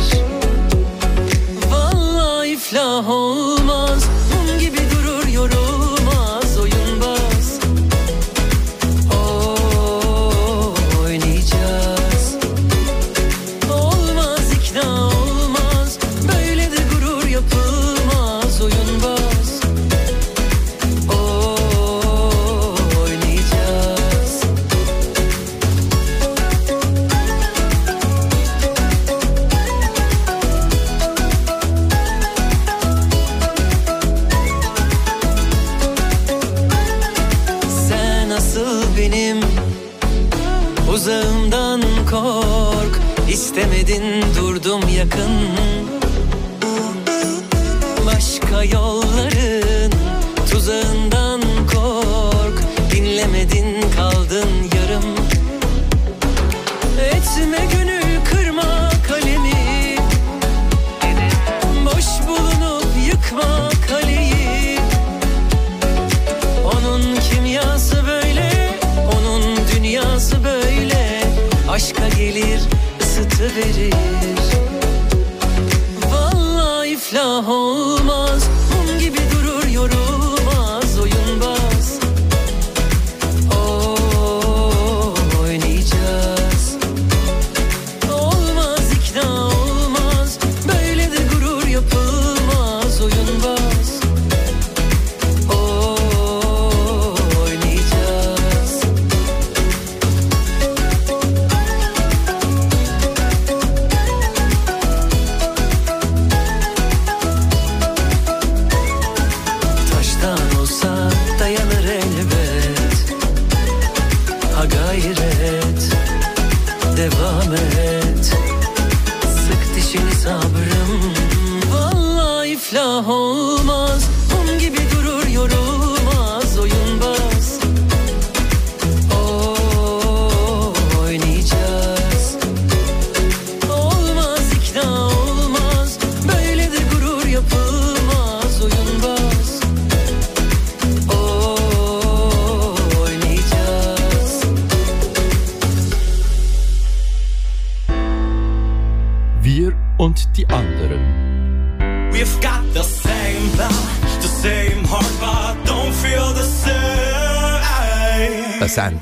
Oklahomans 2.74 4.23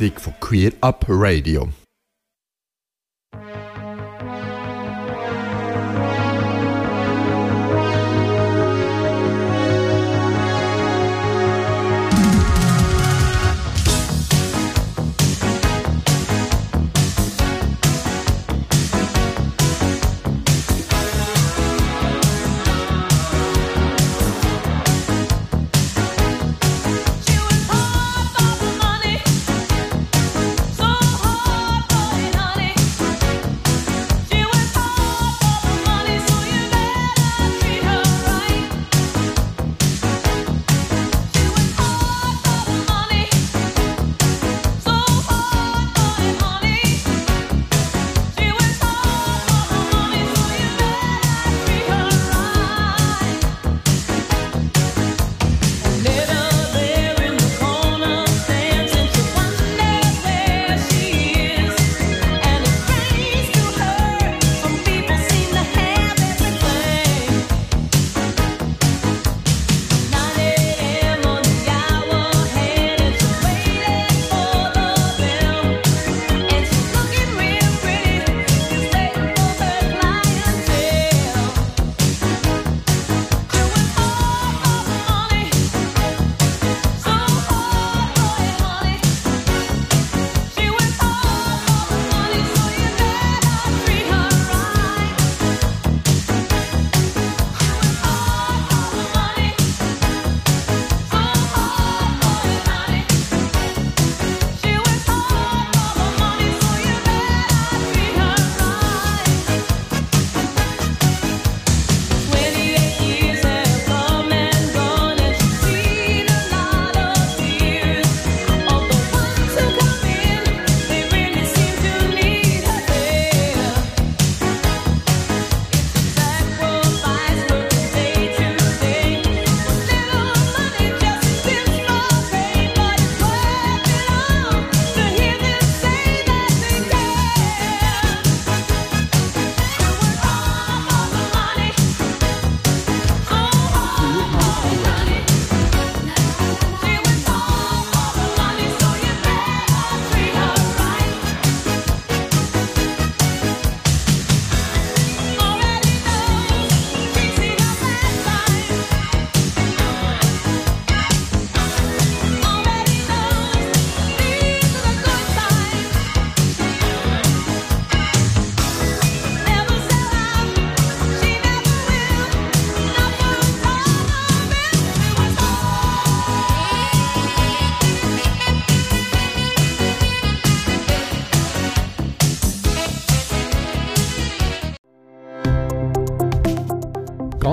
Sendung 0.02 0.18
von 0.18 0.34
Queer 0.40 0.72
Up 0.80 1.04
Radio. 1.08 1.68